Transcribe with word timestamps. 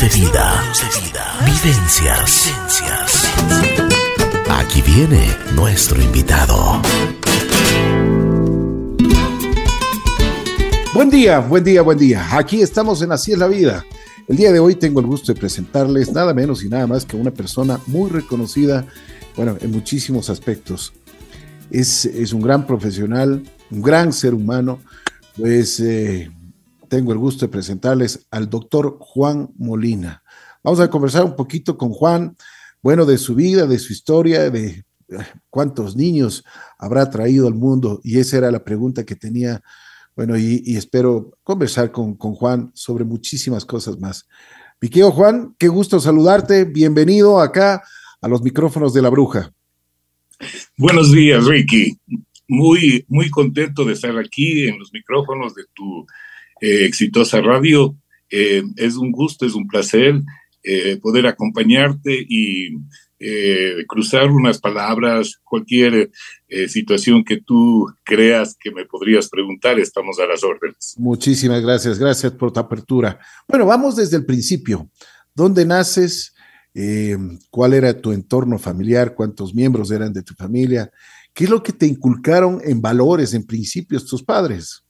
De 0.00 0.08
vida. 0.08 0.64
Vivencias. 1.44 2.50
Aquí 4.48 4.80
viene 4.80 5.28
nuestro 5.54 6.00
invitado. 6.00 6.80
Buen 10.94 11.10
día, 11.10 11.40
buen 11.40 11.62
día, 11.62 11.82
buen 11.82 11.98
día. 11.98 12.26
Aquí 12.36 12.62
estamos 12.62 13.02
en 13.02 13.12
Así 13.12 13.32
es 13.32 13.38
la 13.38 13.48
vida. 13.48 13.84
El 14.26 14.38
día 14.38 14.50
de 14.50 14.60
hoy 14.60 14.76
tengo 14.76 14.98
el 15.00 15.06
gusto 15.06 15.34
de 15.34 15.38
presentarles 15.38 16.10
nada 16.10 16.32
menos 16.32 16.64
y 16.64 16.70
nada 16.70 16.86
más 16.86 17.04
que 17.04 17.16
una 17.16 17.30
persona 17.30 17.78
muy 17.86 18.10
reconocida, 18.10 18.86
bueno, 19.36 19.58
en 19.60 19.70
muchísimos 19.70 20.30
aspectos. 20.30 20.94
Es, 21.70 22.06
es 22.06 22.32
un 22.32 22.40
gran 22.40 22.66
profesional, 22.66 23.42
un 23.70 23.82
gran 23.82 24.14
ser 24.14 24.32
humano, 24.32 24.80
pues 25.36 25.78
eh, 25.80 26.30
tengo 26.92 27.10
el 27.12 27.18
gusto 27.18 27.46
de 27.46 27.50
presentarles 27.50 28.26
al 28.30 28.50
doctor 28.50 28.98
Juan 29.00 29.48
Molina. 29.56 30.22
Vamos 30.62 30.78
a 30.78 30.90
conversar 30.90 31.24
un 31.24 31.34
poquito 31.34 31.78
con 31.78 31.88
Juan, 31.88 32.36
bueno, 32.82 33.06
de 33.06 33.16
su 33.16 33.34
vida, 33.34 33.66
de 33.66 33.78
su 33.78 33.94
historia, 33.94 34.50
de 34.50 34.66
eh, 34.66 34.84
cuántos 35.48 35.96
niños 35.96 36.44
habrá 36.78 37.08
traído 37.08 37.48
al 37.48 37.54
mundo. 37.54 37.98
Y 38.04 38.18
esa 38.18 38.36
era 38.36 38.50
la 38.50 38.62
pregunta 38.62 39.06
que 39.06 39.16
tenía, 39.16 39.62
bueno, 40.14 40.36
y, 40.36 40.76
espero 40.76 41.38
conversar 41.42 41.90
con, 41.92 42.14
con, 42.14 42.34
Juan 42.34 42.70
sobre 42.74 43.04
muchísimas 43.04 43.64
cosas 43.64 43.98
más. 43.98 44.28
Piqueo 44.78 45.12
Juan, 45.12 45.56
qué 45.58 45.68
gusto 45.68 45.98
saludarte. 45.98 46.66
Bienvenido 46.66 47.40
acá 47.40 47.82
a 48.20 48.28
los 48.28 48.42
micrófonos 48.42 48.92
de 48.92 49.00
la 49.00 49.08
bruja. 49.08 49.50
Buenos 50.76 51.10
días, 51.10 51.42
Ricky. 51.46 51.96
Muy, 52.48 53.02
muy 53.08 53.30
contento 53.30 53.82
de 53.82 53.94
estar 53.94 54.14
aquí 54.18 54.68
en 54.68 54.78
los 54.78 54.92
micrófonos 54.92 55.54
de 55.54 55.62
tu 55.72 56.06
eh, 56.62 56.84
exitosa 56.84 57.40
radio. 57.40 57.96
Eh, 58.30 58.62
es 58.76 58.94
un 58.94 59.10
gusto, 59.10 59.44
es 59.44 59.54
un 59.54 59.66
placer 59.66 60.22
eh, 60.62 60.96
poder 61.02 61.26
acompañarte 61.26 62.16
y 62.16 62.78
cruzar 63.86 64.32
unas 64.32 64.58
palabras, 64.58 65.38
cualquier 65.44 66.10
situación 66.66 67.22
que 67.22 67.40
tú 67.40 67.86
creas 68.02 68.56
que 68.58 68.72
me 68.72 68.84
podrías 68.84 69.28
preguntar, 69.28 69.78
estamos 69.78 70.18
a 70.18 70.26
las 70.26 70.42
órdenes. 70.42 70.96
Muchísimas 70.98 71.62
gracias, 71.62 72.00
gracias 72.00 72.32
por 72.32 72.52
tu 72.52 72.58
apertura. 72.58 73.20
Bueno, 73.46 73.64
vamos 73.64 73.94
desde 73.94 74.16
el 74.16 74.26
principio. 74.26 74.90
¿Dónde 75.32 75.64
naces? 75.64 76.34
¿Cuál 77.48 77.74
era 77.74 77.96
tu 78.00 78.10
entorno 78.10 78.58
familiar? 78.58 79.14
¿Cuántos 79.14 79.54
miembros 79.54 79.92
eran 79.92 80.12
de 80.12 80.24
tu 80.24 80.34
familia? 80.34 80.90
¿Qué 81.32 81.44
es 81.44 81.50
lo 81.50 81.62
que 81.62 81.72
te 81.72 81.86
inculcaron 81.86 82.60
en 82.64 82.82
valores, 82.82 83.34
en 83.34 83.46
principios 83.46 84.04
tus 84.04 84.24
padres? 84.24 84.82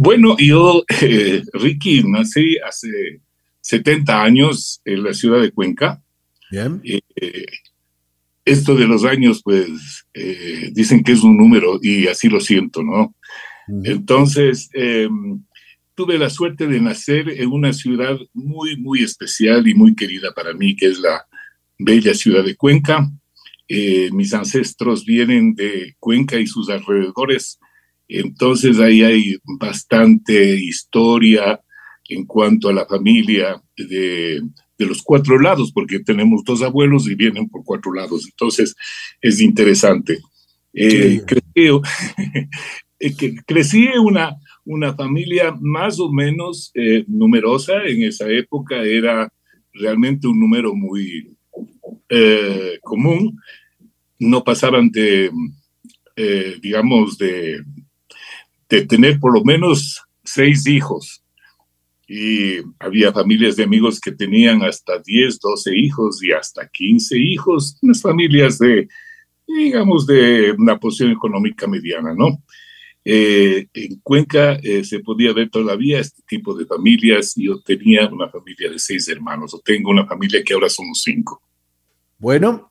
Bueno, 0.00 0.36
yo, 0.38 0.84
eh, 1.02 1.42
Ricky, 1.54 2.04
nací 2.04 2.56
hace 2.64 3.20
70 3.62 4.22
años 4.22 4.80
en 4.84 5.02
la 5.02 5.12
ciudad 5.12 5.42
de 5.42 5.50
Cuenca. 5.50 6.00
Bien. 6.52 6.80
Eh, 6.84 7.46
esto 8.44 8.76
de 8.76 8.86
los 8.86 9.04
años, 9.04 9.40
pues, 9.42 10.06
eh, 10.14 10.70
dicen 10.72 11.02
que 11.02 11.10
es 11.10 11.24
un 11.24 11.36
número 11.36 11.80
y 11.82 12.06
así 12.06 12.28
lo 12.28 12.38
siento, 12.38 12.80
¿no? 12.84 13.12
Entonces, 13.82 14.70
em, 14.72 15.42
tuve 15.96 16.16
la 16.16 16.30
suerte 16.30 16.68
de 16.68 16.80
nacer 16.80 17.28
en 17.30 17.50
una 17.50 17.72
ciudad 17.72 18.16
muy, 18.32 18.76
muy 18.76 19.02
especial 19.02 19.66
y 19.66 19.74
muy 19.74 19.96
querida 19.96 20.32
para 20.32 20.54
mí, 20.54 20.76
que 20.76 20.86
es 20.86 21.00
la 21.00 21.26
bella 21.76 22.14
ciudad 22.14 22.44
de 22.44 22.54
Cuenca. 22.54 23.10
mis 24.12 24.32
ancestros 24.32 25.04
vienen 25.04 25.54
de 25.54 25.96
Cuenca 25.98 26.38
y 26.38 26.46
sus 26.46 26.70
alrededores 26.70 27.58
entonces 28.08 28.80
ahí 28.80 29.02
hay 29.02 29.36
bastante 29.58 30.56
historia 30.56 31.60
en 32.08 32.24
cuanto 32.24 32.68
a 32.68 32.72
la 32.72 32.86
familia 32.86 33.62
de, 33.76 34.42
los 34.78 35.02
cuatro 35.02 35.38
lados, 35.38 35.72
porque 35.72 36.00
tenemos 36.00 36.42
dos 36.44 36.62
abuelos 36.62 37.08
y 37.08 37.14
vienen 37.14 37.48
por 37.48 37.64
cuatro 37.64 37.92
lados. 37.92 38.24
Entonces 38.24 38.74
es 39.20 39.40
interesante. 39.40 40.18
Eh, 40.72 41.22
crecí 43.46 43.86
en 43.86 44.00
una, 44.00 44.36
una 44.64 44.94
familia 44.94 45.54
más 45.60 46.00
o 46.00 46.10
menos 46.10 46.70
eh, 46.74 47.04
numerosa. 47.08 47.84
En 47.84 48.04
esa 48.04 48.30
época 48.30 48.82
era 48.82 49.30
realmente 49.74 50.28
un 50.28 50.40
número 50.40 50.74
muy 50.74 51.36
eh, 52.08 52.78
común. 52.82 53.38
No 54.18 54.42
pasaban 54.42 54.90
de, 54.90 55.30
digamos, 56.60 57.18
de 57.18 57.62
de 58.68 58.86
tener 58.86 59.18
por 59.18 59.32
lo 59.32 59.44
menos 59.44 60.02
seis 60.24 60.66
hijos. 60.66 61.22
Y 62.06 62.58
había 62.78 63.12
familias 63.12 63.56
de 63.56 63.64
amigos 63.64 64.00
que 64.00 64.12
tenían 64.12 64.62
hasta 64.62 64.98
10, 64.98 65.38
12 65.40 65.76
hijos 65.76 66.22
y 66.22 66.32
hasta 66.32 66.66
15 66.66 67.18
hijos, 67.18 67.76
unas 67.82 68.00
familias 68.00 68.58
de, 68.58 68.88
digamos, 69.46 70.06
de 70.06 70.52
una 70.52 70.78
posición 70.78 71.12
económica 71.12 71.66
mediana, 71.66 72.14
¿no? 72.14 72.42
Eh, 73.04 73.68
en 73.72 74.00
Cuenca 74.00 74.54
eh, 74.62 74.84
se 74.84 75.00
podía 75.00 75.32
ver 75.32 75.48
todavía 75.48 76.00
este 76.00 76.22
tipo 76.26 76.54
de 76.54 76.66
familias. 76.66 77.32
Yo 77.36 77.60
tenía 77.60 78.06
una 78.08 78.28
familia 78.28 78.70
de 78.70 78.78
seis 78.78 79.08
hermanos, 79.08 79.54
o 79.54 79.60
tengo 79.60 79.90
una 79.90 80.06
familia 80.06 80.42
que 80.42 80.54
ahora 80.54 80.68
somos 80.68 81.02
cinco. 81.02 81.42
Bueno, 82.18 82.68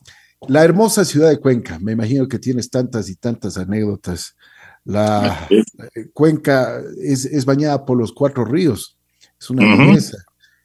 la 0.48 0.64
hermosa 0.64 1.06
ciudad 1.06 1.30
de 1.30 1.40
Cuenca, 1.40 1.80
me 1.80 1.94
imagino 1.94 2.28
que 2.28 2.38
tienes 2.38 2.70
tantas 2.70 3.10
y 3.10 3.16
tantas 3.16 3.58
anécdotas 3.58 4.36
la 4.88 5.50
cuenca 6.14 6.82
es, 7.04 7.44
bañada 7.44 7.86
por 7.86 7.98
los 7.98 8.14
cuatro 8.14 8.46
ríos. 8.46 8.98
Es 9.40 9.50
una 9.50 9.76
belleza. 9.76 10.18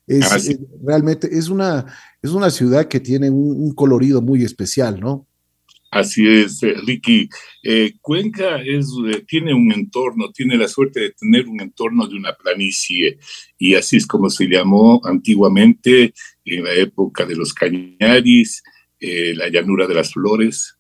Es, 0.07 0.59
realmente 0.85 1.29
es 1.31 1.49
una, 1.49 1.87
es 2.23 2.31
una 2.31 2.51
ciudad 2.51 2.87
que 2.87 3.01
tiene 3.01 3.31
un, 3.31 3.75
colorido 3.75 4.23
muy 4.23 4.45
especial, 4.45 5.01
¿no? 5.01 5.27
Así 5.91 6.27
es, 6.27 6.63
eh, 6.63 6.75
Ricky. 6.87 7.29
Eh, 7.65 7.95
Cuenca 8.01 8.63
es, 8.63 8.87
eh, 9.09 9.25
tiene 9.27 9.53
un 9.53 9.73
entorno, 9.73 10.31
tiene 10.31 10.57
la 10.57 10.69
suerte 10.69 11.01
de 11.01 11.11
tener 11.11 11.49
un 11.49 11.61
entorno 11.61 12.07
de 12.07 12.15
una 12.15 12.33
planicie, 12.33 13.19
y 13.59 13.75
así 13.75 13.97
es 13.97 14.07
como 14.07 14.31
se 14.31 14.47
llamó 14.47 15.01
antiguamente 15.05 16.15
en 16.45 16.65
la 16.65 16.73
época 16.75 17.27
de 17.27 17.35
los 17.35 17.53
cañaris, 17.53 18.63
la 19.01 19.49
llanura 19.49 19.89
de 19.89 19.95
las 19.95 20.13
flores, 20.13 20.77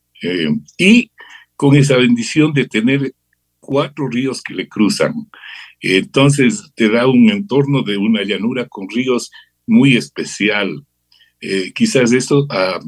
y 0.78 1.10
con 1.56 1.74
esa 1.74 1.96
bendición 1.96 2.52
de 2.52 2.66
tener 2.66 3.12
cuatro 3.62 4.08
ríos 4.08 4.42
que 4.42 4.54
le 4.54 4.68
cruzan. 4.68 5.14
Entonces 5.80 6.70
te 6.74 6.90
da 6.90 7.06
un 7.06 7.30
entorno 7.30 7.82
de 7.82 7.96
una 7.96 8.22
llanura 8.24 8.66
con 8.68 8.88
ríos 8.90 9.30
muy 9.66 9.96
especial. 9.96 10.84
Eh, 11.40 11.72
quizás 11.72 12.12
eso 12.12 12.46
ha 12.50 12.80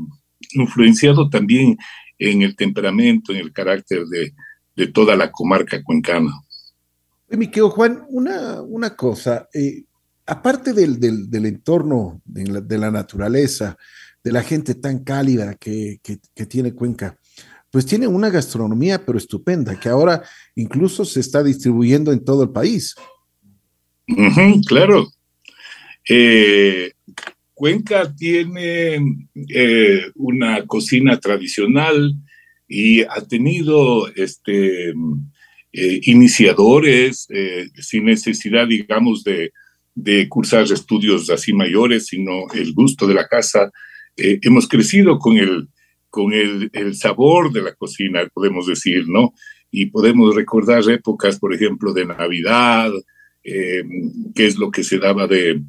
influenciado 0.53 1.31
también 1.31 1.79
en 2.19 2.43
el 2.43 2.57
temperamento, 2.57 3.33
en 3.33 3.39
el 3.39 3.53
carácter 3.53 4.05
de, 4.07 4.35
toda 4.89 5.17
la 5.17 5.31
comarca 5.31 5.83
cuencana. 5.83 6.33
Mi 7.29 7.47
querido 7.47 7.71
Juan, 7.71 8.05
una, 8.09 8.61
una 8.61 8.97
cosa, 8.97 9.49
eh, 9.55 9.85
aparte 10.27 10.73
del, 10.73 10.99
entorno, 11.47 12.21
de 12.25 12.79
la, 12.79 12.91
naturaleza, 12.91 13.77
de 14.23 14.33
la 14.33 14.43
gente 14.43 14.75
tan 14.75 15.05
cálida 15.05 15.55
que, 15.55 16.01
que 16.03 16.47
tiene 16.47 16.75
Cuenca, 16.75 17.19
pues 17.75 17.87
tiene 17.87 18.07
una 18.07 18.31
gastronomía 18.31 19.05
pero 19.05 19.19
estupenda, 19.19 19.81
que 19.81 19.89
ahora 19.89 20.23
incluso 20.55 21.05
se 21.05 21.19
está 21.19 21.43
distribuyendo 21.43 22.13
en 22.13 22.25
todo 22.25 22.45
el 22.45 22.51
país. 22.51 22.95
claro. 24.69 25.09
Eh, 26.09 26.93
Cuenca 27.53 28.15
tiene 28.15 29.27
eh, 29.49 30.03
una 30.15 30.65
cocina 30.69 31.19
tradicional 31.19 32.15
y 32.69 33.03
ha 33.03 33.27
tenido 33.29 34.07
este, 34.15 34.91
eh, 34.91 36.01
iniciadores 36.05 37.27
sin 37.81 38.05
necesidad, 38.05 38.69
digamos, 38.69 39.25
de, 39.25 39.51
de, 39.97 40.29
cursar 40.29 40.63
estudios 40.63 41.29
así 41.29 41.53
mayores, 41.53 42.07
sino 42.07 42.45
el 42.55 42.73
gusto 42.73 43.09
de 43.09 43.15
la 43.15 43.27
casa. 43.27 43.73
hemos 44.17 44.69
crecido 44.69 45.19
con 45.19 45.39
el, 45.39 45.69
con 46.15 46.33
el, 46.33 46.95
sabor 46.95 47.51
de 47.53 47.61
la 47.61 47.75
cocina, 47.75 48.25
podemos 48.33 48.69
decir, 48.69 49.09
¿no? 49.09 49.35
Y 49.73 49.87
podemos 49.87 50.37
recordar 50.37 50.89
épocas, 50.89 51.41
por 51.41 51.53
ejemplo, 51.53 51.93
de 51.93 52.07
Navidad, 52.07 52.93
eh, 53.43 53.83
qué 54.33 54.47
es 54.47 54.57
lo 54.57 54.71
que 54.71 54.85
se 54.85 54.99
daba 54.99 55.27
de, 55.27 55.61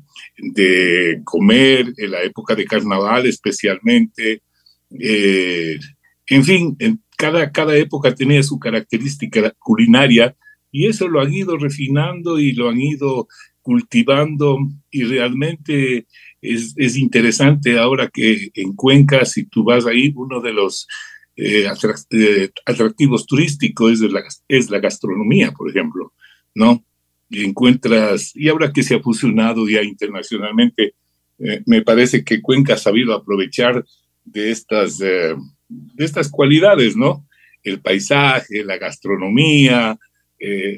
comer, 1.24 1.92
en 1.98 2.12
la 2.12 2.22
época 2.22 2.54
de 2.54 2.66
carnaval 2.66 3.26
especialmente. 3.26 4.44
Eh, 4.92 5.80
en 6.28 6.44
fin, 6.44 6.76
en 6.78 7.02
cada, 7.18 7.52
cada 7.52 7.76
época 7.76 8.14
tenía 8.14 8.44
su 8.44 8.60
característica 8.60 9.52
culinaria 9.58 10.36
y 10.72 10.86
eso 10.86 11.08
lo 11.08 11.22
han 11.22 11.34
ido 11.34 11.58
refinando 11.58 12.38
y 12.38 12.52
lo 12.52 12.70
han 12.70 12.80
ido 12.80 13.28
cultivando 13.66 14.60
y 14.92 15.06
realmente 15.06 16.06
es, 16.40 16.96
interesante 16.98 17.80
ahora 17.80 18.12
que 18.14 18.52
en 18.54 18.76
Cuenca, 18.76 19.26
si 19.26 19.46
tú 19.46 19.64
vas 19.64 19.88
ahí, 19.88 20.14
uno 20.16 20.40
de 20.40 20.54
los 20.54 20.88
eh, 21.36 21.68
eh, 22.12 22.50
atractivos 22.64 23.26
turísticos 23.26 23.94
es 23.94 24.12
la, 24.12 24.22
es 24.48 24.70
la 24.70 24.80
gastronomía, 24.80 25.52
por 25.52 25.68
ejemplo, 25.68 26.14
¿no? 26.54 26.86
encuentras, 27.32 28.36
y 28.36 28.50
ahora 28.50 28.72
que 28.72 28.84
se 28.84 28.96
ha 28.96 29.00
fusionado 29.00 29.68
ya 29.68 29.82
internacionalmente, 29.82 30.94
eh, 31.40 31.64
me 31.66 31.82
parece 31.82 32.24
que 32.24 32.44
Cuenca 32.44 32.76
ha 32.76 32.78
sabido 32.78 33.16
aprovechar 33.16 33.84
de 34.24 34.52
estas, 34.52 35.02
eh, 35.02 35.34
de 35.68 36.06
estas 36.06 36.30
cualidades, 36.30 36.96
¿no? 36.96 37.28
El 37.64 37.82
paisaje, 37.82 38.64
la 38.64 38.78
gastronomía, 38.78 39.98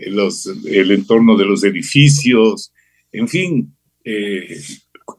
los, 0.07 0.45
el 0.66 0.92
entorno 0.92 1.36
de 1.36 1.44
los 1.44 1.66
edificios, 1.66 2.72
en 3.12 3.27
fin, 3.27 3.75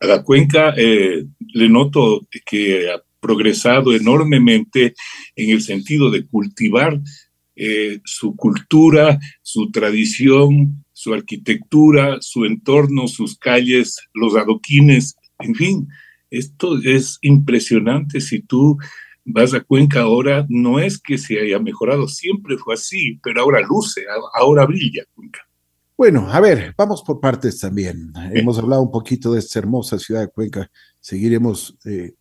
a 0.00 0.06
la 0.06 0.22
cuenca 0.22 0.74
le 0.74 1.68
noto 1.68 2.26
que 2.46 2.90
ha 2.90 3.02
progresado 3.20 3.94
enormemente 3.94 4.94
en 5.36 5.50
el 5.50 5.60
sentido 5.62 6.10
de 6.10 6.26
cultivar 6.26 7.00
su 8.04 8.36
cultura, 8.36 9.18
su 9.42 9.70
tradición, 9.70 10.84
su 10.92 11.14
arquitectura, 11.14 12.18
su 12.20 12.44
entorno, 12.44 13.08
sus 13.08 13.36
calles, 13.36 13.98
los 14.14 14.36
adoquines, 14.36 15.16
en 15.38 15.54
fin, 15.54 15.88
esto 16.30 16.78
es 16.82 17.18
impresionante 17.22 18.20
si 18.20 18.40
tú 18.40 18.76
vas 19.24 19.54
a 19.54 19.60
Cuenca 19.60 20.00
ahora, 20.00 20.46
no 20.48 20.80
es 20.80 20.98
que 21.00 21.18
se 21.18 21.38
haya 21.40 21.58
mejorado, 21.58 22.08
siempre 22.08 22.56
fue 22.56 22.74
así, 22.74 23.18
pero 23.22 23.42
ahora 23.42 23.60
luce, 23.60 24.04
ahora 24.34 24.66
brilla 24.66 25.04
Cuenca. 25.14 25.47
Bueno, 25.98 26.28
a 26.30 26.38
ver, 26.38 26.74
vamos 26.78 27.02
por 27.02 27.18
partes 27.18 27.58
también. 27.58 28.12
Hemos 28.32 28.56
hablado 28.56 28.82
un 28.82 28.90
poquito 28.92 29.32
de 29.32 29.40
esta 29.40 29.58
hermosa 29.58 29.98
ciudad 29.98 30.20
de 30.20 30.28
Cuenca. 30.28 30.70
Seguiremos, 31.00 31.76
eh, 31.86 32.14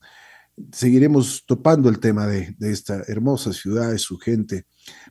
seguiremos 0.72 1.44
topando 1.46 1.88
el 1.88 2.00
tema 2.00 2.26
de, 2.26 2.56
esta 2.60 3.04
hermosa 3.08 3.54
ciudad, 3.54 3.92
de 3.92 4.00
su 4.00 4.18
gente. 4.18 4.66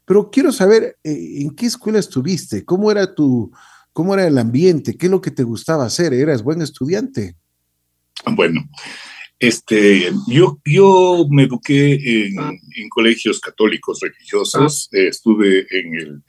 Pero 0.05 0.33
quiero 0.33 0.51
saber 0.51 0.99
eh, 1.05 1.43
en 1.43 1.55
qué 1.55 1.67
escuela 1.67 2.01
estuviste, 2.01 2.65
cómo 2.65 2.91
era 2.91 3.15
tu, 3.15 3.53
cómo 3.93 4.15
era 4.15 4.27
el 4.27 4.37
ambiente, 4.37 4.97
qué 4.97 5.07
es 5.07 5.13
lo 5.13 5.21
que 5.21 5.31
te 5.31 5.45
gustaba 5.45 5.85
hacer. 5.85 6.13
¿Eras 6.13 6.43
buen 6.43 6.61
estudiante? 6.61 7.37
Bueno, 8.33 8.69
este, 9.39 10.11
yo, 10.27 10.59
yo 10.65 11.25
me 11.31 11.45
eduqué 11.45 12.27
en, 12.27 12.89
colegios 12.89 13.39
católicos 13.39 14.01
religiosos, 14.01 14.89
ah. 14.93 14.97
eh, 14.97 15.07
estuve 15.07 15.69
en 15.71 16.25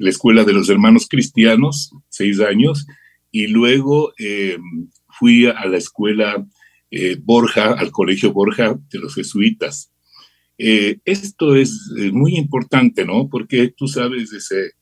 la 0.00 0.10
Escuela 0.10 0.44
de 0.44 0.54
los 0.54 0.68
Hermanos 0.70 1.06
Cristianos, 1.08 1.92
seis 2.08 2.40
años, 2.40 2.86
y 3.30 3.46
luego 3.48 4.12
em, 4.18 4.88
fui 5.18 5.46
a 5.46 5.66
la 5.66 5.76
escuela 5.76 6.44
eh, 6.90 7.18
Borja, 7.22 7.74
al 7.74 7.90
Colegio 7.90 8.32
Borja 8.32 8.78
de 8.90 8.98
los 8.98 9.14
Jesuitas. 9.14 9.92
Eh, 10.56 10.98
esto 11.04 11.54
es 11.54 11.78
muy 12.12 12.36
importante, 12.36 13.04
¿no? 13.04 13.28
Porque 13.28 13.72
tú 13.76 13.88
sabes, 13.88 14.32
ese, 14.32 14.72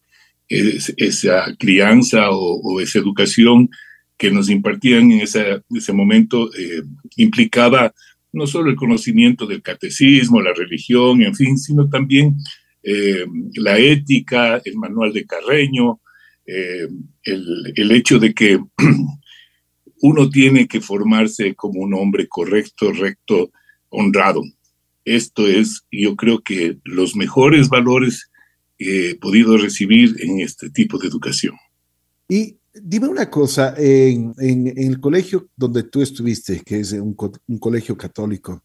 esa 0.49 1.55
crianza 1.59 2.31
o, 2.31 2.61
o 2.62 2.81
esa 2.81 3.00
educación 3.00 3.69
que 4.17 4.31
nos 4.31 4.49
impartían 4.50 5.11
en 5.11 5.21
ese, 5.23 5.62
ese 5.71 5.93
momento 5.93 6.50
eh, 6.55 6.82
implicaba 7.17 7.93
no 8.32 8.47
solo 8.47 8.71
el 8.71 8.76
conocimiento 8.76 9.47
del 9.47 9.62
catecismo, 9.62 10.41
la 10.41 10.53
religión, 10.53 11.23
en 11.23 11.35
fin, 11.35 11.59
sino 11.59 11.88
también 11.88 12.37
eh, 12.90 13.26
la 13.55 13.79
ética, 13.79 14.62
el 14.64 14.76
manual 14.76 15.12
de 15.12 15.26
Carreño, 15.26 16.00
eh, 16.46 16.88
el, 17.23 17.90
hecho 17.93 18.19
de 18.19 18.32
que 18.32 18.58
uno 20.00 20.31
tiene 20.31 20.67
que 20.67 20.81
formarse 20.81 21.55
como 21.55 21.81
un 21.82 21.93
hombre 21.93 22.26
correcto, 22.29 22.93
recto, 22.93 23.50
honrado. 23.90 24.43
Esto 25.05 25.46
es, 25.46 25.85
yo 25.90 26.17
creo 26.17 26.40
que 26.40 26.79
los 26.85 27.14
mejores 27.14 27.69
valores 27.69 28.31
que 28.79 29.11
he 29.11 29.14
podido 29.17 29.58
recibir 29.58 30.17
en 30.20 30.40
este 30.40 30.70
tipo 30.70 30.99
de 30.99 31.08
educación. 31.08 31.56
Y 32.29 32.58
Dime 32.82 33.08
una 33.08 33.29
cosa, 33.31 33.75
en, 33.76 34.35
el 34.38 35.00
colegio 35.00 35.49
donde 35.56 35.85
tú 35.85 36.02
estuviste, 36.02 36.61
que 36.61 36.81
es 36.81 36.93
un, 36.93 37.14
colegio 37.58 37.96
católico, 37.96 38.62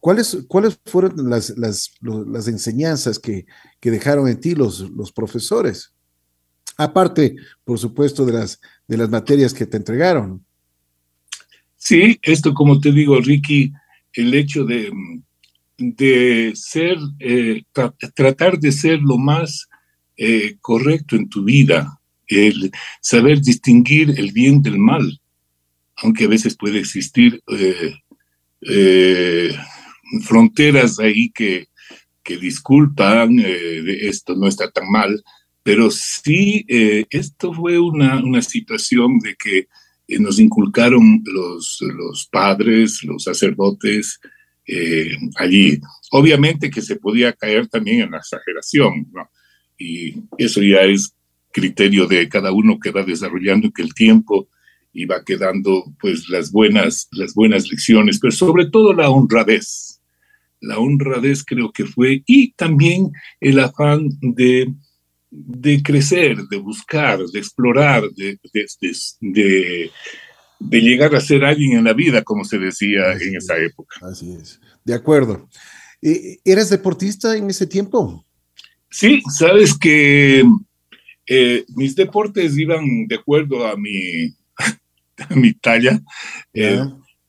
¿cuáles, 0.00 0.38
cuáles 0.48 0.80
fueron 0.86 1.30
las, 1.30 1.54
las, 1.56 2.48
enseñanzas 2.48 3.18
que, 3.18 3.46
dejaron 3.80 4.28
en 4.28 4.40
ti 4.40 4.54
los, 4.54 4.90
los 4.90 5.12
profesores? 5.12 5.92
Aparte, 6.76 7.36
por 7.64 7.78
supuesto, 7.78 8.24
de 8.24 8.32
las, 8.32 8.60
de 8.88 8.96
las 8.96 9.10
materias 9.10 9.52
que 9.52 9.66
te 9.66 9.76
entregaron. 9.76 10.44
Sí, 11.76 12.18
esto 12.22 12.54
como 12.54 12.80
te 12.80 12.90
digo, 12.90 13.20
Ricky, 13.20 13.72
el 14.14 14.34
hecho 14.34 14.64
de, 14.64 14.90
de 15.76 16.52
ser, 16.54 16.96
eh, 17.18 17.62
tratar 18.14 18.58
de 18.58 18.72
ser 18.72 19.00
lo 19.00 19.18
más 19.18 19.68
eh, 20.16 20.56
correcto 20.60 21.16
en 21.16 21.28
tu 21.28 21.44
vida, 21.44 22.00
el 22.26 22.70
saber 23.00 23.40
distinguir 23.40 24.14
el 24.18 24.32
bien 24.32 24.62
del 24.62 24.78
mal, 24.78 25.20
aunque 25.96 26.24
a 26.24 26.28
veces 26.28 26.56
puede 26.56 26.78
existir 26.78 27.42
eh, 28.62 29.50
fronteras 30.22 30.98
ahí 30.98 31.30
que, 31.30 31.68
que 32.22 32.36
disculpan, 32.36 33.38
eh, 33.38 34.08
esto 34.08 34.34
no 34.34 34.46
está 34.48 34.70
tan 34.70 34.90
mal, 34.90 35.22
pero 35.62 35.90
sí, 35.90 36.64
esto 37.10 37.52
fue 37.52 37.78
una, 37.78 38.24
una, 38.24 38.40
situación 38.40 39.18
de 39.18 39.36
que 39.36 39.68
nos 40.18 40.40
inculcaron 40.40 41.22
los, 41.24 41.78
los 41.82 42.26
padres, 42.32 43.04
los 43.04 43.24
sacerdotes 43.24 44.18
allí. 45.36 45.78
Obviamente 46.12 46.70
que 46.70 46.80
se 46.80 46.96
podía 46.96 47.32
caer 47.34 47.68
también 47.68 48.00
en 48.00 48.12
la 48.12 48.18
exageración. 48.18 49.12
Y 49.78 50.14
eso 50.38 50.62
ya 50.62 50.80
es 50.80 51.14
criterio 51.52 52.06
de 52.06 52.28
cada 52.28 52.52
uno 52.52 52.78
que 52.78 52.90
va 52.90 53.02
desarrollando 53.02 53.72
que 53.72 53.82
el 53.82 53.94
tiempo 53.94 54.48
iba 54.92 55.24
quedando 55.24 55.84
pues 56.00 56.28
las 56.28 56.50
buenas, 56.50 57.08
las 57.12 57.34
buenas 57.34 57.70
lecciones, 57.70 58.18
pero 58.18 58.32
sobre 58.32 58.66
todo 58.66 58.92
la 58.92 59.10
honradez. 59.10 59.99
La 60.60 60.78
honradez 60.78 61.44
creo 61.44 61.72
que 61.72 61.84
fue 61.84 62.22
y 62.26 62.52
también 62.52 63.12
el 63.40 63.58
afán 63.60 64.08
de, 64.20 64.72
de 65.30 65.82
crecer, 65.82 66.36
de 66.48 66.56
buscar, 66.58 67.20
de 67.20 67.38
explorar, 67.38 68.02
de, 68.10 68.38
de, 68.52 69.90
de, 70.60 70.80
llegar 70.80 71.14
a 71.14 71.20
ser 71.20 71.44
alguien 71.44 71.78
en 71.78 71.84
la 71.84 71.92
vida, 71.92 72.22
como 72.22 72.44
se 72.44 72.58
decía 72.58 73.12
en 73.12 73.36
esa 73.36 73.56
época. 73.56 73.96
Así 74.02 74.32
es, 74.32 74.60
de 74.84 74.94
acuerdo. 74.94 75.48
Eh, 76.02 76.38
¿Eres 76.44 76.70
deportista 76.70 77.36
en 77.36 77.48
ese 77.50 77.66
tiempo? 77.66 78.24
Sí, 78.90 79.22
sabes 79.30 79.78
que 79.78 80.42
eh, 81.26 81.64
mis 81.76 81.94
deportes 81.94 82.58
iban 82.58 83.06
de 83.06 83.14
acuerdo 83.14 83.64
a 83.64 83.76
mi, 83.76 84.34
a 85.30 85.34
mi 85.36 85.54
talla. 85.54 86.00
Eh, 86.52 86.84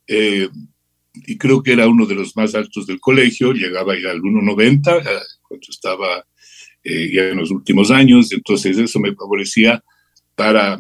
eh, 0.08 0.50
y 1.26 1.38
creo 1.38 1.62
que 1.62 1.74
era 1.74 1.88
uno 1.88 2.06
de 2.06 2.16
los 2.16 2.36
más 2.36 2.56
altos 2.56 2.88
del 2.88 3.00
colegio, 3.00 3.54
llegaba 3.54 3.94
ya 4.00 4.12
al 4.12 4.22
1,90 4.22 5.04
cuando 5.42 5.68
estaba 5.70 6.26
ya 6.84 7.24
en 7.30 7.38
los 7.38 7.52
últimos 7.52 7.92
años, 7.92 8.32
entonces 8.32 8.78
eso 8.78 9.00
me 9.00 9.14
favorecía 9.14 9.84
para, 10.36 10.80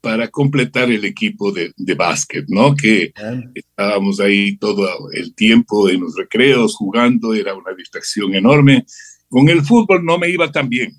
para 0.00 0.28
completar 0.28 0.90
el 0.90 1.04
equipo 1.04 1.52
de, 1.52 1.72
de 1.76 1.94
básquet, 1.94 2.46
¿no? 2.48 2.74
Que 2.74 3.12
estábamos 3.54 4.20
ahí 4.20 4.56
todo 4.56 4.88
el 5.12 5.34
tiempo 5.34 5.88
en 5.90 6.00
los 6.00 6.16
recreos 6.16 6.76
jugando, 6.76 7.34
era 7.34 7.54
una 7.54 7.74
distracción 7.76 8.34
enorme. 8.34 8.86
Con 9.28 9.48
el 9.48 9.62
fútbol 9.62 10.04
no 10.04 10.18
me 10.18 10.30
iba 10.30 10.50
tan 10.50 10.68
bien, 10.68 10.92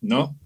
¿no? 0.00 0.38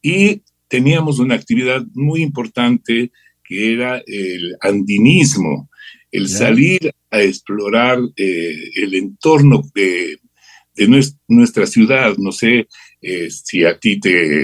Y 0.00 0.42
teníamos 0.68 1.18
una 1.18 1.34
actividad 1.34 1.84
muy 1.94 2.22
importante 2.22 3.12
que 3.42 3.72
era 3.74 4.02
el 4.06 4.56
andinismo, 4.60 5.68
el 6.14 6.28
salir 6.28 6.94
a 7.10 7.20
explorar 7.20 7.98
eh, 8.16 8.70
el 8.76 8.94
entorno 8.94 9.62
de, 9.74 10.18
nuestra 11.26 11.66
ciudad. 11.66 12.16
No 12.18 12.30
sé 12.30 12.68
eh, 13.00 13.28
si 13.30 13.64
a 13.64 13.76
ti 13.78 13.98
te, 13.98 14.42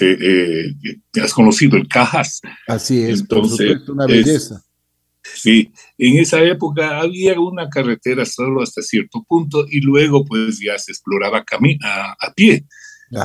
eh, 0.00 0.74
has 1.22 1.32
conocido 1.32 1.76
el 1.76 1.86
Cajas. 1.86 2.40
Así 2.66 3.02
es, 3.02 3.20
entonces 3.20 3.88
una 3.88 4.06
belleza. 4.06 4.60
sí, 5.22 5.70
en 5.96 6.18
esa 6.18 6.42
época 6.42 6.98
había 6.98 7.38
una 7.38 7.68
carretera 7.68 8.26
solo 8.26 8.62
hasta 8.62 8.82
cierto 8.82 9.22
punto 9.22 9.64
y 9.68 9.80
luego 9.80 10.24
pues 10.24 10.58
ya 10.60 10.76
se 10.76 10.90
exploraba 10.90 11.44
a, 11.82 12.16
a 12.18 12.34
pie. 12.34 12.66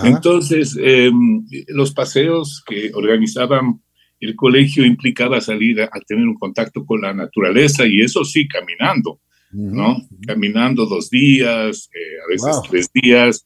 Entonces, 0.04 0.78
em, 0.80 1.48
los 1.70 1.94
paseos 1.94 2.62
que 2.68 2.92
organizaban 2.94 3.82
el 4.20 4.36
colegio 4.36 4.86
implicaba 4.86 5.42
salir 5.42 5.82
a, 5.82 5.90
tener 6.08 6.26
un 6.26 6.36
contacto 6.36 6.86
con 6.86 7.02
la 7.02 7.14
naturaleza 7.14 7.86
y 7.86 8.02
eso 8.02 8.26
sí, 8.26 8.48
caminando, 8.48 9.22
¿no? 9.52 9.98
Caminando 10.26 10.86
dos 10.86 11.10
días, 11.10 11.90
eh, 11.94 12.20
a 12.26 12.28
veces 12.30 12.62
tres 12.70 12.90
días. 12.94 13.46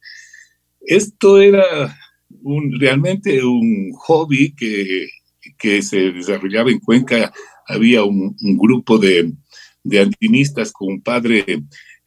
Esto 0.80 1.40
era 1.40 1.96
un, 2.42 2.78
realmente 2.78 3.44
un 3.44 3.92
hobby 3.92 4.54
que, 4.54 5.08
que 5.58 5.82
se 5.82 6.12
desarrollaba 6.12 6.70
en 6.70 6.80
Cuenca. 6.80 7.32
Había 7.66 8.02
un, 8.04 8.34
grupo 8.58 8.98
de, 8.98 9.32
de 9.84 10.00
andinistas 10.00 10.72
con 10.72 10.88
un 10.88 11.02
padre 11.02 11.44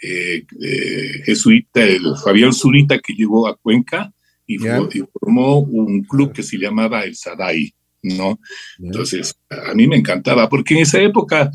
eh, 0.02 0.46
eh, 0.62 1.22
jesuita, 1.24 1.84
el 1.84 2.04
Fabián 2.24 2.54
Zurita, 2.54 3.00
que 3.00 3.14
llegó 3.14 3.48
a 3.48 3.56
Cuenca 3.56 4.12
y, 4.46 4.58
formó 4.58 5.60
un 5.60 6.04
club 6.04 6.34
que 6.34 6.44
se 6.44 6.58
llamaba 6.58 7.04
el 7.04 7.16
Sadai, 7.16 7.74
¿no? 8.06 8.40
Entonces, 8.80 9.36
a 9.50 9.74
mí 9.74 9.88
me 9.88 9.98
encantaba, 9.98 10.48
porque 10.50 10.76
en 10.76 10.82
esa 10.82 11.02
época, 11.02 11.52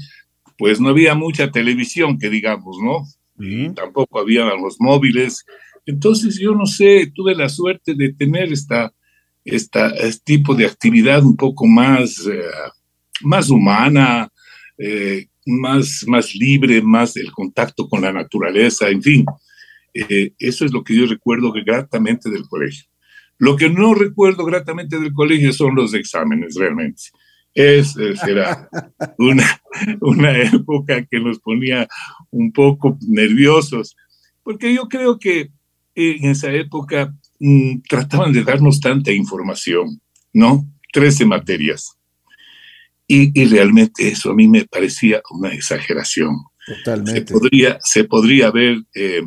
pues 0.58 0.80
no 0.80 0.90
había 0.90 1.14
mucha 1.14 1.50
televisión, 1.50 2.18
que 2.18 2.28
digamos, 2.28 2.76
¿no? 2.82 3.06
Tampoco 3.74 4.20
había 4.20 4.44
los 4.44 4.76
móviles. 4.80 5.44
Entonces, 5.86 6.38
yo 6.38 6.54
no 6.54 6.66
sé, 6.66 7.10
tuve 7.14 7.34
la 7.34 7.48
suerte 7.48 7.94
de 7.94 8.12
tener 8.12 8.52
esta, 8.52 8.92
esta, 9.44 9.88
este 9.90 10.22
tipo 10.24 10.54
de 10.54 10.66
actividad 10.66 11.24
un 11.24 11.36
poco 11.36 11.66
más, 11.66 12.26
eh, 12.26 12.42
más 13.22 13.48
humana, 13.48 14.30
eh, 14.76 15.26
más, 15.46 16.04
más 16.06 16.34
libre, 16.34 16.82
más 16.82 17.16
el 17.16 17.32
contacto 17.32 17.88
con 17.88 18.02
la 18.02 18.12
naturaleza, 18.12 18.88
en 18.88 19.02
fin. 19.02 19.24
Eh, 19.94 20.32
eso 20.38 20.64
es 20.64 20.72
lo 20.72 20.84
que 20.84 20.94
yo 20.94 21.06
recuerdo 21.06 21.52
gratamente 21.52 22.30
del 22.30 22.46
colegio. 22.46 22.89
Lo 23.40 23.56
que 23.56 23.70
no 23.70 23.94
recuerdo 23.94 24.44
gratamente 24.44 24.98
del 25.00 25.14
colegio 25.14 25.54
son 25.54 25.74
los 25.74 25.94
exámenes, 25.94 26.56
realmente. 26.56 27.04
Es, 27.54 27.96
era 27.96 28.68
una, 29.18 29.62
una 30.02 30.38
época 30.38 31.06
que 31.06 31.18
nos 31.20 31.38
ponía 31.40 31.88
un 32.30 32.52
poco 32.52 32.98
nerviosos, 33.08 33.96
porque 34.42 34.74
yo 34.74 34.88
creo 34.88 35.18
que 35.18 35.50
en 35.94 36.30
esa 36.30 36.52
época 36.52 37.14
mm, 37.38 37.80
trataban 37.88 38.32
de 38.34 38.44
darnos 38.44 38.78
tanta 38.78 39.10
información, 39.10 40.02
¿no? 40.34 40.66
Trece 40.92 41.24
materias. 41.24 41.96
Y, 43.06 43.40
y, 43.40 43.46
realmente 43.46 44.06
eso 44.06 44.30
a 44.30 44.34
mí 44.34 44.48
me 44.48 44.66
parecía 44.66 45.22
una 45.30 45.52
exageración. 45.52 46.36
Totalmente. 46.66 47.20
Se 47.20 47.32
podría, 47.32 47.78
se 47.82 48.04
podría 48.04 48.48
haber 48.48 48.82
eh, 48.94 49.22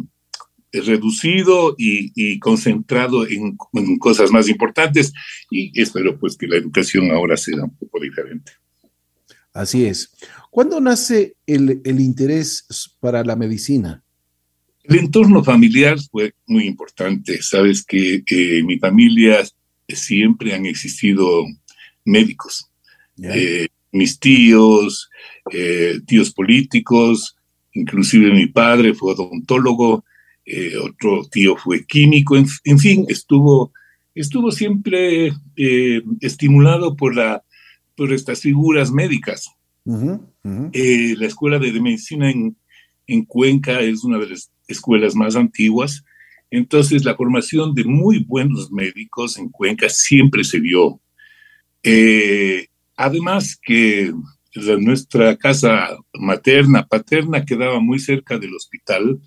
reducido 0.73 1.75
y, 1.77 2.39
concentrado 2.39 3.27
en, 3.27 3.55
cosas 3.99 4.31
más 4.31 4.49
importantes 4.49 5.13
y 5.51 5.79
espero 5.79 6.19
pues 6.19 6.35
que 6.35 6.47
la 6.47 6.57
educación 6.57 7.11
ahora 7.11 7.37
sea 7.37 7.63
un 7.63 7.75
poco 7.75 7.99
diferente. 7.99 8.53
Así 9.53 9.85
es. 9.85 10.11
¿Cuándo 10.49 10.81
nace 10.81 11.35
el, 11.45 11.81
interés 11.85 12.65
para 12.99 13.23
la 13.23 13.35
medicina? 13.35 14.03
El 14.83 14.97
entorno 14.97 15.43
familiar 15.43 15.97
fue 16.11 16.33
muy 16.47 16.65
importante. 16.65 17.41
Sabes 17.41 17.85
que 17.85 18.15
eh, 18.15 18.23
en 18.59 18.65
mi 18.65 18.79
familia 18.79 19.43
siempre 19.87 20.53
han 20.53 20.65
existido 20.65 21.45
médicos. 22.03 22.69
Eh, 23.21 23.67
mis 23.91 24.19
tíos, 24.19 25.09
eh, 25.51 25.99
tíos 26.05 26.33
políticos, 26.33 27.37
inclusive 27.73 28.31
mi 28.31 28.47
padre 28.47 28.93
fue 28.93 29.13
odontólogo, 29.13 30.03
eh, 30.45 30.75
otro 30.77 31.25
tío 31.31 31.55
fue 31.55 31.85
químico, 31.85 32.35
en, 32.35 32.79
fin, 32.79 33.05
estuvo, 33.07 33.71
estuvo 34.13 34.51
siempre 34.51 35.31
eh, 35.55 36.01
estimulado 36.19 36.97
por, 36.97 37.15
la, 37.15 37.43
por 37.95 38.11
estas 38.11 38.41
figuras 38.41 38.91
médicas. 38.91 39.49
Eh, 40.73 41.15
la 41.17 41.27
escuela 41.27 41.59
de 41.59 41.79
medicina 41.79 42.29
en, 42.29 42.57
en, 43.07 43.25
Cuenca 43.25 43.79
es 43.79 44.03
una 44.03 44.17
de 44.17 44.29
las 44.29 44.51
escuelas 44.67 45.15
más 45.15 45.35
antiguas, 45.35 46.03
entonces 46.51 47.05
la 47.05 47.15
formación 47.15 47.73
de 47.73 47.85
muy 47.85 48.19
buenos 48.19 48.71
médicos 48.71 49.37
en 49.37 49.49
Cuenca 49.49 49.87
siempre 49.89 50.43
se 50.43 50.59
vio. 50.59 50.99
además 52.97 53.57
que 53.61 54.13
nuestra 54.79 55.37
casa 55.37 55.97
materna, 56.13 56.85
paterna 56.85 57.45
quedaba 57.45 57.79
muy 57.79 57.99
cerca 57.99 58.37
del 58.37 58.53
hospital, 58.53 59.19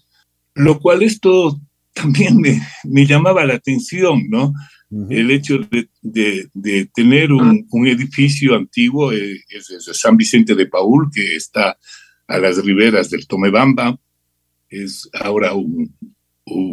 lo 0.57 0.81
cual 0.81 1.03
esto 1.03 1.61
también 1.93 2.41
me, 2.41 3.07
llamaba 3.07 3.45
la 3.45 3.55
atención, 3.55 4.29
¿no? 4.29 4.53
El 5.11 5.31
hecho 5.31 5.59
de, 6.03 6.89
tener 6.95 7.33
un, 7.33 7.87
edificio 7.87 8.55
antiguo, 8.55 9.13
eh, 9.13 9.41
es, 9.49 9.69
San 9.93 10.17
Vicente 10.17 10.55
de 10.55 10.67
Paul, 10.67 11.11
que 11.13 11.37
está 11.37 11.77
a 12.29 12.39
las 12.39 12.65
riberas 12.65 13.11
del 13.11 13.27
Tomebamba, 13.27 13.99
es 14.69 15.09
ahora 15.13 15.55
un, 15.55 15.93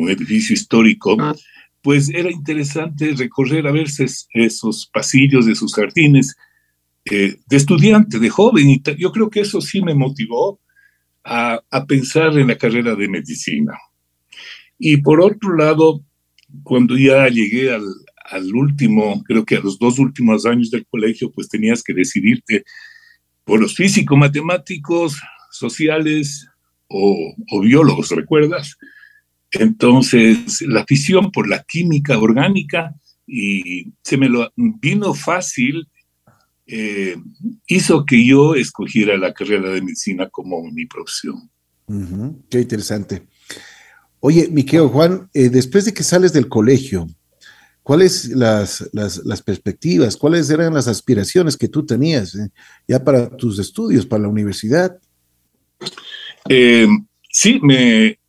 edificio 0.07 0.53
histórico, 0.53 1.17
ah. 1.19 1.35
pues 1.81 2.09
era 2.09 2.31
interesante 2.31 3.13
recorrer 3.17 3.65
a 3.65 3.71
verse 3.71 4.05
esos 4.33 4.87
pasillos 4.93 5.47
de 5.47 5.55
sus 5.55 5.73
jardines 5.73 6.35
eh, 7.05 7.37
de 7.47 7.57
estudiante, 7.57 8.19
de 8.19 8.29
joven, 8.29 8.69
y 8.69 8.81
yo 8.97 9.11
creo 9.11 9.29
que 9.31 9.41
eso 9.41 9.59
sí 9.61 9.81
me 9.81 9.95
motivó 9.95 10.59
a, 11.23 11.61
pensar 11.87 12.37
en 12.37 12.47
la 12.47 12.57
carrera 12.57 12.95
de 12.95 13.07
medicina. 13.07 13.77
Y 14.77 14.97
por 14.97 15.21
otro 15.21 15.55
lado, 15.55 16.03
cuando 16.63 16.97
ya 16.97 17.27
llegué 17.27 17.71
al, 17.73 17.85
al, 18.29 18.53
último, 18.53 19.23
creo 19.23 19.45
que 19.45 19.55
a 19.55 19.61
los 19.61 19.79
dos 19.79 19.99
últimos 19.99 20.45
años 20.45 20.69
del 20.71 20.85
colegio, 20.85 21.31
pues 21.31 21.47
tenías 21.47 21.83
que 21.83 21.93
decidirte 21.93 22.63
por 23.43 23.59
los 23.59 23.75
físicos, 23.75 24.17
matemáticos, 24.17 25.21
sociales 25.51 26.47
o, 26.87 27.33
o 27.51 27.61
biólogos, 27.61 28.09
¿recuerdas? 28.11 28.77
Entonces, 29.51 30.61
la 30.61 30.81
afición 30.81 31.31
por 31.31 31.47
la 31.47 31.63
química 31.63 32.17
orgánica 32.17 32.95
y 33.25 33.93
se 34.03 34.17
me 34.17 34.27
lo 34.27 34.51
vino 34.55 35.13
fácil 35.13 35.87
eh, 36.65 37.17
hizo 37.67 38.05
que 38.05 38.25
yo 38.25 38.55
escogiera 38.55 39.17
la 39.17 39.33
carrera 39.33 39.69
de 39.69 39.81
medicina 39.81 40.29
como 40.29 40.63
mi 40.71 40.85
profesión. 40.85 41.49
qué 42.49 42.61
interesante. 42.61 43.27
Oye, 44.21 44.47
Miquel 44.49 44.87
Juan, 44.87 45.29
eh, 45.33 45.49
después 45.49 45.83
de 45.83 45.93
que 45.93 46.03
sales 46.03 46.31
del 46.31 46.47
colegio, 46.47 47.07
¿cuáles 47.81 48.29
las, 48.29 48.89
las, 48.93 49.41
perspectivas, 49.41 50.15
cuáles 50.15 50.49
eran 50.49 50.73
las 50.73 50.87
aspiraciones 50.87 51.57
que 51.57 51.67
tú 51.67 51.85
tenías 51.85 52.33
eh, 52.35 52.49
ya 52.87 53.03
para 53.03 53.35
tus 53.35 53.59
estudios, 53.59 54.05
para 54.05 54.23
la 54.23 54.29
universidad? 54.29 54.97
sí, 57.29 57.59
me 57.61 58.19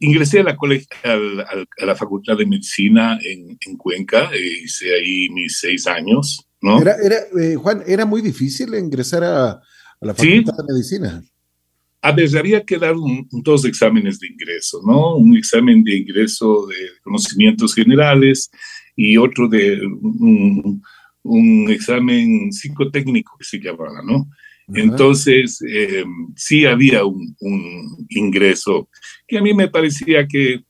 ingresé 0.00 0.40
a 0.40 0.44
la, 0.44 0.56
a, 1.04 1.86
la, 1.86 1.96
Facultad 1.96 2.36
de 2.36 2.46
Medicina 2.46 3.18
en, 3.22 3.58
en 3.66 3.76
Cuenca, 3.76 4.30
hice 4.36 4.94
ahí 4.94 5.28
mis 5.30 5.58
seis 5.58 5.86
años. 5.88 6.47
Era, 6.60 6.96
eh, 7.40 7.54
Juan, 7.54 7.82
era 7.86 8.04
muy 8.04 8.20
difícil 8.20 8.74
ingresar 8.74 9.22
a, 9.24 9.60
la 10.00 10.14
Facultad 10.14 10.56
de 10.56 10.72
Medicina. 10.72 11.22
A 12.00 12.12
ver, 12.12 12.36
había 12.38 12.64
que 12.64 12.78
dar 12.78 12.94
dos 13.30 13.64
exámenes 13.64 14.20
de 14.20 14.28
ingreso, 14.28 14.80
¿no? 14.86 15.16
Un 15.16 15.36
examen 15.36 15.82
de 15.82 15.96
ingreso 15.96 16.66
de 16.66 16.76
conocimientos 17.02 17.74
generales 17.74 18.50
y 18.94 19.16
otro 19.16 19.48
de 19.48 19.80
un, 19.84 20.80
examen 21.68 22.52
psicotécnico 22.52 23.36
que 23.36 23.44
se 23.44 23.58
llamaba, 23.58 24.00
¿no? 24.04 24.28
Entonces, 24.74 25.60
em, 25.62 26.32
sí 26.36 26.66
había 26.66 27.04
un, 27.04 28.06
ingreso 28.10 28.88
que 29.26 29.38
a 29.38 29.42
mí 29.42 29.52
me 29.54 29.68
parecía 29.68 30.26
que, 30.26 30.62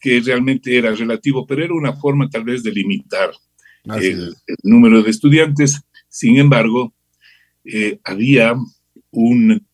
que 0.00 0.20
realmente 0.20 0.76
era 0.76 0.92
relativo, 0.92 1.46
pero 1.46 1.64
era 1.64 1.74
una 1.74 1.94
forma 1.94 2.28
tal 2.28 2.44
vez 2.44 2.62
de 2.62 2.72
limitar 2.72 3.30
el, 3.94 4.34
número 4.62 5.02
de 5.02 5.10
estudiantes. 5.10 5.80
Sin 6.08 6.38
embargo, 6.38 6.94
eh, 7.64 7.98
había 8.04 8.54
un 9.10 9.66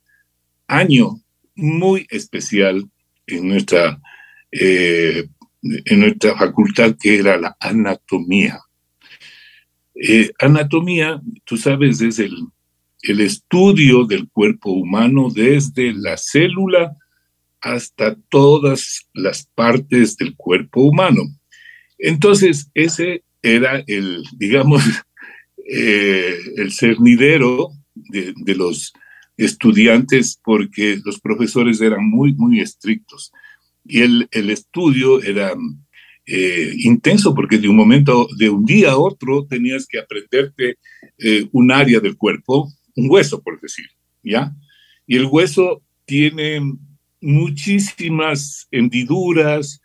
año 0.66 1.20
muy 1.54 2.06
especial 2.10 2.88
en 3.26 3.48
nuestra, 3.48 4.00
eh, 4.50 5.28
en 5.62 6.00
nuestra 6.00 6.36
facultad 6.36 6.96
que 7.00 7.18
era 7.18 7.38
la 7.38 7.56
anatomía. 7.60 8.60
Eh, 9.94 10.30
anatomía, 10.38 11.20
tú 11.44 11.56
sabes, 11.56 12.00
es 12.00 12.18
el, 12.18 12.34
el 13.02 13.20
estudio 13.20 14.04
del 14.04 14.28
cuerpo 14.28 14.72
humano 14.72 15.28
desde 15.30 15.92
la 15.92 16.16
célula 16.16 16.96
hasta 17.60 18.16
todas 18.28 19.08
las 19.14 19.46
partes 19.54 20.16
del 20.16 20.34
cuerpo 20.36 20.82
humano. 20.82 21.22
Entonces, 21.98 22.68
ese 22.74 23.22
era 23.42 23.82
el, 23.86 24.24
digamos, 24.36 24.82
eh, 25.70 26.38
el 26.56 26.72
cernidero 26.72 27.70
de, 27.94 28.54
los 28.54 28.92
estudiantes 29.36 30.38
porque 30.42 30.98
los 31.04 31.20
profesores 31.20 31.80
eran 31.80 32.08
muy, 32.08 32.32
muy 32.34 32.60
estrictos. 32.60 33.32
Y 33.84 34.02
el, 34.02 34.28
el 34.30 34.50
estudio 34.50 35.22
era 35.22 35.54
eh, 36.24 36.72
intenso 36.78 37.34
porque 37.34 37.58
de 37.58 37.68
un 37.68 37.76
momento, 37.76 38.28
de 38.38 38.48
un 38.48 38.64
día 38.64 38.92
a 38.92 38.96
otro, 38.96 39.44
tenías 39.46 39.86
que 39.86 39.98
aprenderte 39.98 40.78
eh, 41.18 41.48
un 41.50 41.72
área 41.72 41.98
del 41.98 42.16
cuerpo, 42.16 42.72
un 42.94 43.10
hueso, 43.10 43.42
por 43.42 43.60
decir, 43.60 43.86
¿ya? 44.22 44.54
Y 45.04 45.16
el 45.16 45.26
hueso 45.26 45.82
tiene 46.04 46.60
muchísimas 47.20 48.68
hendiduras, 48.70 49.81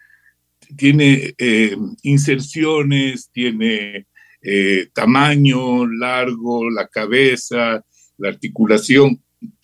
tiene 0.76 1.34
eh, 1.38 1.78
inserciones, 2.04 3.30
tiene 3.32 4.08
eh, 4.42 4.88
tamaño, 4.94 5.88
largo, 5.88 6.70
la 6.70 6.88
cabeza, 6.88 7.84
la 8.18 8.30
articulación. 8.30 9.22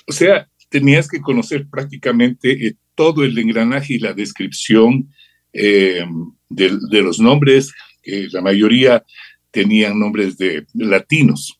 O 0.07 0.11
sea, 0.11 0.47
tenías 0.69 1.07
que 1.07 1.21
conocer 1.21 1.67
prácticamente 1.69 2.67
eh, 2.67 2.75
todo 2.95 3.23
el 3.23 3.37
engranaje 3.37 3.95
y 3.95 3.99
la 3.99 4.13
descripción 4.13 5.09
de, 5.51 6.07
los 7.03 7.19
nombres, 7.19 7.71
que 8.01 8.27
la 8.31 8.41
mayoría 8.41 9.03
tenían 9.51 9.99
nombres 9.99 10.35
de, 10.35 10.65
latinos, 10.73 11.59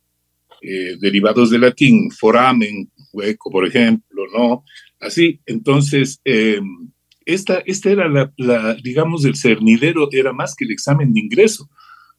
derivados 0.99 1.51
de 1.51 1.59
latín, 1.59 2.09
foramen, 2.09 2.91
hueco, 3.11 3.51
por 3.51 3.67
ejemplo, 3.67 4.23
¿no? 4.35 4.63
Así, 4.99 5.41
entonces, 5.45 6.19
em, 6.23 6.91
esta, 7.25 7.61
esta 7.65 7.89
era 7.89 8.07
la, 8.07 8.75
digamos, 8.83 9.25
el 9.25 9.35
cernidero, 9.35 10.09
era 10.11 10.33
más 10.33 10.55
que 10.55 10.65
el 10.65 10.71
examen 10.71 11.13
de 11.13 11.21
ingreso, 11.21 11.69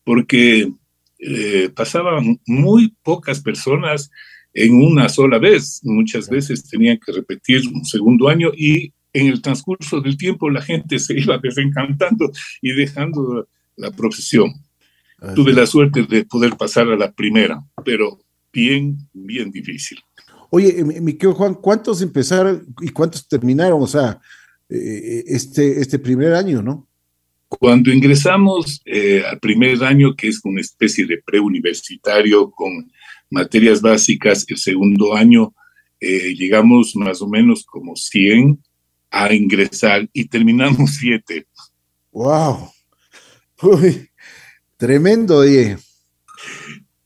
porque 0.04 0.70
eh, 1.18 1.70
pasaban 1.74 2.40
muy 2.46 2.94
pocas 3.02 3.40
personas 3.40 4.10
en 4.52 4.74
una 4.74 5.08
sola 5.08 5.38
vez. 5.38 5.80
Muchas 5.82 6.28
veces 6.28 6.68
tenían 6.68 6.98
que 7.04 7.12
repetir 7.12 7.62
un 7.72 7.84
segundo 7.84 8.28
año 8.28 8.50
y 8.56 8.92
en 9.12 9.28
el 9.28 9.40
transcurso 9.40 10.00
del 10.00 10.16
tiempo 10.16 10.50
la 10.50 10.60
gente 10.60 10.98
se 10.98 11.18
iba 11.18 11.38
desencantando 11.38 12.30
y 12.60 12.72
dejando 12.72 13.48
la 13.76 13.90
profesión. 13.90 14.52
Tuve 15.34 15.54
la 15.54 15.66
suerte 15.66 16.02
de 16.02 16.24
poder 16.26 16.56
pasar 16.56 16.88
a 16.88 16.96
la 16.96 17.10
primera, 17.10 17.64
pero 17.82 18.20
bien, 18.52 18.98
bien 19.12 19.50
difícil. 19.50 19.98
Oye, 20.50 20.84
mi 20.84 21.14
querido 21.14 21.34
Juan, 21.34 21.54
¿cuántos 21.54 22.02
empezaron 22.02 22.66
y 22.80 22.90
cuántos 22.90 23.26
terminaron? 23.26 23.82
O 23.82 23.86
sea, 23.86 24.20
eh, 24.68 25.24
este, 25.26 25.80
este 25.80 25.98
primer 25.98 26.34
año, 26.34 26.62
¿no? 26.62 26.88
Cuando 27.48 27.92
ingresamos 27.92 28.80
eh, 28.84 29.22
al 29.28 29.38
primer 29.38 29.82
año, 29.84 30.14
que 30.16 30.28
es 30.28 30.40
una 30.44 30.60
especie 30.60 31.06
de 31.06 31.22
preuniversitario 31.24 32.50
con 32.50 32.90
materias 33.30 33.80
básicas, 33.80 34.44
el 34.48 34.56
segundo 34.56 35.14
año 35.14 35.54
eh, 36.00 36.34
llegamos 36.34 36.96
más 36.96 37.22
o 37.22 37.28
menos 37.28 37.64
como 37.64 37.96
100 37.96 38.58
a 39.10 39.32
ingresar 39.32 40.08
y 40.12 40.26
terminamos 40.26 40.96
7. 41.00 41.46
¡Wow! 42.10 42.70
Uy, 43.62 44.08
tremendo, 44.76 45.38
oye. 45.38 45.76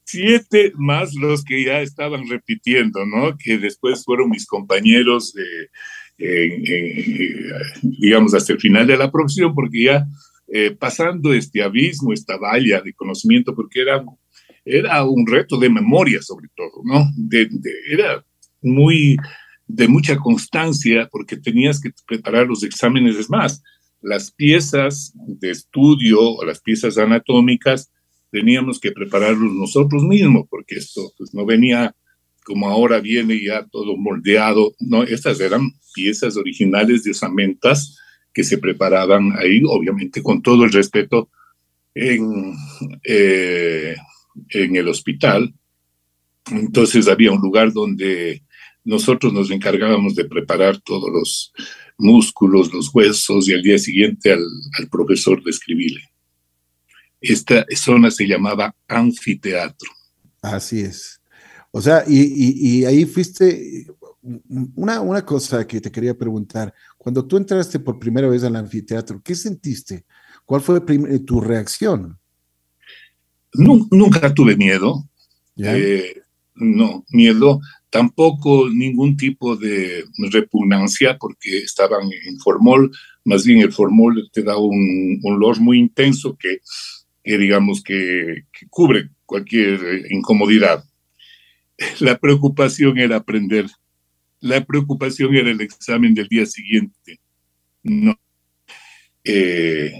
Siete 0.05 0.73
más 0.77 1.15
los 1.15 1.45
que 1.45 1.65
ya 1.65 1.83
estaban 1.83 2.27
repitiendo, 2.29 3.05
¿no? 3.05 3.37
Que 3.37 3.59
después 3.59 4.05
fueron 4.05 4.31
mis 4.31 4.47
compañeros, 4.47 5.35
digamos, 7.83 8.35
hasta 8.35 8.53
el 8.53 8.61
final 8.61 8.87
de 8.87 8.97
la 8.97 9.11
profesión, 9.11 9.55
porque 9.55 9.85
ya 9.85 10.07
eh, 10.49 10.73
pasando 10.73 11.33
este 11.33 11.63
abismo, 11.63 12.13
esta 12.13 12.37
valla 12.37 12.81
de 12.81 12.93
conocimiento, 12.95 13.55
porque 13.55 13.83
era, 13.83 14.05
era 14.65 15.05
un 15.05 15.27
reto 15.27 15.59
de 15.59 15.71
memoria 15.71 16.21
sobre 16.23 16.49
todo, 16.57 16.83
¿no? 16.85 17.07
era 17.91 18.25
muy 18.63 19.17
de 19.67 19.87
mucha 19.87 20.17
constancia 20.17 21.09
porque 21.13 21.37
tenías 21.37 21.81
que 21.81 21.91
preparar 22.07 22.47
los 22.47 22.63
exámenes. 22.65 23.17
Es 23.17 23.31
más, 23.31 23.63
las 24.01 24.31
piezas 24.31 25.13
de 25.15 25.51
estudio 25.51 26.19
o 26.21 26.45
las 26.45 26.61
piezas 26.61 26.99
anatómicas 26.99 27.93
teníamos 28.31 28.81
que 28.81 28.93
prepararlos 28.93 29.53
nosotros 29.53 30.03
mismos 30.03 30.47
porque 30.51 30.77
esto 30.77 31.13
pues, 31.17 31.33
no 31.35 31.45
venía 31.45 31.95
como 32.49 32.67
ahora 32.71 32.99
viene 32.99 33.39
ya 33.45 33.67
todo 33.67 33.95
moldeado, 33.99 34.75
no, 34.81 35.03
estas 35.03 35.39
eran 35.39 35.71
piezas 35.95 36.35
originales 36.39 37.05
de 37.05 37.11
osamentas 37.11 37.99
que 38.33 38.43
se 38.43 38.57
preparaban 38.57 39.35
ahí, 39.37 39.61
obviamente 39.67 40.23
con 40.23 40.41
todo 40.41 40.65
el 40.65 40.73
respeto 40.73 41.29
en, 41.95 42.55
eh, 43.05 43.95
en 44.49 44.77
el 44.77 44.89
hospital. 44.89 45.53
Entonces 46.51 47.07
había 47.07 47.33
un 47.33 47.43
lugar 47.43 47.71
donde 47.71 48.43
nosotros 48.83 49.31
nos 49.35 49.51
encargábamos 49.51 50.15
de 50.15 50.25
preparar 50.25 50.81
todos 50.81 51.11
los 51.13 51.53
músculos, 51.99 52.73
los 52.73 52.89
huesos 52.95 53.47
y 53.47 53.53
al 53.53 53.63
día 53.63 53.77
siguiente 53.77 54.33
al, 54.33 54.45
al 54.79 54.89
profesor 54.89 55.45
de 55.45 55.51
escribirle. 55.51 56.01
Esta 57.21 57.67
zona 57.77 58.11
se 58.11 58.27
llamaba 58.27 58.75
anfiteatro. 58.87 59.91
Así 60.41 60.81
es. 60.81 61.18
O 61.71 61.81
sea, 61.81 62.05
y, 62.07 62.19
y, 62.19 62.79
y 62.81 62.85
ahí 62.85 63.05
fuiste, 63.05 63.87
una, 64.75 65.01
una 65.01 65.25
cosa 65.25 65.67
que 65.67 65.81
te 65.81 65.91
quería 65.91 66.17
preguntar, 66.17 66.73
cuando 66.97 67.27
tú 67.27 67.37
entraste 67.37 67.79
por 67.79 67.99
primera 67.99 68.29
vez 68.29 68.45
al 68.45 68.57
anfiteatro, 68.57 69.21
¿qué 69.23 69.35
sentiste? 69.35 70.05
¿Cuál 70.45 70.61
fue 70.61 70.79
eh, 70.79 71.19
tu 71.21 71.41
reacción? 71.41 72.19
Nunca 73.55 74.33
tuve 74.35 74.57
miedo. 74.57 75.09
Eh, 75.57 76.21
no, 76.55 77.05
miedo. 77.11 77.61
Tampoco 77.91 78.69
ningún 78.69 79.17
tipo 79.17 79.57
de 79.57 80.05
repugnancia 80.31 81.17
porque 81.19 81.59
estaban 81.59 82.03
en 82.05 82.39
formol. 82.39 82.91
Más 83.25 83.45
bien 83.45 83.61
el 83.61 83.73
formol 83.73 84.31
te 84.33 84.43
da 84.43 84.57
un 84.59 85.21
olor 85.23 85.61
muy 85.61 85.79
intenso 85.79 86.37
que, 86.37 86.59
digamos 87.25 87.83
que, 87.83 88.45
que 88.53 88.67
cubre 88.69 89.11
cualquier 89.25 89.81
eh, 89.85 90.07
incomodidad. 90.11 90.85
La 92.01 92.19
preocupación 92.19 92.99
era 92.99 93.17
aprender 93.17 93.67
la 94.41 94.65
preocupación 94.65 95.35
era 95.35 95.51
el 95.51 95.61
examen 95.61 96.15
del 96.15 96.29
día 96.29 96.47
siguiente. 96.47 97.21
No. 97.83 98.19
Eh, 99.25 99.93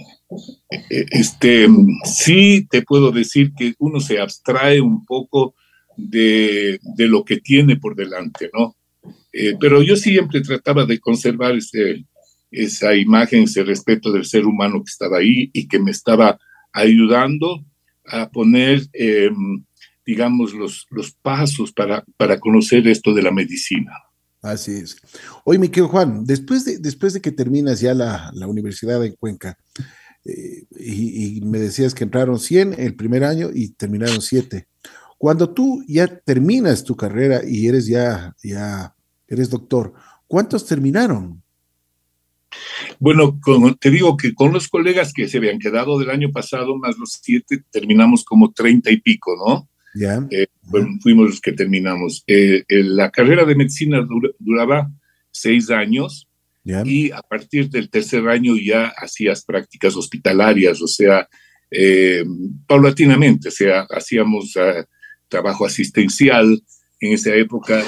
eh, 0.89 1.05
este, 1.11 1.67
sí 2.05 2.67
te 2.69 2.81
puedo 2.81 3.11
decir 3.11 3.51
que 3.57 3.73
uno 3.79 3.99
se 3.99 4.19
abstrae 4.19 4.81
un 4.81 5.05
poco 5.05 5.55
de, 5.97 6.79
lo 6.97 7.25
que 7.25 7.37
tiene 7.37 7.75
por 7.75 7.95
delante, 7.95 8.49
¿no? 8.53 8.75
Eh, 9.33 9.55
pero 9.59 9.81
yo 9.83 9.95
siempre 9.95 10.41
trataba 10.41 10.85
de 10.85 10.99
conservar 10.99 11.55
ese, 11.55 12.05
esa 12.49 12.95
imagen, 12.95 13.43
ese 13.43 13.63
respeto 13.63 14.11
del 14.11 14.25
ser 14.25 14.45
humano 14.45 14.83
que 14.83 14.89
estaba 14.89 15.17
ahí 15.17 15.49
y 15.53 15.67
que 15.67 15.79
me 15.79 15.91
estaba 15.91 16.39
ayudando 16.71 17.65
a 18.05 18.29
poner, 18.29 18.87
em, 18.93 19.63
digamos, 20.09 20.55
los, 20.55 20.87
los 20.89 21.11
pasos 21.11 21.71
para, 21.71 22.03
para 22.17 22.39
conocer 22.39 22.87
esto 22.87 23.13
de 23.13 23.21
la 23.21 23.31
medicina. 23.31 23.91
Así 24.41 24.71
es. 24.71 24.97
Oye, 25.43 25.59
mi 25.59 25.67
querido 25.67 25.89
Juan, 25.89 26.25
después 26.25 26.65
de, 26.65 26.79
después 26.79 27.13
de 27.13 27.21
que 27.21 27.31
terminas 27.31 27.79
ya 27.79 27.93
la, 27.93 28.31
universidad 28.47 29.05
en 29.05 29.13
Cuenca, 29.13 29.55
eh, 30.25 30.63
y, 30.79 31.41
me 31.41 31.59
decías 31.59 31.93
que 31.93 32.05
entraron 32.05 32.39
100 32.39 32.75
el 32.79 32.95
primer 32.95 33.23
año 33.23 33.49
y 33.53 33.69
terminaron 33.69 34.21
7. 34.21 34.67
Cuando 35.19 35.53
tú 35.53 35.83
ya 35.87 36.07
terminas 36.07 36.83
tu 36.83 36.95
carrera 36.95 37.41
y 37.47 37.67
eres 37.67 37.85
ya, 37.85 38.33
ya 38.41 38.95
eres 39.27 39.51
doctor, 39.51 39.93
¿cuántos 40.27 40.65
terminaron? 40.65 41.43
Bueno, 42.97 43.39
te 43.79 43.91
digo 43.91 44.17
que 44.17 44.33
con 44.33 44.53
los 44.53 44.67
colegas 44.69 45.13
que 45.13 45.27
se 45.27 45.37
habían 45.37 45.59
quedado 45.59 45.99
del 45.99 46.09
año 46.09 46.31
pasado, 46.31 46.75
más 46.77 46.97
los 46.97 47.19
siete, 47.21 47.63
terminamos 47.69 48.23
como 48.23 48.51
treinta 48.51 48.89
y 48.89 48.99
pico, 48.99 49.35
¿no? 49.35 49.68
Eh, 50.31 50.47
fuimos 51.01 51.29
los 51.29 51.41
que 51.41 51.53
terminamos. 51.53 52.23
Eh, 52.27 52.63
eh, 52.67 52.83
la 52.83 53.09
carrera 53.09 53.45
de 53.45 53.55
medicina 53.55 54.05
duraba 54.39 54.89
seis 55.31 55.69
años 55.69 56.27
y 56.63 57.11
a 57.11 57.21
partir 57.21 57.69
del 57.69 57.89
tercer 57.89 58.27
año 58.27 58.55
ya 58.55 58.93
hacías 58.97 59.43
prácticas 59.43 59.95
hospitalarias, 59.95 60.81
o 60.81 60.87
sea, 60.87 61.27
paulatinamente, 62.67 63.47
o 63.47 63.51
sea, 63.51 63.87
hacíamos 63.89 64.55
ah, 64.57 64.85
trabajo 65.27 65.65
asistencial. 65.65 66.61
En 66.99 67.13
esa 67.13 67.33
época 67.33 67.81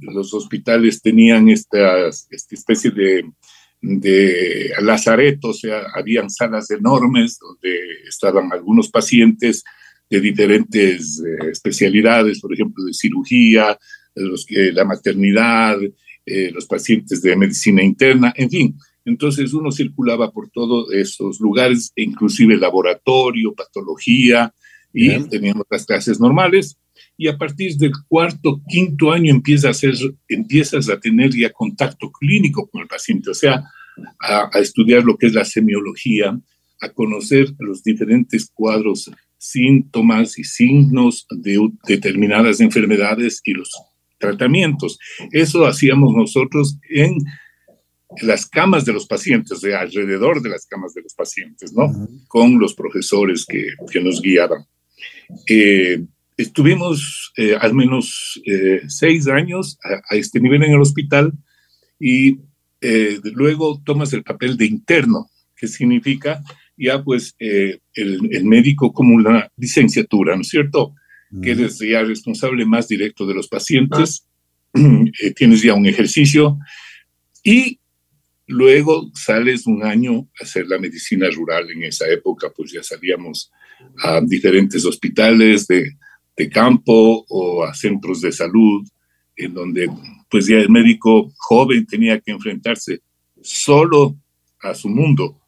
los 0.00 0.32
hospitales 0.32 1.02
tenían 1.02 1.50
esta, 1.50 2.08
esta 2.08 2.54
especie 2.54 2.90
de, 2.90 3.30
de 3.80 4.72
lazareto, 4.80 5.48
o 5.48 5.54
sea, 5.54 5.82
habían 5.94 6.30
salas 6.30 6.70
enormes 6.70 7.38
donde 7.38 7.78
estaban 8.08 8.50
algunos 8.52 8.88
pacientes 8.88 9.62
de 10.10 10.20
diferentes 10.20 11.22
eh, 11.24 11.50
especialidades, 11.50 12.40
por 12.40 12.52
ejemplo, 12.52 12.84
de 12.84 12.92
cirugía, 12.92 13.78
los, 14.14 14.44
la 14.50 14.84
maternidad, 14.84 15.78
eh, 16.26 16.50
los 16.52 16.66
pacientes 16.66 17.22
de 17.22 17.36
medicina 17.36 17.82
interna, 17.82 18.34
en 18.36 18.50
fin. 18.50 18.78
Entonces 19.04 19.54
uno 19.54 19.72
circulaba 19.72 20.30
por 20.30 20.50
todos 20.50 20.92
esos 20.92 21.40
lugares, 21.40 21.92
inclusive 21.96 22.56
laboratorio, 22.56 23.54
patología, 23.54 24.52
y 24.92 25.22
teníamos 25.28 25.64
las 25.70 25.86
clases 25.86 26.20
normales. 26.20 26.76
Y 27.16 27.28
a 27.28 27.38
partir 27.38 27.76
del 27.76 27.92
cuarto, 28.08 28.60
quinto 28.68 29.12
año 29.12 29.32
empieza 29.32 29.68
a 29.68 29.70
hacer, 29.70 29.94
empiezas 30.28 30.88
a 30.88 30.98
tener 30.98 31.30
ya 31.34 31.50
contacto 31.50 32.10
clínico 32.10 32.68
con 32.68 32.82
el 32.82 32.88
paciente, 32.88 33.30
o 33.30 33.34
sea, 33.34 33.64
a, 34.18 34.50
a 34.52 34.58
estudiar 34.58 35.04
lo 35.04 35.16
que 35.16 35.26
es 35.26 35.34
la 35.34 35.44
semiología, 35.44 36.38
a 36.80 36.88
conocer 36.90 37.54
los 37.58 37.82
diferentes 37.82 38.50
cuadros 38.52 39.10
síntomas 39.40 40.38
y 40.38 40.44
signos 40.44 41.26
de 41.30 41.58
determinadas 41.88 42.60
enfermedades 42.60 43.40
y 43.44 43.54
los 43.54 43.70
tratamientos. 44.18 44.98
Eso 45.32 45.66
hacíamos 45.66 46.14
nosotros 46.14 46.76
en 46.90 47.16
las 48.20 48.44
camas 48.44 48.84
de 48.84 48.92
los 48.92 49.06
pacientes, 49.06 49.62
de 49.62 49.74
alrededor 49.74 50.42
de 50.42 50.50
las 50.50 50.66
camas 50.66 50.92
de 50.92 51.02
los 51.02 51.14
pacientes, 51.14 51.72
¿no? 51.72 51.90
Con 52.28 52.58
los 52.58 52.74
profesores 52.74 53.46
que, 53.46 53.68
que 53.90 54.00
nos 54.02 54.20
guiaban. 54.20 54.66
Eh, 55.48 56.04
estuvimos 56.36 57.32
eh, 57.38 57.56
al 57.58 57.72
menos 57.72 58.40
eh, 58.44 58.82
seis 58.88 59.26
años 59.26 59.78
a, 59.82 60.14
a, 60.14 60.18
este 60.18 60.38
nivel 60.38 60.64
en 60.64 60.72
el 60.72 60.80
hospital 60.80 61.32
y 61.98 62.40
luego 63.34 63.80
tomas 63.84 64.12
el 64.14 64.22
papel 64.22 64.56
de 64.56 64.64
interno, 64.64 65.28
que 65.54 65.68
significa 65.68 66.42
ya 66.80 67.04
pues 67.04 67.34
el, 67.38 67.80
el, 67.94 68.44
médico 68.44 68.92
como 68.92 69.14
una 69.14 69.48
licenciatura, 69.56 70.34
¿no 70.34 70.40
es 70.40 70.48
cierto? 70.48 70.94
Que 71.42 71.52
eres 71.52 71.78
ya 71.78 72.02
responsable 72.02 72.64
más 72.64 72.88
directo 72.88 73.26
de 73.26 73.34
los 73.34 73.48
pacientes, 73.48 74.26
eh, 74.74 75.32
tienes 75.36 75.62
ya 75.62 75.74
un 75.74 75.86
ejercicio 75.86 76.58
y 77.44 77.78
luego 78.46 79.10
sales 79.14 79.66
un 79.66 79.84
año 79.84 80.28
a 80.40 80.44
hacer 80.44 80.66
la 80.66 80.78
medicina 80.78 81.28
rural. 81.30 81.70
En 81.70 81.84
esa 81.84 82.08
época 82.08 82.50
pues 82.56 82.72
ya 82.72 82.82
salíamos 82.82 83.52
a 84.02 84.20
diferentes 84.22 84.84
hospitales 84.84 85.66
de, 85.66 85.92
de 86.36 86.48
campo 86.48 87.24
o 87.28 87.62
a 87.62 87.74
centros 87.74 88.22
de 88.22 88.32
salud, 88.32 88.88
en 89.36 89.54
donde 89.54 89.88
pues 90.30 90.46
ya 90.46 90.56
el 90.56 90.70
médico 90.70 91.30
joven 91.36 91.86
tenía 91.86 92.18
que 92.20 92.30
enfrentarse 92.30 93.00
solo 93.42 94.16
a 94.62 94.74
su 94.74 94.88
mundo, 94.88 95.39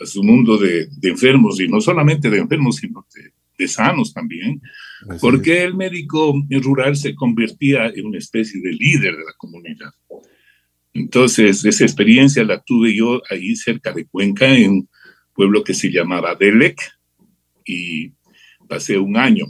a 0.00 0.06
su 0.06 0.22
mundo 0.22 0.58
de, 0.58 0.86
de 0.86 1.08
enfermos, 1.08 1.60
y 1.60 1.68
no 1.68 1.80
solamente 1.80 2.30
de 2.30 2.38
enfermos, 2.38 2.76
sino 2.76 3.06
de, 3.14 3.32
de 3.58 3.68
sanos 3.68 4.12
también, 4.12 4.60
porque 5.20 5.62
el 5.62 5.74
médico 5.74 6.34
rural 6.62 6.96
se 6.96 7.14
convertía 7.14 7.86
en 7.88 8.06
una 8.06 8.18
especie 8.18 8.60
de 8.60 8.72
líder 8.72 9.16
de 9.16 9.24
la 9.24 9.34
comunidad. 9.36 9.92
Entonces, 10.92 11.64
esa 11.64 11.84
experiencia 11.84 12.42
la 12.44 12.60
tuve 12.60 12.94
yo 12.94 13.22
ahí 13.30 13.54
cerca 13.54 13.92
de 13.92 14.06
Cuenca, 14.06 14.54
en 14.54 14.70
un 14.70 14.88
pueblo 15.34 15.62
que 15.62 15.74
se 15.74 15.90
llamaba 15.90 16.34
Delec, 16.34 16.80
y 17.64 18.12
pasé 18.68 18.98
un 18.98 19.16
año, 19.16 19.46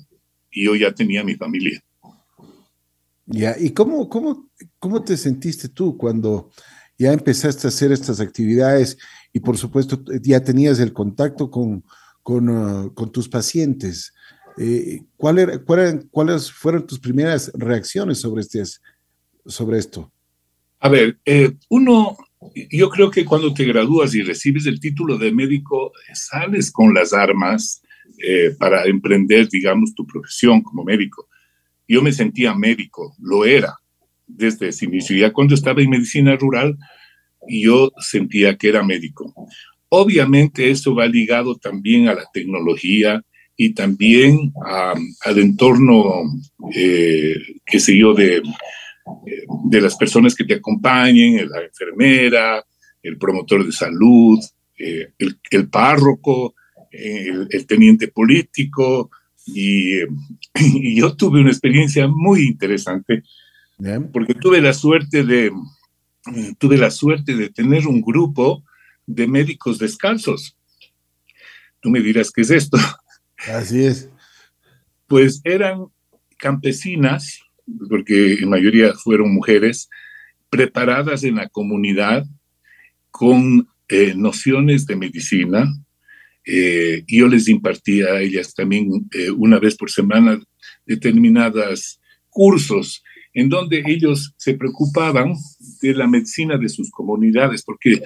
y 0.51 0.65
yo 0.65 0.75
ya 0.75 0.93
tenía 0.93 1.25
mi 1.25 1.35
familia. 1.35 1.83
Ya, 3.27 3.57
¿y 3.59 3.71
cómo, 3.71 4.09
cómo, 4.09 4.51
cómo 4.79 5.03
te 5.05 5.17
sentiste 5.17 5.69
tú 5.69 5.97
cuando 5.97 6.51
ya 6.99 7.13
empezaste 7.13 7.67
a 7.67 7.71
hacer 7.71 7.93
estas 7.93 8.21
actividades 8.21 8.99
y 9.33 9.41
por 9.41 9.57
supuesto 9.57 10.03
ya 10.23 10.43
tenías 10.43 10.81
el 10.81 10.93
contacto 10.93 11.51
con, 11.51 11.85
con, 12.23 12.91
con 12.91 13.13
tus 13.13 13.29
pacientes. 13.29 14.13
Eh, 14.59 15.03
¿cuál 15.17 15.39
era, 15.39 15.59
¿Cuáles 16.11 16.53
fueron 16.53 16.87
tus 16.87 16.99
primeras 16.99 17.51
reacciones 17.55 18.19
sobre, 18.19 18.43
este, 18.43 18.63
sobre 19.47 19.79
esto? 19.79 20.13
A 20.81 20.89
ver, 20.89 21.19
eh, 21.25 21.53
uno, 21.69 22.17
yo 22.71 22.91
creo 22.91 23.11
que 23.11 23.25
cuando 23.25 23.55
te 23.55 23.65
gradúas 23.65 24.15
y 24.15 24.23
recibes 24.23 24.67
el 24.67 24.81
título 24.81 25.19
de 25.19 25.33
médico, 25.33 25.93
sales 26.15 26.71
con 26.71 26.93
las 26.95 27.13
armas 27.13 27.83
eh, 28.19 28.55
para 28.59 28.85
emprender, 28.85 29.49
digamos, 29.49 29.95
tu 29.95 30.07
profesión 30.07 30.63
como 30.63 30.85
médico. 30.85 31.29
Yo 31.87 32.03
me 32.03 32.13
sentía 32.13 32.55
médico, 32.55 33.15
lo 33.19 33.45
era 33.45 33.77
desde 34.27 34.69
ese 34.69 34.85
inicio. 34.85 35.17
Ya 35.17 35.33
cuando 35.33 35.55
estaba 35.55 35.83
en 35.83 35.91
medicina 35.91 36.37
rural, 36.37 36.79
yo 37.51 37.93
sentía 37.99 38.57
que 38.57 38.69
era 38.69 38.83
médico. 38.83 39.35
Obviamente 39.89 40.71
eso 40.71 40.95
va 40.95 41.07
ligado 41.07 41.57
también 41.57 42.09
a 42.09 42.15
la 42.15 42.25
tecnología 42.33 43.23
y 43.57 43.75
también 43.75 44.53
al 44.65 45.39
entorno, 45.39 46.23
eh, 46.75 47.35
qué 47.67 47.81
sé 47.81 47.97
yo, 47.97 48.15
de, 48.15 48.43
de 49.65 49.81
las 49.81 49.97
personas 49.97 50.35
que 50.35 50.45
te 50.45 50.55
acompañen, 50.55 51.49
la 51.49 51.63
enfermera, 51.63 52.65
el 53.03 53.19
promotor 53.19 53.67
de 53.67 53.73
salud, 53.73 54.39
eh, 54.79 55.13
el, 55.19 55.69
párroco, 55.69 56.55
el, 56.91 57.67
teniente 57.67 58.09
político. 58.09 59.11
Y, 59.47 60.01
y, 60.55 60.97
yo 60.97 61.17
tuve 61.17 61.41
una 61.41 61.51
experiencia 61.51 62.07
muy 62.09 62.43
interesante 62.43 63.25
porque 64.13 64.35
tuve 64.35 64.61
la 64.61 64.73
suerte 64.73 65.25
de 65.25 65.51
tuve 66.59 66.77
la 66.77 66.91
suerte 66.91 67.35
de 67.35 67.51
tener 67.51 67.87
un 67.87 68.01
grupo 68.01 68.65
de 69.07 69.27
médicos 69.27 69.79
descalzos. 69.79 70.57
Tú 71.81 71.91
me 71.91 72.01
dirás, 72.01 72.31
¿qué 72.31 72.43
es 72.43 72.51
esto? 72.51 72.79
Así 73.49 73.85
es. 73.85 74.11
Pues 75.07 75.41
eran 75.45 75.87
campesinas, 76.37 77.41
porque 77.89 78.35
en 78.35 78.49
mayoría 78.49 78.93
fueron 78.95 79.35
mujeres, 79.35 79.89
preparadas 80.49 81.25
en 81.25 81.37
la 81.37 81.49
comunidad 81.49 82.27
con 83.11 83.69
eh, 83.89 84.15
nociones 84.17 84.87
de 84.87 84.97
medicina. 84.97 85.67
Eh, 86.45 87.05
yo 87.07 87.29
les 87.29 87.49
impartía 87.49 88.07
a 88.07 88.21
ellas 88.21 88.55
también 88.55 89.09
eh, 89.13 89.31
una 89.31 89.59
vez 89.59 89.77
por 89.77 89.91
semana 89.91 90.41
determinados 90.87 92.01
cursos 92.29 93.03
en 93.33 93.49
donde 93.49 93.83
ellos 93.87 94.35
se 94.37 94.55
preocupaban 94.55 95.35
de 95.81 95.95
la 95.95 96.07
medicina 96.07 96.57
de 96.57 96.69
sus 96.69 96.91
comunidades, 96.91 97.63
porque 97.63 98.03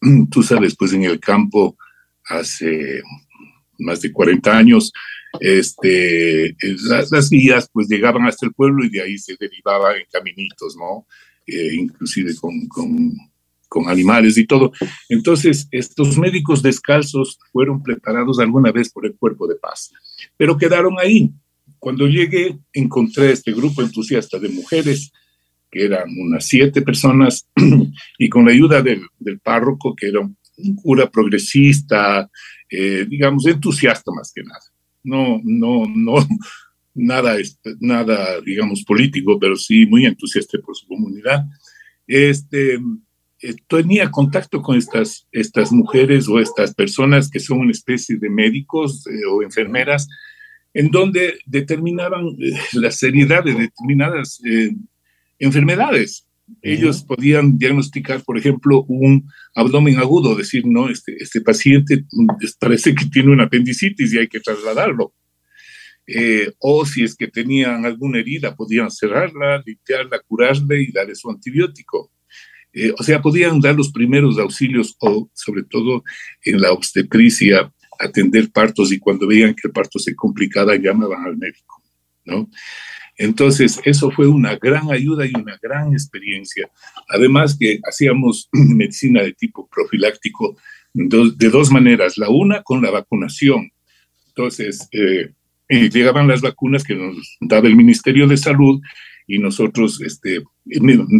tú 0.30 0.42
sabes, 0.42 0.76
pues 0.76 0.92
en 0.92 1.04
el 1.04 1.20
campo 1.20 1.76
hace 2.24 3.02
más 3.78 4.00
de 4.00 4.12
40 4.12 4.56
años, 4.56 4.92
este, 5.40 6.54
las, 6.84 7.10
las, 7.10 7.30
guías 7.30 7.68
pues 7.72 7.88
llegaban 7.88 8.26
hasta 8.26 8.46
el 8.46 8.52
pueblo 8.52 8.84
y 8.84 8.90
de 8.90 9.02
ahí 9.02 9.18
se 9.18 9.36
derivaban 9.38 9.96
en 9.96 10.06
caminitos, 10.10 10.76
¿no? 10.76 11.06
Eh, 11.46 11.74
inclusive 11.74 12.36
con, 12.36 12.68
con, 12.68 13.12
con, 13.68 13.88
animales 13.88 14.36
y 14.38 14.46
todo. 14.46 14.72
Entonces, 15.08 15.66
estos 15.70 16.18
médicos 16.18 16.62
descalzos 16.62 17.38
fueron 17.50 17.82
preparados 17.82 18.38
alguna 18.38 18.70
vez 18.70 18.90
por 18.90 19.06
el 19.06 19.16
cuerpo 19.16 19.48
de 19.48 19.56
paz, 19.56 19.90
pero 20.36 20.56
quedaron 20.56 20.96
ahí. 21.00 21.32
Cuando 21.82 22.06
llegué, 22.06 22.60
encontré 22.72 23.32
este 23.32 23.50
grupo 23.50 23.82
entusiasta 23.82 24.38
de 24.38 24.48
mujeres 24.50 25.10
que 25.68 25.84
eran 25.84 26.16
unas 26.16 26.46
siete 26.46 26.80
personas, 26.80 27.48
y 28.20 28.28
con 28.28 28.44
la 28.44 28.52
ayuda 28.52 28.82
del, 28.82 29.02
del 29.18 29.40
párroco, 29.40 29.92
que 29.96 30.06
era 30.06 30.20
un 30.20 30.76
cura 30.76 31.10
progresista, 31.10 32.30
eh, 32.70 33.04
digamos, 33.08 33.46
entusiasta 33.46 34.12
más 34.12 34.30
que 34.32 34.44
nada. 34.44 34.60
No, 35.02 35.40
no, 35.42 35.84
no, 35.92 36.24
nada, 36.94 37.36
nada, 37.80 38.40
digamos, 38.42 38.84
político, 38.84 39.40
pero 39.40 39.56
sí 39.56 39.84
muy 39.84 40.06
entusiasta 40.06 40.58
por 40.64 40.76
su 40.76 40.86
comunidad. 40.86 41.46
Este, 42.06 42.74
eh, 42.74 43.54
tenía 43.66 44.08
contacto 44.08 44.62
con 44.62 44.78
estas, 44.78 45.26
estas 45.32 45.72
mujeres 45.72 46.28
o 46.28 46.38
estas 46.38 46.74
personas 46.74 47.28
que 47.28 47.40
son 47.40 47.58
una 47.58 47.72
especie 47.72 48.18
de 48.18 48.30
médicos 48.30 49.04
eh, 49.08 49.26
o 49.28 49.42
enfermeras, 49.42 50.06
en 50.74 50.90
donde 50.90 51.38
determinaban 51.46 52.26
la 52.72 52.90
seriedad 52.90 53.44
de 53.44 53.54
determinadas 53.54 54.40
enfermedades. 55.38 56.26
Ellos 56.60 57.02
podían 57.02 57.56
diagnosticar, 57.56 58.22
por 58.24 58.36
ejemplo, 58.36 58.84
un 58.88 59.28
abdomen 59.54 59.98
agudo, 59.98 60.34
decir, 60.34 60.66
no, 60.66 60.88
este, 60.88 61.16
este 61.18 61.40
paciente 61.40 62.04
mm, 62.10 62.26
parece 62.58 62.94
que 62.94 63.06
tiene 63.06 63.30
una 63.30 63.44
apendicitis 63.44 64.12
y 64.12 64.18
hay 64.18 64.28
que 64.28 64.40
trasladarlo. 64.40 65.14
Eh, 66.06 66.52
o 66.58 66.84
si 66.84 67.04
es 67.04 67.14
que 67.14 67.28
tenían 67.28 67.86
alguna 67.86 68.18
herida, 68.18 68.54
podían 68.54 68.90
cerrarla, 68.90 69.62
limpiarla, 69.64 70.20
curarla 70.26 70.76
y 70.76 70.90
darle 70.92 71.14
su 71.14 71.30
antibiótico. 71.30 72.10
Eh, 72.72 72.92
o 72.98 73.02
sea, 73.02 73.22
podían 73.22 73.60
dar 73.60 73.76
los 73.76 73.92
primeros 73.92 74.38
auxilios 74.38 74.96
o, 75.00 75.30
sobre 75.34 75.62
todo, 75.62 76.02
en 76.44 76.60
la 76.60 76.72
obstetricia, 76.72 77.72
atender 78.02 78.50
partos 78.50 78.92
y 78.92 78.98
cuando 78.98 79.26
veían 79.26 79.54
que 79.54 79.68
el 79.68 79.72
parto 79.72 79.98
se 79.98 80.14
complicaba, 80.14 80.76
llamaban 80.76 81.24
al 81.24 81.36
médico, 81.36 81.82
¿no? 82.24 82.48
Entonces, 83.16 83.80
eso 83.84 84.10
fue 84.10 84.26
una 84.26 84.56
gran 84.56 84.90
ayuda 84.90 85.26
y 85.26 85.32
una 85.34 85.58
gran 85.62 85.92
experiencia. 85.92 86.70
Además 87.08 87.56
que 87.58 87.78
hacíamos 87.88 88.48
medicina 88.52 89.22
de 89.22 89.32
tipo 89.32 89.68
profiláctico 89.68 90.56
de 90.94 91.50
dos 91.50 91.70
maneras. 91.70 92.18
La 92.18 92.30
una 92.30 92.62
con 92.62 92.82
la 92.82 92.90
vacunación. 92.90 93.70
Entonces, 94.28 94.88
eh, 94.92 95.30
llegaban 95.68 96.26
las 96.26 96.40
vacunas 96.40 96.84
que 96.84 96.94
nos 96.94 97.36
daba 97.40 97.68
el 97.68 97.76
Ministerio 97.76 98.26
de 98.26 98.36
Salud 98.36 98.80
y 99.26 99.38
nosotros, 99.38 100.00
este, 100.00 100.42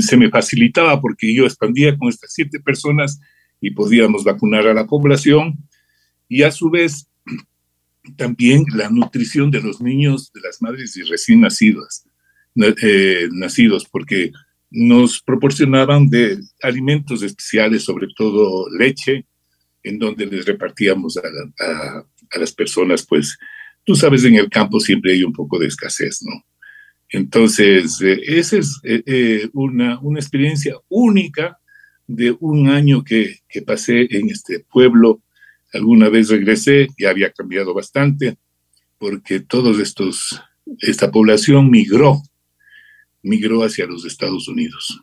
se 0.00 0.16
me 0.16 0.30
facilitaba 0.30 1.00
porque 1.00 1.32
yo 1.32 1.44
expandía 1.44 1.96
con 1.96 2.08
estas 2.08 2.32
siete 2.32 2.58
personas 2.60 3.20
y 3.60 3.70
podíamos 3.70 4.24
vacunar 4.24 4.66
a 4.66 4.74
la 4.74 4.86
población 4.86 5.58
y 6.32 6.44
a 6.44 6.50
su 6.50 6.70
vez 6.70 7.06
también 8.16 8.64
la 8.74 8.88
nutrición 8.88 9.50
de 9.50 9.60
los 9.60 9.82
niños, 9.82 10.32
de 10.32 10.40
las 10.40 10.62
madres 10.62 10.96
y 10.96 11.02
recién 11.02 11.44
eh, 12.56 13.28
nacidos, 13.32 13.84
porque 13.84 14.32
nos 14.70 15.20
proporcionaban 15.20 16.08
de 16.08 16.38
alimentos 16.62 17.22
especiales, 17.22 17.84
sobre 17.84 18.06
todo 18.16 18.66
leche, 18.70 19.26
en 19.82 19.98
donde 19.98 20.24
les 20.24 20.46
repartíamos 20.46 21.18
a, 21.18 21.22
las 22.38 22.52
personas, 22.52 23.04
pues 23.06 23.36
tú 23.84 23.94
sabes, 23.94 24.24
en 24.24 24.36
el 24.36 24.48
campo 24.48 24.80
siempre 24.80 25.12
hay 25.12 25.24
un 25.24 25.34
poco 25.34 25.58
de 25.58 25.66
escasez, 25.66 26.20
¿no? 26.22 26.32
Entonces, 27.10 28.00
eh, 28.00 28.18
esa 28.26 28.56
es 28.56 28.80
eh, 28.84 29.50
una, 29.52 30.00
una, 30.00 30.18
experiencia 30.18 30.76
única 30.88 31.58
de 32.06 32.34
un 32.40 32.70
año 32.70 33.04
que, 33.04 33.40
que 33.50 33.60
pasé 33.60 34.08
en 34.16 34.30
este 34.30 34.60
pueblo 34.60 35.20
Alguna 35.72 36.08
vez 36.08 36.28
regresé 36.28 36.88
y 36.96 37.04
había 37.04 37.32
cambiado 37.32 37.74
bastante 37.74 38.36
porque 38.98 39.40
todos 39.40 39.78
estos, 39.78 40.40
esta 40.78 41.10
población 41.10 41.70
migró, 41.70 42.22
migró 43.22 43.64
hacia 43.64 43.86
los 43.86 44.04
Estados 44.04 44.48
Unidos. 44.48 45.02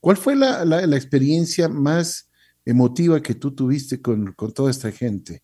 ¿Cuál 0.00 0.16
fue 0.16 0.36
la, 0.36 0.64
la, 0.64 0.96
experiencia 0.96 1.68
más 1.68 2.28
emotiva 2.64 3.22
que 3.22 3.34
tú 3.34 3.52
tuviste 3.52 4.00
con, 4.00 4.32
con, 4.32 4.52
toda 4.52 4.70
esta 4.70 4.92
gente? 4.92 5.42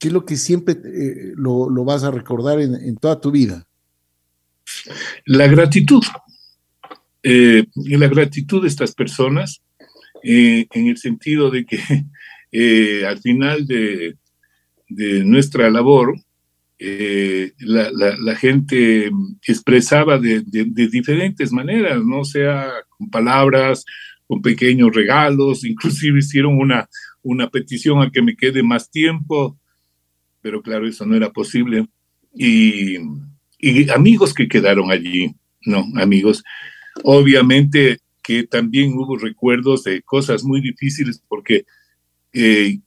¿qué 0.00 0.08
es 0.08 0.14
lo 0.14 0.24
que 0.24 0.36
siempre 0.36 0.74
eh, 0.82 1.32
lo, 1.36 1.68
lo, 1.70 1.84
vas 1.84 2.02
a 2.02 2.10
recordar 2.10 2.58
en, 2.58 2.74
en, 2.74 2.96
toda 2.96 3.20
tu 3.20 3.30
vida? 3.30 3.68
La 5.26 5.46
gratitud. 5.46 6.02
Eh, 7.22 7.66
la 7.74 8.08
gratitud 8.08 8.62
de 8.62 8.68
estas 8.68 8.94
personas, 8.94 9.60
eh, 10.24 10.66
en 10.72 10.86
el 10.86 10.96
sentido 10.96 11.50
de 11.50 11.66
que 11.66 11.78
eh, 12.52 13.04
al 13.06 13.18
final 13.18 13.66
de, 13.66 14.16
de, 14.88 15.24
nuestra 15.24 15.70
labor, 15.70 16.14
la, 16.78 17.90
la, 17.92 18.16
la, 18.16 18.36
gente 18.36 19.10
expresaba 19.46 20.18
de, 20.18 20.42
de, 20.46 20.88
diferentes 20.88 21.52
maneras, 21.52 22.02
no 22.02 22.24
sea 22.24 22.72
con 22.88 23.10
palabras, 23.10 23.84
con 24.26 24.40
pequeños 24.40 24.94
regalos, 24.94 25.64
inclusive 25.64 26.20
hicieron 26.20 26.56
una, 26.56 26.88
una 27.22 27.50
petición 27.50 28.00
a 28.00 28.10
que 28.10 28.22
me 28.22 28.36
quede 28.36 28.62
más 28.62 28.90
tiempo, 28.90 29.58
pero 30.40 30.62
claro, 30.62 30.86
eso 30.86 31.04
no 31.04 31.16
era 31.16 31.30
posible. 31.30 31.86
Y, 32.34 32.96
y 33.58 33.90
amigos 33.90 34.32
que 34.32 34.48
quedaron 34.48 34.90
allí, 34.90 35.34
¿no? 35.66 35.84
Amigos. 35.96 36.42
Obviamente 37.02 37.98
que 38.22 38.44
también 38.44 38.92
hubo 38.92 39.16
recuerdos 39.16 39.84
de 39.84 40.02
cosas 40.02 40.44
muy 40.44 40.60
difíciles 40.60 41.22
porque 41.26 41.64
eh, 42.32 42.78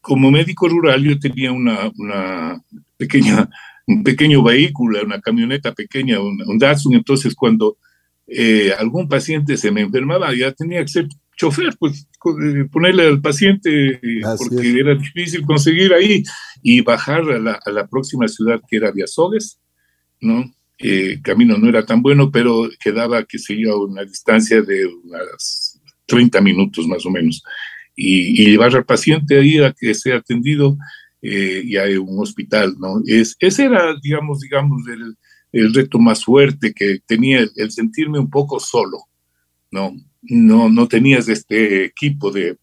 como 0.00 0.30
médico 0.30 0.68
rural 0.68 1.02
yo 1.02 1.18
tenía 1.18 1.52
una, 1.52 1.90
una, 1.96 2.62
pequeña, 2.96 3.48
un 3.86 4.02
pequeño 4.02 4.42
vehículo, 4.42 5.02
una 5.04 5.20
camioneta 5.20 5.72
pequeña, 5.72 6.20
un, 6.20 6.42
un 6.46 6.58
Datsun, 6.58 6.94
entonces 6.94 7.34
cuando 7.34 7.76
eh, 8.26 8.72
algún 8.78 9.08
paciente 9.08 9.56
se 9.56 9.70
me 9.70 9.80
enfermaba, 9.82 10.34
ya 10.34 10.52
tenía 10.52 10.80
que 10.82 10.88
ser 10.88 11.08
chofer, 11.36 11.74
pues 11.78 12.06
eh, 12.26 12.66
ponerle 12.70 13.06
al 13.06 13.20
paciente, 13.20 14.00
Así 14.24 14.44
porque 14.48 14.68
es. 14.68 14.76
era 14.76 14.94
difícil 14.94 15.42
conseguir 15.42 15.92
ahí, 15.94 16.22
y 16.62 16.82
bajar 16.82 17.22
a 17.22 17.38
la, 17.38 17.58
a 17.64 17.70
la 17.70 17.86
próxima 17.88 18.28
ciudad 18.28 18.60
que 18.68 18.76
era 18.76 18.92
Viazogues, 18.92 19.58
¿no? 20.20 20.44
Eh, 20.78 21.20
camino 21.22 21.58
no 21.58 21.68
era 21.68 21.84
tan 21.84 22.02
bueno, 22.02 22.30
pero 22.30 22.68
quedaba, 22.82 23.24
que 23.24 23.38
sé 23.38 23.58
yo, 23.58 23.72
a 23.72 23.84
una 23.84 24.04
distancia 24.04 24.62
de 24.62 24.86
unas 24.86 25.78
30 26.06 26.40
minutos 26.40 26.86
más 26.86 27.04
o 27.04 27.10
menos. 27.10 27.42
Y, 28.02 28.42
y 28.42 28.46
llevar 28.50 28.74
al 28.74 28.84
paciente 28.86 29.38
ahí 29.38 29.58
a 29.58 29.74
que 29.78 29.94
sea 29.94 30.16
atendido 30.16 30.78
eh, 31.20 31.60
y 31.64 31.76
hay 31.76 31.96
un 31.96 32.18
hospital, 32.18 32.76
¿no? 32.78 33.02
Es, 33.06 33.36
ese 33.40 33.64
era, 33.64 33.94
digamos, 34.02 34.40
digamos, 34.40 34.82
el, 34.88 35.16
el 35.52 35.74
reto 35.74 35.98
más 35.98 36.24
fuerte 36.24 36.72
que 36.72 37.00
tenía, 37.06 37.40
el, 37.40 37.50
el, 37.56 37.70
sentirme 37.70 38.18
un 38.18 38.30
poco 38.30 38.58
solo, 38.58 39.00
¿no? 39.70 39.94
No, 40.22 40.70
no 40.70 40.88
tenías 40.88 41.28
este 41.28 41.84
equipo 41.84 42.30
de, 42.30 42.56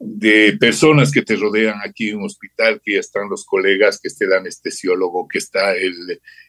de 0.00 0.56
personas 0.58 1.12
que 1.12 1.22
te 1.22 1.36
rodean 1.36 1.78
aquí 1.84 2.10
en 2.10 2.18
un 2.18 2.24
hospital, 2.24 2.80
que 2.84 2.94
ya 2.94 3.00
están 3.00 3.28
los 3.28 3.44
colegas, 3.44 4.00
que 4.00 4.08
está 4.08 4.24
el 4.24 4.32
anestesiólogo, 4.34 5.28
que 5.28 5.38
está 5.38 5.74
el, 5.76 5.94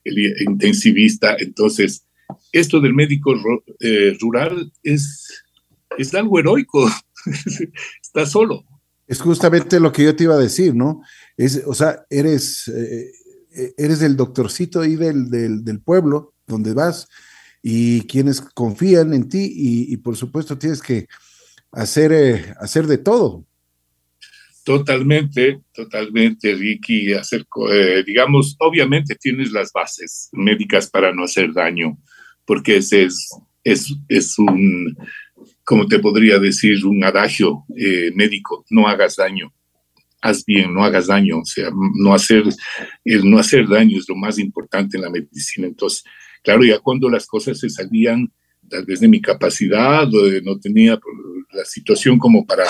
el 0.03 0.41
intensivista. 0.41 1.35
Entonces, 1.39 2.05
esto 2.51 2.79
del 2.79 2.93
médico 2.93 3.33
eh, 3.79 4.17
rural 4.19 4.71
es, 4.83 5.43
es 5.97 6.13
algo 6.13 6.39
heroico, 6.39 6.89
está 8.09 8.25
solo. 8.25 8.63
Es 9.07 9.21
justamente 9.21 9.79
lo 9.79 9.91
que 9.91 10.03
yo 10.03 10.15
te 10.15 10.25
iba 10.25 10.35
a 10.35 10.39
decir, 10.39 10.75
¿no? 10.75 11.01
Es, 11.37 11.63
o 11.65 11.73
sea, 11.73 12.05
eres, 12.09 12.67
eh, 12.67 13.11
eres 13.77 14.01
el 14.01 14.15
doctorcito 14.15 14.81
ahí 14.81 14.95
del, 14.95 15.29
del, 15.29 15.63
del, 15.63 15.79
pueblo 15.79 16.33
donde 16.45 16.73
vas 16.73 17.07
y 17.61 18.01
quienes 18.01 18.41
confían 18.41 19.13
en 19.13 19.29
ti 19.29 19.51
y, 19.55 19.93
y 19.93 19.97
por 19.97 20.15
supuesto 20.15 20.57
tienes 20.57 20.81
que 20.81 21.07
hacer, 21.71 22.11
eh, 22.11 22.53
hacer 22.59 22.87
de 22.87 22.97
todo. 22.97 23.45
Totalmente, 24.63 25.61
totalmente, 25.73 26.53
Ricky. 26.53 27.13
Hacer, 27.13 27.45
eh, 27.71 28.03
digamos, 28.05 28.55
obviamente 28.59 29.15
tienes 29.15 29.51
las 29.51 29.71
bases 29.71 30.29
médicas 30.31 30.89
para 30.89 31.13
no 31.13 31.23
hacer 31.23 31.53
daño, 31.53 31.97
porque 32.45 32.77
ese 32.77 33.03
es, 33.03 33.29
es, 33.63 33.95
es 34.07 34.37
un, 34.37 34.95
como 35.69 35.85
te 35.85 35.99
podría 35.99 36.39
decir, 36.39 36.83
un 36.83 37.03
adagio 37.03 37.63
eh, 37.77 38.11
médico, 38.15 38.65
no 38.71 38.87
hagas 38.87 39.17
daño, 39.17 39.53
haz 40.19 40.43
bien, 40.43 40.73
no 40.73 40.83
hagas 40.83 41.05
daño, 41.05 41.41
o 41.41 41.45
sea, 41.45 41.69
no 41.93 42.11
hacer, 42.11 42.43
el 43.05 43.29
no 43.29 43.37
hacer 43.37 43.67
daño 43.67 43.99
es 43.99 44.09
lo 44.09 44.15
más 44.15 44.39
importante 44.39 44.97
en 44.97 45.03
la 45.03 45.11
medicina. 45.11 45.67
Entonces, 45.67 46.03
claro, 46.41 46.63
ya 46.63 46.79
cuando 46.79 47.07
las 47.07 47.27
cosas 47.27 47.59
se 47.59 47.69
salían 47.69 48.33
tal 48.67 48.83
vez 48.83 48.99
de 48.99 49.09
mi 49.09 49.21
capacidad, 49.21 50.07
no 50.07 50.59
tenía 50.59 50.99
la 51.51 51.65
situación 51.65 52.17
como 52.17 52.47
para 52.47 52.63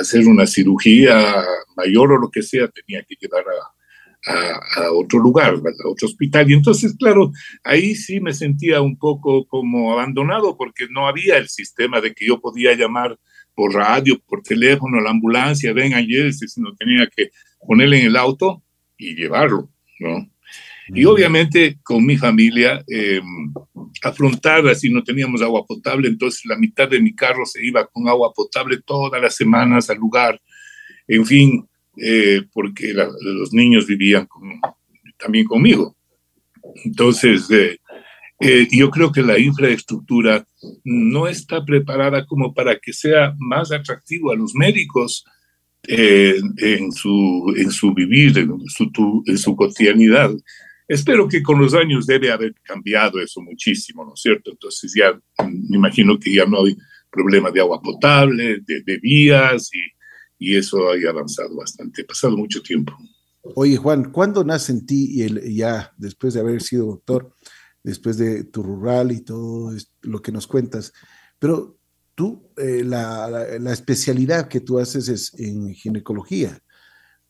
hacer 0.00 0.26
una 0.26 0.44
cirugía 0.44 1.44
mayor 1.76 2.10
o 2.10 2.18
lo 2.18 2.28
que 2.28 2.42
sea, 2.42 2.66
tenía 2.66 3.04
que 3.04 3.14
llevar 3.20 3.44
a, 3.44 3.81
a, 4.26 4.82
a, 4.82 4.92
otro 4.92 5.18
lugar, 5.18 5.54
a 5.54 5.88
otro 5.88 6.06
hospital. 6.06 6.50
Y 6.50 6.54
entonces, 6.54 6.94
claro, 6.98 7.32
ahí 7.64 7.94
sí 7.94 8.20
me 8.20 8.32
sentía 8.32 8.80
un 8.80 8.98
poco 8.98 9.46
como 9.46 9.92
abandonado 9.92 10.56
porque 10.56 10.86
no 10.90 11.06
había 11.08 11.38
el 11.38 11.48
sistema 11.48 12.00
de 12.00 12.14
que 12.14 12.26
yo 12.26 12.40
podía 12.40 12.74
llamar 12.74 13.18
por 13.54 13.74
radio, 13.74 14.18
por 14.26 14.42
teléfono, 14.42 14.98
a 14.98 15.02
la 15.02 15.10
ambulancia, 15.10 15.72
vengan, 15.72 16.06
sino 16.32 16.74
tenía 16.74 17.08
que 17.14 17.30
ponerle 17.66 18.00
en 18.00 18.06
el 18.06 18.16
auto 18.16 18.62
y 18.96 19.14
llevarlo, 19.14 19.70
¿no? 20.00 20.28
Y 20.88 21.04
obviamente 21.04 21.78
con 21.82 22.04
mi 22.04 22.16
familia 22.16 22.84
eh, 22.88 23.20
afrontar, 24.02 24.66
así 24.66 24.90
no 24.90 25.02
teníamos 25.02 25.40
agua 25.40 25.64
potable, 25.64 26.08
entonces 26.08 26.44
la 26.44 26.56
mitad 26.56 26.88
de 26.88 27.00
mi 27.00 27.14
carro 27.14 27.46
se 27.46 27.64
iba 27.64 27.86
con 27.86 28.08
agua 28.08 28.32
potable 28.34 28.80
todas 28.84 29.20
las 29.22 29.36
semanas 29.36 29.88
al 29.90 29.98
lugar, 29.98 30.40
en 31.06 31.24
fin, 31.24 31.68
eh, 31.96 32.42
porque 32.52 32.92
la, 32.92 33.08
los 33.20 33.52
niños 33.52 33.86
vivían 33.86 34.26
con, 34.26 34.60
también 35.18 35.46
conmigo. 35.46 35.96
Entonces, 36.84 37.50
eh, 37.50 37.78
eh, 38.40 38.66
yo 38.70 38.90
creo 38.90 39.12
que 39.12 39.22
la 39.22 39.38
infraestructura 39.38 40.46
no 40.84 41.28
está 41.28 41.64
preparada 41.64 42.26
como 42.26 42.52
para 42.52 42.76
que 42.78 42.92
sea 42.92 43.34
más 43.38 43.70
atractivo 43.72 44.32
a 44.32 44.36
los 44.36 44.54
médicos 44.54 45.24
eh, 45.86 46.40
en, 46.58 46.92
su, 46.92 47.54
en 47.56 47.70
su 47.70 47.92
vivir, 47.94 48.38
en 48.38 48.58
su, 48.66 49.22
en 49.26 49.38
su 49.38 49.56
cotidianidad. 49.56 50.32
Espero 50.88 51.28
que 51.28 51.42
con 51.42 51.60
los 51.60 51.74
años 51.74 52.06
debe 52.06 52.30
haber 52.30 52.54
cambiado 52.62 53.20
eso 53.20 53.40
muchísimo, 53.40 54.04
¿no 54.04 54.14
es 54.14 54.20
cierto? 54.20 54.50
Entonces 54.50 54.92
ya 54.94 55.12
me 55.46 55.76
imagino 55.76 56.18
que 56.18 56.32
ya 56.32 56.44
no 56.44 56.64
hay 56.64 56.76
problema 57.10 57.50
de 57.50 57.60
agua 57.60 57.80
potable, 57.80 58.58
de, 58.66 58.82
de 58.82 58.98
vías 58.98 59.70
y, 59.72 59.80
y, 60.42 60.56
eso 60.56 60.90
ha 60.90 61.10
avanzado 61.10 61.56
bastante. 61.56 62.02
Ha 62.02 62.06
pasado 62.06 62.36
mucho 62.36 62.62
tiempo. 62.62 62.92
Oye, 63.42 63.76
Juan, 63.76 64.12
¿cuándo 64.12 64.44
nace 64.44 64.72
en 64.72 64.86
ti 64.86 65.08
y 65.10 65.22
el, 65.22 65.54
ya 65.54 65.92
después 65.96 66.34
de 66.34 66.40
haber 66.40 66.62
sido 66.62 66.86
doctor, 66.86 67.34
después 67.82 68.16
de 68.16 68.44
tu 68.44 68.62
rural 68.62 69.12
y 69.12 69.20
todo 69.20 69.72
lo 70.02 70.22
que 70.22 70.32
nos 70.32 70.46
cuentas? 70.46 70.92
Pero 71.38 71.78
tú, 72.14 72.50
eh, 72.56 72.84
la, 72.84 73.28
la, 73.28 73.58
la, 73.58 73.72
especialidad 73.72 74.48
que 74.48 74.60
tú 74.60 74.78
haces 74.78 75.08
es 75.08 75.34
en 75.38 75.74
ginecología. 75.74 76.58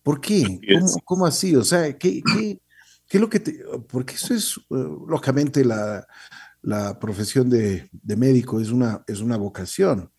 ¿Por 0.02 0.20
qué? 0.20 0.60
¿Cómo, 0.78 0.96
¿Cómo, 1.04 1.26
así? 1.26 1.56
O 1.56 1.64
sea, 1.64 1.96
¿qué, 1.96 2.22
qué, 2.22 2.60
¿Qué 3.12 3.18
es 3.18 3.20
lo 3.20 3.28
que 3.28 3.40
te.? 3.40 3.62
Porque 3.88 4.14
eso 4.14 4.34
es, 4.34 4.56
uh, 4.70 5.06
lógicamente, 5.06 5.64
la, 5.64 6.06
la 6.62 6.98
profesión 6.98 7.50
de, 7.50 7.88
de, 7.92 8.16
médico 8.16 8.60
es 8.60 8.70
una, 8.70 9.04
es 9.06 9.20
una 9.20 9.36
vocación, 9.36 10.10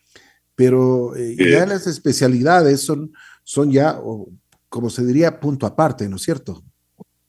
pero 0.56 1.16
eh, 1.16 1.36
ya 1.38 1.66
las 1.66 1.88
especialidades 1.88 2.82
son, 2.82 3.14
son 3.44 3.72
ya, 3.72 3.98
o, 4.00 4.30
como 4.70 4.90
se 4.90 5.06
diría, 5.06 5.40
punto 5.40 5.66
aparte, 5.66 6.08
¿no 6.08 6.18
es 6.18 6.24
cierto? 6.24 6.64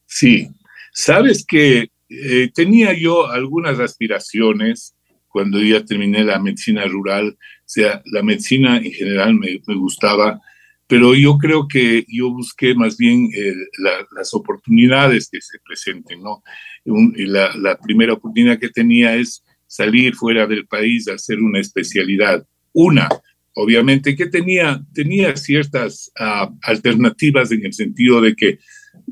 Sí. 0.07 0.49
Sabes 0.93 1.45
que 1.47 1.91
eh, 2.09 2.51
tenía 2.55 2.93
yo 2.93 3.31
algunas 3.31 3.81
aspiraciones 3.81 4.95
cuando 5.29 5.61
ya 5.61 5.85
terminé 5.85 6.23
la 6.23 6.39
medicina 6.39 6.85
rural, 6.85 7.37
o 7.37 7.63
sea, 7.65 8.03
la 8.13 8.23
medicina 8.23 8.77
en 8.77 8.93
general 8.93 9.35
me, 9.35 9.61
me 9.67 9.75
gustaba 9.75 10.41
pero 10.87 11.15
yo 11.15 11.39
creo 11.39 11.67
que 11.67 12.05
yo 12.09 12.31
busqué 12.31 12.75
más 12.75 12.97
bien 12.97 13.31
eh, 13.35 13.55
la, 13.79 14.07
las 14.15 14.35
oportunidades 14.35 15.29
que 15.31 15.41
se 15.41 15.59
presenten, 15.65 16.23
¿no? 16.23 16.43
Un, 16.85 17.15
la, 17.17 17.55
la, 17.57 17.79
primera 17.79 18.13
oportunidad 18.13 18.59
que 18.59 18.69
tenía 18.69 19.17
es 19.17 19.43
salir 19.67 20.15
fuera 20.15 20.47
del 20.47 20.67
país 20.67 21.09
a 21.09 21.15
hacer 21.15 21.41
una 21.41 21.59
especialidad. 21.59 22.47
Una, 22.75 23.09
obviamente, 23.55 24.15
que 24.15 24.27
tenía, 24.27 24.85
tenía 24.93 25.35
ciertas 25.37 26.13
uh, 26.21 26.55
alternativas 26.61 27.51
en 27.53 27.65
el 27.65 27.73
sentido 27.73 28.21
de 28.21 28.37
que 28.37 28.59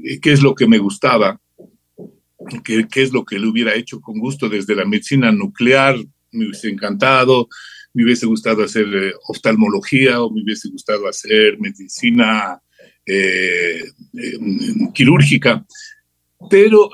eh, 0.05 0.21
qué 0.21 0.33
es 0.33 0.43
lo 0.43 0.55
que 0.55 0.67
me 0.67 0.79
gustaba, 0.79 1.41
qué, 2.63 2.87
qué 2.91 3.03
es 3.03 3.13
lo 3.13 3.25
que 3.25 3.39
le 3.39 3.47
hubiera 3.47 3.75
hecho 3.75 4.01
con 4.01 4.19
gusto 4.19 4.51
desde 4.51 4.77
la 4.77 4.85
medicina 4.85 5.33
nuclear, 5.33 5.97
me 6.33 6.47
hubiese 6.47 6.69
encantado, 6.69 7.49
me 7.95 8.05
hubiese 8.05 8.27
gustado 8.27 8.65
hacer 8.65 8.87
eh, 8.95 9.13
oftalmología 9.29 10.23
o 10.23 10.31
me 10.31 10.43
hubiese 10.43 10.69
gustado 10.69 11.09
hacer 11.09 11.59
medicina 11.59 12.61
eh, 13.05 13.83
eh, 14.15 14.39
quirúrgica, 14.95 15.65
pero 16.49 16.91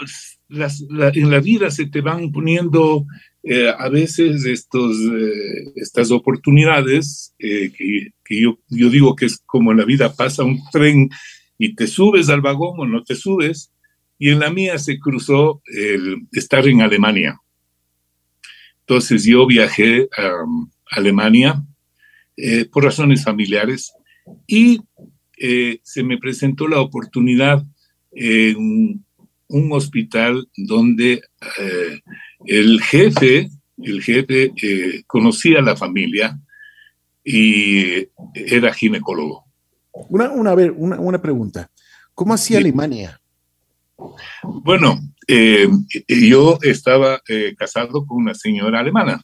en 0.48 1.30
la 1.30 1.40
vida 1.40 1.70
se 1.70 1.86
te 1.86 2.00
van 2.00 2.32
poniendo 2.32 3.06
eh, 3.42 3.72
a 3.76 3.88
veces 3.88 4.44
estos, 4.44 4.96
eh, 4.98 5.72
estas 5.76 6.10
oportunidades 6.10 7.34
que, 7.38 7.72
que 8.24 8.40
yo, 8.40 8.58
yo, 8.68 8.90
digo 8.90 9.16
que 9.16 9.26
es 9.26 9.40
como 9.46 9.72
la 9.72 9.84
vida 9.84 10.14
pasa 10.14 10.44
un 10.44 10.60
tren 10.70 11.08
y 11.58 11.74
te 11.74 11.86
subes 11.86 12.28
al 12.28 12.40
vagón 12.40 12.80
o 12.80 12.86
no 12.86 13.02
te 13.02 13.14
subes. 13.14 13.72
Y 14.18 14.30
en 14.30 14.40
la 14.40 14.50
mía 14.50 14.78
se 14.78 14.98
cruzó 14.98 15.62
el 15.66 16.26
estar 16.32 16.66
en 16.66 16.82
Alemania. 16.82 17.40
Entonces 18.80 19.24
yo 19.24 19.46
viajé 19.46 20.08
a 20.16 20.44
Alemania 20.90 21.62
eh, 22.36 22.64
por 22.64 22.84
razones 22.84 23.22
familiares 23.22 23.92
y 24.46 24.80
eh, 25.36 25.80
se 25.82 26.02
me 26.02 26.18
presentó 26.18 26.68
la 26.68 26.80
oportunidad 26.80 27.62
en 28.12 29.04
un 29.48 29.72
hospital 29.72 30.48
donde 30.56 31.20
eh, 31.60 32.00
el 32.46 32.80
jefe, 32.82 33.50
el 33.82 34.02
jefe 34.02 34.52
conocía 35.06 35.58
a 35.58 35.62
la 35.62 35.76
familia 35.76 36.38
y 37.24 38.08
era 38.34 38.72
ginecólogo. 38.72 39.44
Una, 40.08 40.30
una, 40.30 40.54
una, 40.54 41.00
una 41.00 41.20
pregunta. 41.20 41.70
¿Cómo 42.14 42.34
hacía 42.34 42.58
Alemania? 42.58 43.20
Bueno, 44.42 44.98
eh, 45.26 45.68
yo 46.08 46.58
estaba 46.62 47.20
eh, 47.28 47.54
casado 47.56 48.06
con 48.06 48.18
una 48.18 48.34
señora 48.34 48.80
alemana. 48.80 49.20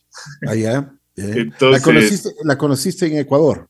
Allá. 0.46 0.92
Entonces, 1.16 2.33
¿La, 2.42 2.59
conociste, 2.59 3.07
en 3.07 3.18
Ecuador? 3.18 3.68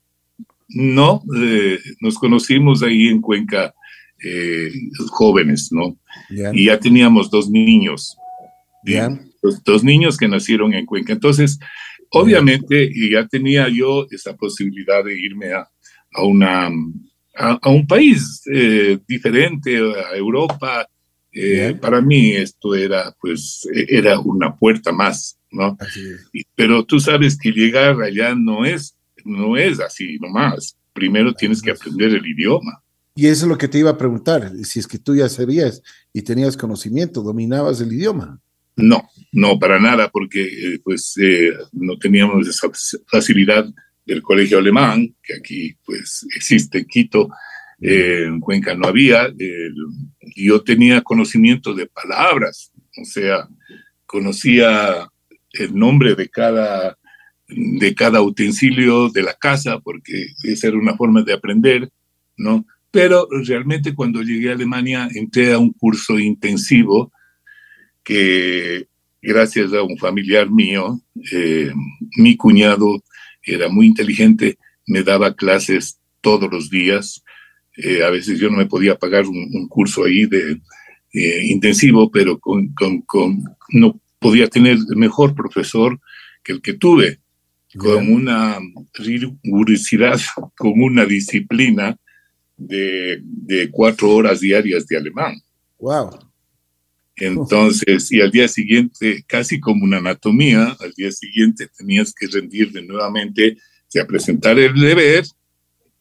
No, 0.69 1.23
eh, 1.37 1.79
nos 2.01 2.19
conocimos 2.19 2.83
ahí 2.83 3.09
en 3.09 3.21
Cuenca, 3.21 3.75
jóvenes, 5.11 5.71
¿no? 5.71 5.99
Y 6.31 6.67
ya 6.67 6.81
teníamos 6.81 7.31
dos 7.31 7.51
niños. 7.51 8.17
Dos, 9.65 9.85
niños 9.85 10.17
que 10.17 10.29
nacieron 10.29 10.73
en 10.75 10.87
Cuenca. 10.87 11.13
Entonces, 11.13 11.59
obviamente, 12.11 12.91
ya 13.11 13.27
tenía 13.27 13.69
yo 13.69 14.07
esa 14.11 14.35
posibilidad 14.35 15.05
de 15.05 15.21
irme 15.21 15.53
a, 15.53 15.69
a 16.13 16.25
una, 16.25 16.71
a, 17.37 17.69
un 17.69 17.87
país 17.87 18.43
diferente, 19.07 19.77
a 19.77 20.17
Europa, 20.17 20.89
eh, 21.37 21.77
para 21.81 22.01
mí 22.01 22.31
esto 22.31 22.77
era, 22.77 23.13
pues, 23.21 23.67
e, 23.75 23.87
era 23.89 24.21
una 24.21 24.55
puerta 24.55 24.93
más, 24.93 25.37
¿no? 25.51 25.77
Pero 26.55 26.85
tú 26.85 27.01
sabes 27.01 27.37
que 27.37 27.51
llegar 27.51 28.01
allá 28.01 28.37
no 28.37 28.65
es, 28.65 28.97
no 29.25 29.57
es 29.57 29.81
así 29.81 30.17
nomás. 30.21 30.77
Primero 30.93 31.35
tienes 31.35 31.61
que 31.61 31.73
aprender 31.73 32.15
el 32.15 32.25
idioma. 32.25 32.81
Y 33.17 33.27
eso 33.27 33.47
es 33.47 33.49
lo 33.49 33.59
que 33.59 33.67
te 33.67 33.79
iba 33.79 33.91
a 33.91 33.99
preguntar, 33.99 34.53
si 34.63 34.79
es 34.79 34.87
que 34.87 34.99
tú 34.99 35.17
ya 35.17 35.29
sabías 35.29 35.83
y 36.13 36.23
tenías 36.23 36.57
conocimiento, 36.57 37.23
dominabas 37.23 37.81
el 37.81 37.93
idioma. 37.93 38.41
No, 38.77 39.09
no, 39.33 39.59
para 39.59 39.79
nada, 39.79 40.11
porque 40.11 40.43
eh, 40.43 40.81
pues 40.83 41.15
eh, 41.21 41.53
no 41.73 41.97
teníamos 41.97 42.49
esa 42.49 42.69
facilidad 43.07 43.67
del 44.05 44.23
colegio 44.23 44.59
alemán, 44.59 45.15
que 45.23 45.35
aquí 45.35 45.77
pues 45.85 46.27
existe 46.37 46.79
en 46.79 46.87
Quito, 46.87 47.29
eh, 47.81 48.25
en 48.27 48.41
Cuenca 48.41 48.75
no 48.75 48.89
había, 48.89 49.33
yo 50.37 50.63
tenía 50.63 51.03
conocimiento 51.03 51.73
de 51.75 51.87
palabras, 51.87 52.73
o 53.01 53.05
sea, 53.05 53.49
conocía 54.07 55.09
el 55.53 55.75
nombre 55.75 56.15
de 56.15 56.29
cada, 56.29 56.99
de 57.49 57.95
cada 57.95 58.23
utensilio 58.23 59.09
de 59.09 59.23
la 59.23 59.35
casa, 59.35 59.79
porque 59.81 60.27
esa 60.43 60.69
era 60.69 60.79
una 60.79 60.97
forma 60.97 61.23
de 61.23 61.33
aprender, 61.33 61.89
¿no? 62.37 62.67
Pero 62.91 63.27
realmente 63.45 63.95
cuando 63.95 64.23
llegué 64.23 64.51
a 64.51 64.55
Alemania 64.55 65.09
entré 65.15 65.53
a 65.53 65.59
un 65.59 65.73
curso 65.73 66.19
intensivo 66.19 67.13
que 68.05 68.87
gracias 69.23 69.73
a 69.73 69.83
un 69.83 69.97
familiar 69.99 70.51
mío, 70.51 71.01
eh, 71.33 71.73
mi 72.17 72.37
cuñado 72.37 73.03
era 73.43 73.69
muy 73.69 73.87
inteligente, 73.87 74.59
me 74.87 75.03
daba 75.03 75.35
clases 75.35 75.99
todos 76.21 76.51
los 76.51 76.71
días, 76.71 77.25
eh, 77.77 78.05
a 78.05 78.11
veces 78.11 78.39
yo 78.39 78.51
no 78.51 78.59
me 78.59 78.67
podía 78.67 78.97
pagar 78.97 79.27
un, 79.27 79.69
curso 79.69 80.05
ahí 80.05 80.27
de 80.27 80.61
eh, 81.13 81.47
intensivo, 81.47 82.11
pero 82.11 82.39
con, 82.39 82.75
no 83.71 84.01
podía 84.19 84.49
tener 84.49 84.79
mejor 84.97 85.35
profesor 85.35 85.99
que 86.43 86.53
el 86.53 86.63
que 86.63 86.75
tuve, 86.75 87.19
con 87.77 88.13
una 88.13 88.59
rigurosidad, 88.95 90.21
con 90.57 90.81
una 90.81 91.05
disciplina 91.05 91.97
de, 92.57 93.69
cuatro 93.73 94.11
horas 94.11 94.41
diarias 94.41 94.87
de 94.87 94.97
alemán. 94.97 95.35
Wow. 95.79 96.11
Entonces, 97.17 98.11
y 98.11 98.21
al 98.21 98.31
día 98.31 98.49
siguiente, 98.49 99.25
casi 99.27 99.61
como 99.61 99.85
una 99.85 99.99
anatomía, 99.99 100.77
al 100.81 100.93
día 100.93 101.13
siguiente 101.13 101.69
tenías 101.77 102.13
que 102.13 102.27
rendir 102.27 102.73
de 102.73 102.83
nuevamente, 102.83 103.57
a 104.01 104.07
presentar 104.07 104.59
el 104.59 104.75
deber 104.75 105.25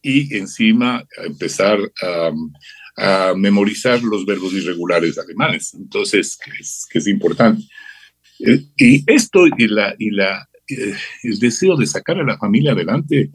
y 0.01 0.35
encima 0.35 1.05
empezar 1.25 1.79
a, 2.01 2.31
memorizar 3.35 4.03
los 4.03 4.23
verbos 4.23 4.53
irregulares 4.53 5.17
alemanes. 5.17 5.73
Entonces, 5.73 6.37
que 6.91 6.99
es, 6.99 7.07
importante. 7.07 7.63
Eh, 8.39 8.61
y 8.77 9.03
esto 9.11 9.47
y, 9.47 9.67
la, 9.67 9.95
y 9.97 10.11
la, 10.11 10.47
eh, 10.67 10.93
el 11.23 11.39
deseo 11.39 11.75
de 11.75 11.87
sacar 11.87 12.19
a 12.19 12.23
la 12.23 12.37
familia 12.37 12.73
adelante 12.73 13.31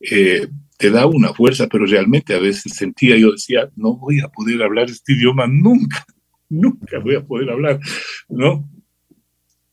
eh, 0.00 0.48
te 0.76 0.90
da 0.90 1.06
una 1.06 1.32
fuerza, 1.32 1.68
pero 1.68 1.86
realmente 1.86 2.34
a 2.34 2.40
veces 2.40 2.72
sentía, 2.74 3.16
yo 3.16 3.30
decía, 3.32 3.70
no 3.76 3.96
voy 3.96 4.18
a 4.18 4.28
poder 4.28 4.60
hablar 4.62 4.90
este 4.90 5.12
idioma 5.12 5.46
nunca, 5.46 6.04
nunca 6.52 6.98
voy 6.98 7.16
a 7.16 7.24
poder 7.24 7.50
hablar, 7.50 7.80
¿no? 8.28 8.68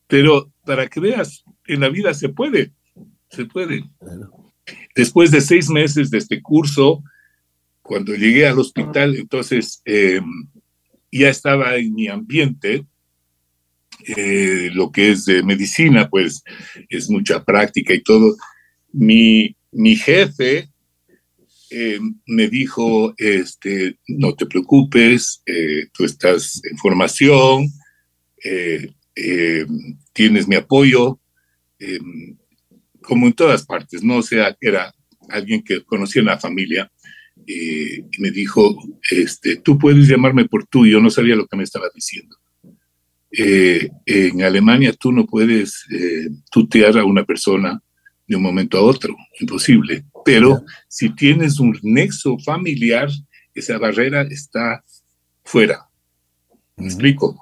Pero 0.08 0.52
para 0.66 0.88
que 0.88 1.00
veas, 1.00 1.44
en 1.68 1.82
la 1.82 1.90
vida 1.90 2.14
se 2.14 2.30
puede, 2.30 2.72
se 3.30 3.46
puede. 3.46 3.84
Después 4.96 5.32
de 5.32 5.42
seis 5.42 5.70
meses 5.70 6.10
de 6.10 6.18
este 6.18 6.42
curso, 6.42 7.04
cuando 7.82 8.16
llegué 8.16 8.48
al 8.48 8.60
hospital, 8.60 9.16
entonces 9.16 9.82
em, 9.86 10.48
ya 11.12 11.30
estaba 11.30 11.76
en 11.76 11.94
mi 11.94 12.08
ambiente, 12.08 12.86
eh, 14.16 14.70
lo 14.74 14.92
que 14.92 15.12
es 15.12 15.26
de 15.26 15.44
medicina, 15.44 16.10
pues 16.10 16.44
es 16.88 17.10
mucha 17.10 17.44
práctica 17.44 17.94
y 17.94 18.02
todo. 18.02 18.36
Mi, 18.92 19.56
mi 19.72 19.96
jefe 19.96 20.70
em, 21.70 22.16
me 22.26 22.48
dijo, 22.48 23.14
este, 23.18 24.00
no 24.08 24.34
te 24.36 24.46
preocupes, 24.46 25.42
eh, 25.46 25.88
tú 25.94 26.06
estás 26.06 26.62
en 26.70 26.78
formación, 26.78 27.68
eh, 28.44 28.88
tienes 30.14 30.48
mi 30.48 30.56
apoyo, 30.56 31.20
como 33.02 33.28
en 33.28 33.34
todas 33.34 33.66
partes, 33.66 34.04
¿no? 34.04 34.18
O 34.18 34.22
sea, 34.22 34.56
era 34.62 34.94
alguien 35.30 35.64
que 35.64 35.84
conocía 35.84 36.22
la 36.22 36.40
familia 36.40 36.92
y 37.46 38.02
me 38.20 38.32
dijo, 38.32 38.78
este, 39.12 39.58
tú 39.58 39.78
puedes 39.78 40.08
llamarme 40.08 40.46
por 40.46 40.66
tú, 40.68 40.86
yo 40.86 41.00
no 41.00 41.10
sabía 41.10 41.36
lo 41.36 41.48
que 41.48 41.58
me 41.58 41.64
estaba 41.64 41.88
diciendo. 41.94 42.38
Eh, 43.32 43.90
en 44.06 44.42
Alemania 44.42 44.94
tú 44.94 45.12
no 45.12 45.26
puedes 45.26 45.86
eh, 45.92 46.30
tutear 46.52 46.98
a 46.98 47.06
una 47.06 47.24
persona 47.24 47.80
de 48.28 48.36
un 48.36 48.42
momento 48.42 48.78
a 48.78 48.82
otro, 48.82 49.16
imposible. 49.40 50.06
Pero 50.26 50.64
si 50.88 51.10
tienes 51.16 51.60
un 51.60 51.78
nexo 51.84 52.38
familiar, 52.40 53.10
esa 53.54 53.78
barrera 53.78 54.22
está 54.24 54.84
fuera. 55.44 55.90
¿Me 56.78 56.86
explico? 56.86 57.42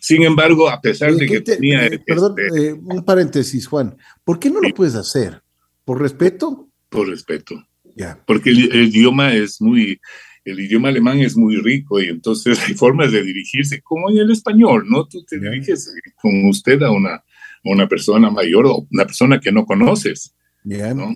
Sin 0.00 0.24
embargo, 0.24 0.68
a 0.68 0.80
pesar 0.80 1.14
de 1.14 1.26
que 1.26 1.40
tenía... 1.40 1.86
Eh, 1.86 1.98
perdón, 2.04 2.34
este 2.36 2.68
eh, 2.68 2.72
un 2.72 3.04
paréntesis, 3.04 3.66
Juan. 3.68 3.96
¿Por 4.24 4.40
qué 4.40 4.50
no 4.50 4.60
lo 4.60 4.74
puedes 4.74 4.96
hacer? 4.96 5.42
¿Por 5.84 6.00
respeto? 6.00 6.68
Por 6.88 7.08
respeto. 7.08 7.64
Ya. 7.94 8.20
Porque 8.26 8.50
el, 8.50 8.88
idioma 8.88 9.32
es 9.34 9.60
muy... 9.60 10.00
El 10.44 10.58
idioma 10.58 10.88
alemán 10.88 11.20
es 11.20 11.36
muy 11.36 11.56
rico 11.56 12.00
y 12.00 12.06
entonces 12.06 12.58
hay 12.66 12.74
formas 12.74 13.12
de 13.12 13.22
dirigirse, 13.22 13.80
como 13.80 14.10
en 14.10 14.18
el 14.18 14.32
español, 14.32 14.86
¿no? 14.88 15.06
Tú 15.06 15.22
te 15.24 15.38
diriges 15.38 15.94
con 16.20 16.46
usted 16.46 16.82
a 16.82 16.90
una, 16.90 17.22
una 17.62 17.86
persona 17.86 18.28
mayor 18.28 18.66
o 18.66 18.86
una 18.90 19.04
persona 19.04 19.38
que 19.38 19.52
no 19.52 19.64
conoces, 19.64 20.34
¿no? 20.64 21.14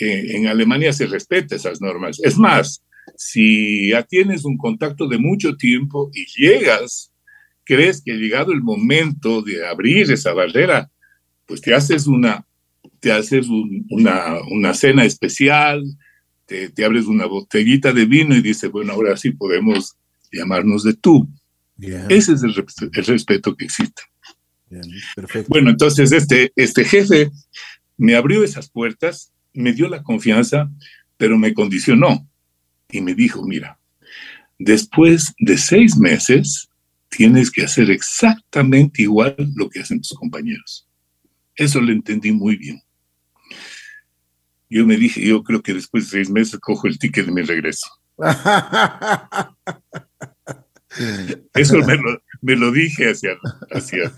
Eh, 0.00 0.36
en 0.36 0.46
Alemania 0.46 0.92
se 0.92 1.06
respeta 1.06 1.56
esas 1.56 1.80
normas. 1.80 2.20
Es 2.22 2.36
más, 2.36 2.82
si 3.16 3.90
ya 3.90 4.02
tienes 4.02 4.44
un 4.44 4.56
contacto 4.56 5.06
de 5.06 5.18
mucho 5.18 5.56
tiempo 5.56 6.10
y 6.12 6.26
llegas 6.26 7.12
crees 7.64 8.02
que 8.02 8.12
ha 8.12 8.16
llegado 8.16 8.52
el 8.52 8.62
momento 8.62 9.42
de 9.42 9.66
abrir 9.66 10.10
esa 10.10 10.32
barrera, 10.32 10.90
pues 11.46 11.60
te 11.60 11.74
haces 11.74 12.06
una, 12.06 12.46
te 13.00 13.12
haces 13.12 13.46
una, 13.90 14.38
una, 14.50 14.74
cena 14.74 15.04
especial, 15.04 15.82
te, 16.46 16.68
te, 16.70 16.84
abres 16.84 17.06
una 17.06 17.26
botellita 17.26 17.92
de 17.92 18.04
vino 18.04 18.36
y 18.36 18.42
dices, 18.42 18.70
bueno, 18.70 18.92
ahora 18.92 19.16
sí 19.16 19.30
podemos 19.30 19.96
llamarnos 20.30 20.84
de 20.84 20.94
tú. 20.94 21.28
Ese 21.78 22.34
es 22.34 22.42
el, 22.42 22.54
el, 22.92 23.04
respeto 23.04 23.56
que 23.56 23.64
existe. 23.64 24.02
perfecto. 25.16 25.48
Bueno, 25.48 25.70
entonces 25.70 26.12
este, 26.12 26.52
este 26.54 26.84
jefe 26.84 27.30
me 27.96 28.14
abrió 28.14 28.44
esas 28.44 28.70
puertas, 28.70 29.32
me 29.54 29.72
dio 29.72 29.88
la 29.88 30.02
confianza, 30.02 30.70
pero 31.16 31.38
me 31.38 31.54
condicionó 31.54 32.28
y 32.90 33.00
me 33.00 33.14
dijo, 33.14 33.46
mira, 33.46 33.78
después 34.58 35.32
de 35.38 35.56
seis 35.56 35.96
meses, 35.96 36.68
tienes 37.08 37.50
que 37.50 37.62
hacer 37.62 37.90
exactamente 37.90 39.02
igual 39.02 39.36
lo 39.54 39.70
que 39.70 39.80
hacen 39.80 40.00
tus 40.00 40.16
compañeros. 40.18 40.86
Eso 41.56 41.80
lo 41.80 41.92
entendí 41.92 42.32
muy 42.32 42.56
bien. 42.56 42.82
Yo 44.68 44.84
me 44.84 44.96
dije, 44.96 45.24
yo 45.24 45.44
creo 45.44 45.62
que 45.62 45.74
después 45.74 46.04
de 46.04 46.10
seis 46.10 46.30
meses 46.30 46.58
cojo 46.58 46.88
el 46.88 46.98
ticket 46.98 47.26
de 47.26 47.32
mi 47.32 47.42
regreso. 47.42 47.86
Eso 51.54 51.78
me 52.40 52.56
lo, 52.56 52.70
dije 52.72 53.10
hacia, 53.10 53.36
hacia 53.70 54.12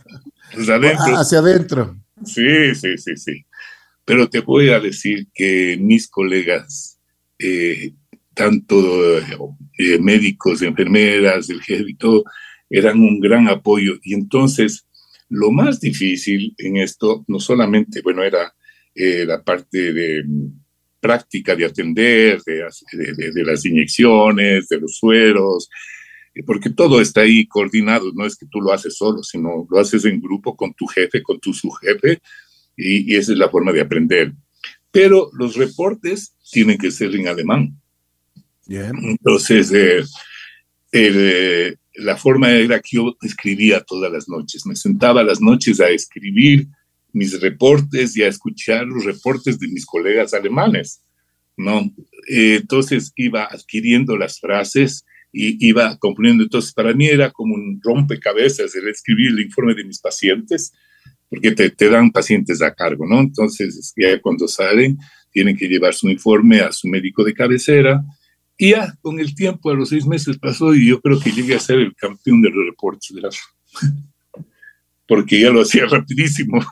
adentro. 0.75 1.17
Hacia 1.17 1.39
adentro. 1.39 1.97
Sí, 2.25 2.75
sí, 2.75 2.97
sí, 2.99 3.17
sí. 3.17 3.47
Pero 4.07 4.31
te 4.31 4.41
voy 4.41 4.71
a 4.71 4.81
decir 4.81 5.27
que 5.35 5.77
mis 5.79 6.09
colegas, 6.09 6.99
eh, 7.39 7.93
tanto 8.33 9.19
eh, 9.19 9.99
médicos, 10.01 10.63
enfermeras, 10.63 11.51
el 11.51 11.61
jefe 11.61 11.91
y 11.91 11.97
todo, 11.97 12.25
eran 12.71 13.01
un 13.01 13.21
gran 13.21 13.49
apoyo. 13.49 13.99
Y 14.03 14.15
entonces, 14.15 14.87
lo 15.29 15.51
más 15.51 15.81
difícil 15.81 16.55
en 16.57 16.79
esto, 16.79 17.25
no 17.29 17.41
solamente, 17.41 18.01
bueno, 18.01 18.23
era 18.23 18.55
eh, 18.95 19.27
la 19.27 19.43
parte 19.43 19.93
de 19.93 20.23
mm, 20.25 20.47
práctica 21.01 21.55
de 21.55 21.67
atender, 21.67 22.41
de, 22.45 23.45
las 23.45 23.65
inyecciones, 23.67 24.69
de 24.69 24.81
los 24.81 24.97
sueros, 24.97 25.69
eh, 26.35 26.43
porque 26.45 26.71
todo 26.71 27.01
está 27.01 27.23
ahí 27.23 27.47
coordinado, 27.47 28.13
no 28.15 28.27
es 28.27 28.37
que 28.37 28.47
tú 28.47 28.61
lo 28.61 28.73
haces 28.73 28.97
solo, 28.97 29.23
sino 29.23 29.67
lo 29.71 29.79
haces 29.79 30.05
en 30.05 30.21
grupo 30.21 30.57
con 30.57 30.75
tu 30.75 30.87
jefe, 30.87 31.23
con 31.23 31.39
tu 31.41 31.53
subjefe, 31.53 32.21
y, 32.77 33.15
esa 33.17 33.33
es 33.33 33.39
la 33.39 33.49
forma 33.49 33.73
de 33.73 33.81
aprender. 33.81 34.33
Pero 34.91 35.31
los 35.33 35.57
reportes 35.57 36.35
tienen 36.51 36.79
que 36.79 36.91
ser 36.91 37.15
en 37.15 37.29
alemán. 37.29 37.81
Entonces, 38.69 39.73
eh, 40.93 41.77
la 41.95 42.17
forma 42.17 42.51
era 42.51 42.81
que 42.81 42.97
yo 42.97 43.17
escribía 43.23 43.81
todas 43.81 44.13
las 44.13 44.29
noches, 44.29 44.67
me 44.67 44.77
sentaba 44.77 45.23
las 45.23 45.41
noches 45.41 45.81
a 45.81 45.89
escribir 45.89 46.69
mis 47.13 47.41
reportes 47.41 48.17
y 48.17 48.23
a 48.23 48.29
escuchar 48.29 48.87
los 48.87 49.05
reportes 49.05 49.59
de 49.59 49.69
mis 49.69 49.87
colegas 49.87 50.35
alemanes, 50.35 51.03
¿no? 51.57 51.91
Eh, 52.29 52.59
entonces 52.61 53.13
iba 53.17 53.45
adquiriendo 53.45 54.19
las 54.19 54.39
frases 54.39 55.05
y 55.33 55.67
iba 55.67 55.97
componiendo. 55.99 56.45
Entonces 56.45 56.75
para 56.75 56.93
mí 56.93 57.07
era 57.07 57.31
como 57.31 57.55
un 57.55 57.81
rompecabezas 57.83 58.75
el 58.75 58.89
escribir 58.89 59.31
el 59.31 59.41
informe 59.41 59.75
de 59.75 59.85
mis 59.85 59.99
pacientes, 59.99 60.75
porque 61.29 61.53
te, 61.53 61.71
te 61.71 61.89
dan 61.89 62.11
pacientes 62.11 62.63
a 62.63 62.75
cargo, 62.75 63.07
¿no? 63.07 63.21
Entonces 63.21 63.93
ya 63.97 64.21
cuando 64.21 64.47
salen 64.49 64.99
tienen 65.31 65.57
que 65.57 65.69
llevar 65.69 65.95
su 65.95 66.09
informe 66.09 66.61
a 66.61 66.73
su 66.73 66.89
médico 66.89 67.23
de 67.25 67.35
cabecera 67.35 68.03
y 68.59 68.71
ya 68.71 68.95
con 69.03 69.21
el 69.21 69.35
tiempo, 69.35 69.71
a 69.71 69.75
los 69.75 69.91
seis 69.91 70.07
meses 70.07 70.39
pasó 70.39 70.75
y 70.75 70.89
yo 70.89 71.01
creo 71.01 71.21
que 71.21 71.31
llegué 71.31 71.55
a 71.55 71.61
ser 71.61 71.79
el 71.79 71.95
campeón 71.95 72.41
de 72.41 72.51
los 72.51 72.67
reportes 72.67 73.15
de 73.15 73.21
la... 73.21 73.29
porque 75.07 75.41
ya 75.41 75.51
lo 75.51 75.63
hacía 75.63 75.87
rapidísimo. 75.91 76.65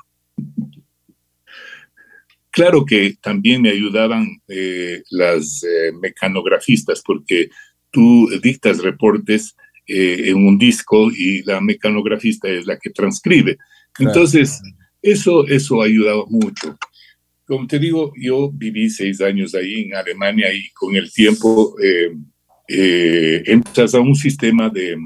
Claro 2.51 2.85
que 2.85 3.17
también 3.21 3.63
me 3.63 3.71
ayudaban 3.71 4.29
eh, 4.49 5.03
las 5.11 5.63
eh, 5.65 5.93
mecanografistas 6.01 7.03
porque 7.05 7.51
tú 7.91 8.29
dictas 8.43 8.79
reportes 8.79 9.57
eh, 9.87 10.31
en 10.31 10.47
un 10.47 10.57
disco 10.57 11.11
y 11.11 11.43
la 11.43 11.61
mecanografista 11.61 12.49
es 12.49 12.65
la 12.67 12.79
que 12.79 12.91
transcribe. 12.91 13.59
Entonces, 13.99 14.61
eso, 15.03 15.47
eso 15.47 15.83
ha 15.83 15.87
ayudado 15.87 16.27
mucho. 16.29 16.77
Como 17.47 17.67
te 17.67 17.79
digo, 17.79 18.13
yo 18.17 18.51
viví 18.53 18.89
seis 18.89 19.21
años 19.21 19.55
ahí 19.55 19.83
en 19.83 19.95
Alemania 19.95 20.53
y 20.53 20.71
con 20.71 20.97
el 20.97 21.13
tiempo 21.13 21.77
eh, 21.83 23.43
entras 23.47 23.95
a 23.95 24.01
un 24.01 24.15
sistema 24.15 24.71
de, 24.71 24.97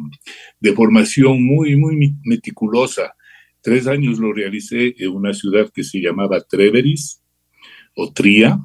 de 0.61 0.73
formación 0.73 1.45
muy, 1.45 1.77
muy 1.77 2.17
meticulosa 2.25 3.13
Tres 3.61 3.87
años 3.87 4.19
lo 4.19 4.33
realicé 4.33 4.95
en 4.99 5.11
una 5.11 5.35
ciudad 5.35 5.71
que 5.73 5.83
se 5.83 6.01
llamaba 6.01 6.41
Treveris 6.41 7.21
o 7.95 8.13
Tria, 8.13 8.61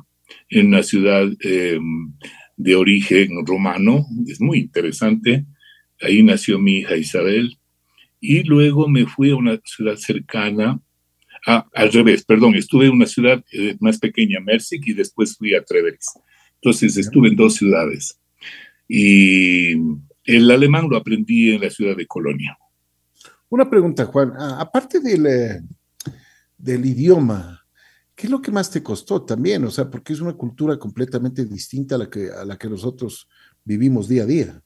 en 0.49 0.67
una 0.67 0.83
ciudad 0.83 1.27
em, 1.41 2.13
de 2.55 2.75
origen 2.75 3.45
romano, 3.45 4.05
es 4.27 4.39
muy 4.39 4.59
interesante. 4.59 5.45
Ahí 5.99 6.21
nació 6.21 6.59
mi 6.59 6.77
hija 6.77 6.95
Isabel. 6.95 7.57
Y 8.25 8.41
luego 8.43 8.87
me 8.87 9.05
fui 9.05 9.31
a 9.31 9.35
una 9.35 9.59
ciudad 9.65 9.97
cercana, 9.97 10.79
al 11.45 11.91
revés, 11.91 12.23
perdón, 12.23 12.55
estuve 12.55 12.85
en 12.85 12.93
una 12.93 13.05
ciudad 13.05 13.43
eh, 13.51 13.75
más 13.81 13.97
pequeña, 13.99 14.39
Mersik, 14.39 14.87
y 14.87 14.93
después 14.93 15.35
fui 15.35 15.53
a 15.53 15.61
Treveris. 15.61 16.07
Entonces 16.55 16.95
estuve 16.95 17.27
en 17.27 17.35
dos 17.35 17.55
ciudades. 17.55 18.17
Y 18.87 19.73
el 20.23 20.49
alemán 20.49 20.87
lo 20.89 20.95
aprendí 20.95 21.51
en 21.51 21.59
la 21.59 21.69
ciudad 21.69 21.97
de 21.97 22.07
Colonia. 22.07 22.57
Una 23.49 23.69
pregunta, 23.69 24.05
Juan. 24.05 24.31
Aparte 24.57 25.01
del, 25.01 25.25
eh, 25.25 25.61
del 26.57 26.85
idioma, 26.85 27.65
¿qué 28.15 28.27
es 28.27 28.31
lo 28.31 28.41
que 28.41 28.51
más 28.51 28.71
te 28.71 28.81
costó 28.81 29.23
también? 29.23 29.65
O 29.65 29.69
sea, 29.69 29.89
porque 29.89 30.13
es 30.13 30.21
una 30.21 30.33
cultura 30.33 30.79
completamente 30.79 31.43
distinta 31.43 31.95
a 31.95 31.97
la 31.97 32.09
que, 32.09 32.29
a 32.31 32.45
la 32.45 32.57
que 32.57 32.69
nosotros 32.69 33.27
vivimos 33.65 34.07
día 34.07 34.23
a 34.23 34.27
día. 34.27 34.63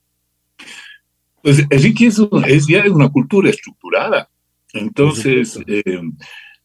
Pues 1.42 1.66
que 1.68 2.06
es, 2.06 2.20
es 2.48 2.68
ya 2.68 2.84
una 2.92 3.10
cultura 3.10 3.50
estructurada. 3.50 4.30
Entonces, 4.74 5.60
eh, 5.68 6.02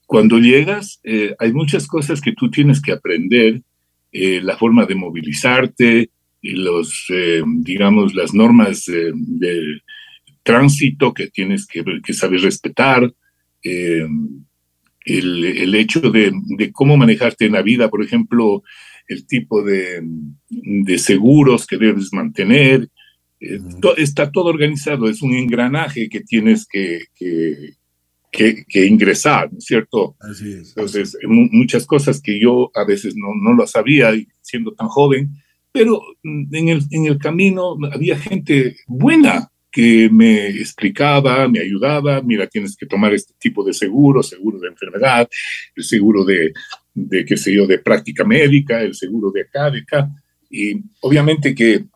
cuando 0.07 0.39
llegas, 0.39 1.01
eh, 1.05 1.35
hay 1.39 1.53
muchas 1.53 1.87
cosas 1.87 2.21
que 2.21 2.33
tú 2.33 2.51
tienes 2.51 2.81
que 2.81 2.93
aprender, 2.93 3.63
la 4.15 4.59
forma 4.59 4.85
de 4.85 4.95
movilizarte, 4.95 6.11
y 6.43 6.51
los, 6.51 7.07
digamos, 7.63 8.15
las 8.15 8.35
normas 8.35 8.85
de, 8.85 9.81
tránsito 10.43 11.15
que 11.15 11.29
tienes 11.29 11.67
que, 11.67 12.13
saber 12.13 12.41
respetar, 12.41 13.13
eh, 13.63 14.07
el, 15.05 15.75
hecho 15.75 16.01
de, 16.01 16.33
cómo 16.73 16.97
manejarte 16.97 17.47
en 17.47 17.53
la 17.53 17.63
vida, 17.63 17.89
por 17.89 18.03
ejemplo, 18.05 18.63
el 19.09 19.27
tipo 19.27 19.63
de, 19.63 20.03
seguros 20.99 21.67
que 21.67 21.77
debes 21.77 22.13
mantener. 22.13 22.89
Eh, 23.43 23.61
está 23.97 24.31
todo 24.31 24.47
organizado, 24.47 25.09
es 25.09 25.21
un 25.21 25.35
engranaje 25.35 26.09
que 26.09 26.21
tienes 26.21 26.67
que, 26.67 27.01
que, 28.31 28.87
ingresar, 28.87 29.53
¿no 29.53 29.59
es 29.59 29.65
cierto? 29.65 30.17
Así 30.21 30.53
es. 30.53 30.69
Entonces, 30.69 31.17
muchas 31.27 31.85
cosas 31.87 32.21
que 32.21 32.41
yo 32.41 32.71
a 32.75 32.85
veces 32.85 33.17
no, 33.17 33.35
no 33.35 33.53
lo 33.53 33.67
sabía 33.67 34.13
siendo 34.41 34.73
tan 34.73 34.89
joven, 34.89 35.31
pero 35.73 36.01
en 36.23 36.69
el, 36.69 36.83
en 36.91 37.07
el 37.07 37.19
camino 37.19 37.77
había 37.93 38.17
gente 38.17 38.77
buena, 38.87 39.49
que 39.73 40.11
me 40.11 40.49
explicaba, 40.49 41.49
me 41.49 41.61
ayudaba, 41.61 42.21
mira, 42.21 42.47
tienes 42.47 42.77
que 42.77 42.85
tomar 42.85 43.15
este 43.15 43.33
tipo 43.39 43.65
de 43.65 43.73
seguro, 43.73 44.23
seguro 44.23 44.61
de 44.61 44.69
enfermedad, 44.69 45.29
el 45.75 45.83
seguro 45.83 46.25
de, 46.25 46.53
de 46.93 47.25
qué 47.25 47.39
sé 47.39 47.55
yo, 47.55 47.67
de 47.67 47.79
práctica 47.79 48.23
médica, 48.23 48.83
el 48.83 48.95
seguro 48.95 49.31
de 49.31 49.41
acá, 49.41 49.71
de 49.71 49.81
acá. 49.81 50.11
Y 50.51 50.79
obviamente 51.01 51.55
que, 51.55 51.87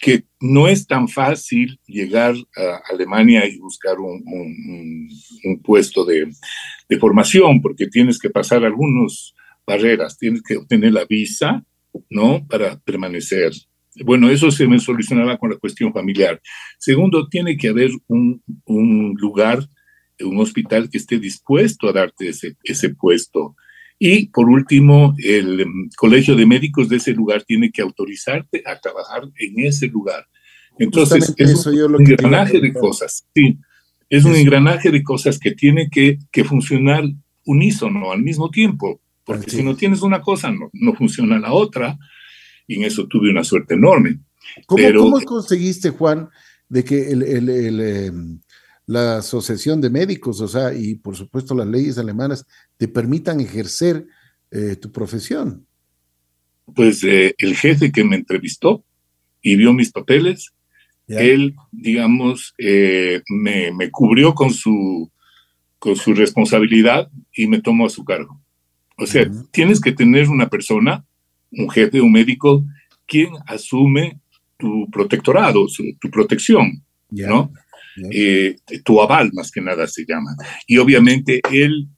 que 0.00 0.24
no 0.40 0.66
es 0.66 0.86
tan 0.86 1.08
fácil 1.08 1.78
llegar 1.86 2.34
a 2.56 2.80
Alemania 2.90 3.46
y 3.46 3.58
buscar 3.58 3.98
un, 3.98 4.22
un, 5.44 5.62
puesto 5.62 6.04
de, 6.04 6.30
de, 6.88 6.98
formación, 6.98 7.60
porque 7.60 7.86
tienes 7.86 8.18
que 8.18 8.30
pasar 8.30 8.64
algunas 8.64 9.34
barreras, 9.66 10.16
tienes 10.16 10.42
que 10.42 10.56
obtener 10.56 10.92
la 10.92 11.04
visa, 11.04 11.62
¿no? 12.08 12.46
Para 12.48 12.78
permanecer 12.80 13.52
bueno, 14.04 14.30
eso 14.30 14.50
se 14.50 14.66
me 14.66 14.78
solucionaba 14.78 15.36
con 15.36 15.50
la 15.50 15.56
cuestión 15.56 15.92
familiar. 15.92 16.40
Segundo, 16.78 17.28
tiene 17.28 17.56
que 17.56 17.68
haber 17.68 17.90
un, 18.06 18.42
lugar, 19.16 19.66
un 20.20 20.38
hospital 20.38 20.88
que 20.88 20.98
esté 20.98 21.18
dispuesto 21.18 21.88
a 21.88 21.92
darte 21.92 22.28
ese, 22.28 22.56
ese 22.62 22.90
puesto. 22.90 23.56
Y 24.02 24.28
por 24.28 24.48
último, 24.48 25.14
el 25.18 25.60
em, 25.60 25.90
colegio 25.94 26.34
de 26.34 26.46
médicos 26.46 26.88
de 26.88 26.96
ese 26.96 27.12
lugar 27.12 27.44
tiene 27.44 27.70
que 27.70 27.82
autorizarte 27.82 28.62
a 28.64 28.80
trabajar 28.80 29.24
en 29.38 29.66
ese 29.66 29.88
lugar. 29.88 30.26
Entonces, 30.78 31.34
es 31.36 31.66
un 31.66 32.00
engranaje 32.00 32.60
de 32.60 32.72
cosas, 32.72 33.26
sí. 33.34 33.58
Es 34.08 34.24
un 34.24 34.34
engranaje 34.34 34.90
de 34.90 35.02
cosas 35.02 35.38
que 35.38 35.50
tiene 35.50 35.90
que, 35.90 36.18
que 36.32 36.44
funcionar 36.44 37.04
unísono 37.44 38.10
al 38.10 38.22
mismo 38.22 38.50
tiempo, 38.50 39.02
porque 39.22 39.50
si 39.50 39.62
no 39.62 39.76
tienes 39.76 40.00
una 40.00 40.22
cosa, 40.22 40.50
no, 40.50 40.70
no 40.72 40.94
funciona 40.94 41.38
la 41.38 41.52
otra 41.52 41.98
y 42.66 42.76
en 42.76 42.84
eso 42.84 43.06
tuve 43.06 43.30
una 43.30 43.44
suerte 43.44 43.74
enorme. 43.74 44.18
¿Cómo, 44.66 45.20
conseguiste, 45.20 45.90
Juan, 45.90 46.30
de 46.70 46.84
que 46.84 47.10
em, 47.10 48.40
la 48.90 49.18
Asociación 49.18 49.80
de 49.80 49.88
Médicos, 49.88 50.40
o 50.40 50.48
sea, 50.48 50.74
y 50.74 50.96
por 50.96 51.14
supuesto 51.14 51.54
las 51.54 51.68
leyes 51.68 51.96
alemanas, 51.96 52.44
te 52.76 52.88
permitan 52.88 53.38
ejercer 53.38 54.04
eh, 54.50 54.74
tu 54.74 54.90
profesión? 54.90 55.64
Pues 56.74 57.04
eh, 57.04 57.36
el 57.38 57.54
jefe 57.54 57.92
que 57.92 58.02
me 58.02 58.16
entrevistó 58.16 58.84
y 59.42 59.54
vio 59.54 59.72
mis 59.72 59.92
papeles, 59.92 60.52
él, 61.06 61.54
digamos, 61.70 62.54
eh, 62.58 63.22
me, 63.28 63.72
me, 63.72 63.90
cubrió 63.90 64.34
con 64.34 64.50
su, 64.52 65.10
con 65.78 65.94
su 65.94 66.14
responsabilidad 66.14 67.10
y 67.32 67.46
me 67.46 67.60
tomó 67.60 67.86
a 67.86 67.90
su 67.90 68.04
cargo. 68.04 68.40
O 68.96 69.06
sea, 69.06 69.28
tienes 69.52 69.80
que 69.80 69.92
tener 69.92 70.28
una 70.28 70.48
persona 70.48 71.04
un 71.52 71.70
jefe, 71.70 72.00
un 72.00 72.12
médico, 72.12 72.64
quien 73.06 73.30
asume 73.46 74.20
tu 74.56 74.88
protectorado, 74.90 75.66
tu 76.00 76.10
protección, 76.10 76.84
¿no? 77.10 77.52
Eh, 78.10 78.56
tu 78.84 79.00
aval, 79.00 79.30
más 79.32 79.50
que 79.50 79.60
nada 79.60 79.86
se 79.86 80.04
llama. 80.06 80.36
Y 80.66 80.78
obviamente 80.78 81.40
él, 81.50 81.88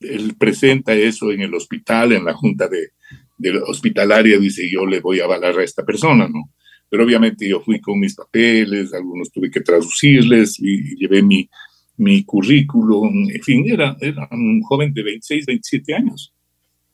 él 0.00 0.34
presenta 0.38 0.92
eso 0.92 1.30
en 1.32 1.42
el 1.42 1.54
hospital, 1.54 2.12
en 2.12 2.24
la 2.24 2.34
junta 2.34 2.68
de, 2.68 2.90
de 3.38 3.58
hospitalaria, 3.58 4.38
dice, 4.38 4.70
yo 4.70 4.86
le 4.86 5.00
voy 5.00 5.20
a 5.20 5.24
avalar 5.24 5.58
a 5.58 5.64
esta 5.64 5.84
persona, 5.84 6.28
¿no? 6.28 6.50
pero 6.94 7.06
obviamente 7.06 7.48
yo 7.48 7.60
fui 7.60 7.80
con 7.80 7.98
mis 7.98 8.14
papeles, 8.14 8.94
algunos 8.94 9.28
tuve 9.32 9.50
que 9.50 9.60
traducirles 9.62 10.60
y, 10.60 10.96
llevé 10.96 11.22
mi, 11.22 11.50
mi 11.96 12.24
currículum, 12.24 13.28
en 13.30 13.42
fin, 13.42 13.64
era, 13.66 13.96
era 14.00 14.28
un 14.30 14.62
joven 14.62 14.94
de 14.94 15.02
26, 15.02 15.44
27 15.44 15.92
años. 15.92 16.32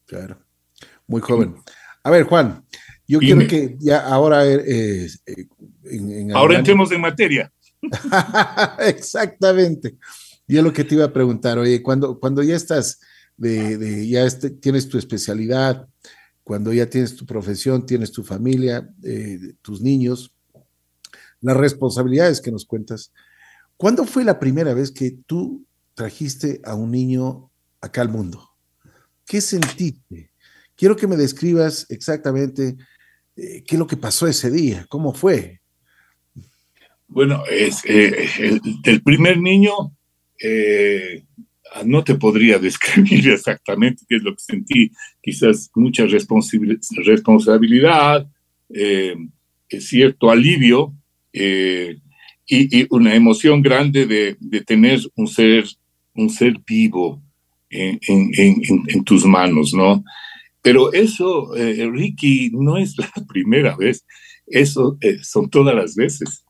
Claro, 0.07 0.39
muy 1.07 1.21
joven. 1.21 1.55
A 2.03 2.11
ver, 2.11 2.25
Juan, 2.25 2.65
yo 3.07 3.19
quiero 3.19 3.47
que 3.47 3.77
ya 3.79 3.99
ahora... 4.01 4.47
Eh, 4.47 5.07
eh, 5.27 6.29
ahora 6.33 6.57
entremos 6.57 6.91
en 6.93 7.03
materia. 7.03 7.53
Exactamente. 8.79 9.97
Yo 10.47 10.63
lo 10.63 10.73
que 10.73 10.85
te 10.85 10.95
iba 10.95 11.05
a 11.05 11.13
preguntar, 11.13 11.59
oye, 11.59 11.83
cuando, 11.83 12.19
cuando 12.19 12.43
ya 12.43 12.57
estás, 12.57 13.01
de, 13.37 14.07
ya 14.09 14.25
este, 14.25 14.51
tienes 14.51 14.89
tu 14.89 14.99
especialidad, 14.99 15.89
cuando 16.43 16.73
ya 16.73 16.87
tienes 16.91 17.17
tu 17.17 17.25
profesión, 17.25 17.87
tienes 17.87 18.13
tu 18.13 18.25
familia, 18.25 18.89
eh, 19.05 19.55
tus 19.63 19.81
niños, 19.81 20.35
las 21.41 21.57
responsabilidades 21.57 22.41
que 22.41 22.53
nos 22.53 22.67
cuentas, 22.67 23.13
¿cuándo 23.77 24.05
fue 24.05 24.25
la 24.25 24.39
primera 24.39 24.75
vez 24.75 24.91
que 24.91 25.17
tú 25.27 25.65
trajiste 25.95 26.61
a 26.65 26.75
un 26.75 26.91
niño 26.91 27.51
acá 27.81 28.03
al 28.03 28.09
mundo? 28.09 28.51
¿Qué 29.25 29.41
sentiste? 29.41 30.33
Quiero 30.77 30.97
que 30.97 31.07
me 31.07 31.17
describas 31.17 31.87
exactamente 31.89 32.77
eh, 33.37 33.63
qué 33.65 33.77
es 33.77 33.79
lo 33.79 33.87
que 33.87 33.97
pasó 33.97 34.27
ese 34.27 34.51
día, 34.51 34.87
cómo 34.89 35.15
fue. 35.15 35.60
Bueno, 37.11 37.43
es, 37.51 37.83
eh, 37.87 38.29
el, 38.85 39.03
primer 39.03 39.37
niño 39.37 39.73
eh, 40.41 41.25
no 41.85 42.05
te 42.05 42.15
podría 42.15 42.59
describir 42.61 43.31
exactamente 43.31 44.05
qué 44.09 44.17
es 44.17 44.23
lo 44.23 44.33
que 44.33 44.41
sentí. 44.41 44.93
Quizás 45.21 45.71
mucha 45.75 46.07
responsabilidad, 46.07 48.29
cierto 49.69 50.31
alivio 50.31 50.95
y, 51.33 51.99
una 52.91 53.15
emoción 53.15 53.61
grande 53.61 54.07
de, 54.07 54.37
tener 54.61 55.01
un 55.17 55.27
ser, 55.27 55.65
un 56.15 56.31
ser 56.31 56.61
vivo 56.65 57.21
en, 57.71 57.99
en 58.07 59.05
tus 59.05 59.25
manos, 59.25 59.75
¿no? 59.75 60.05
Pero 60.63 60.93
eso, 60.93 61.53
Ricky, 61.55 62.51
no 62.53 62.77
es 62.77 62.97
la 62.97 63.11
primera 63.29 63.77
vez. 63.77 64.07
Eso 64.47 64.97
son 65.23 65.51
todas 65.51 65.75
las 65.75 65.97
veces 65.97 66.45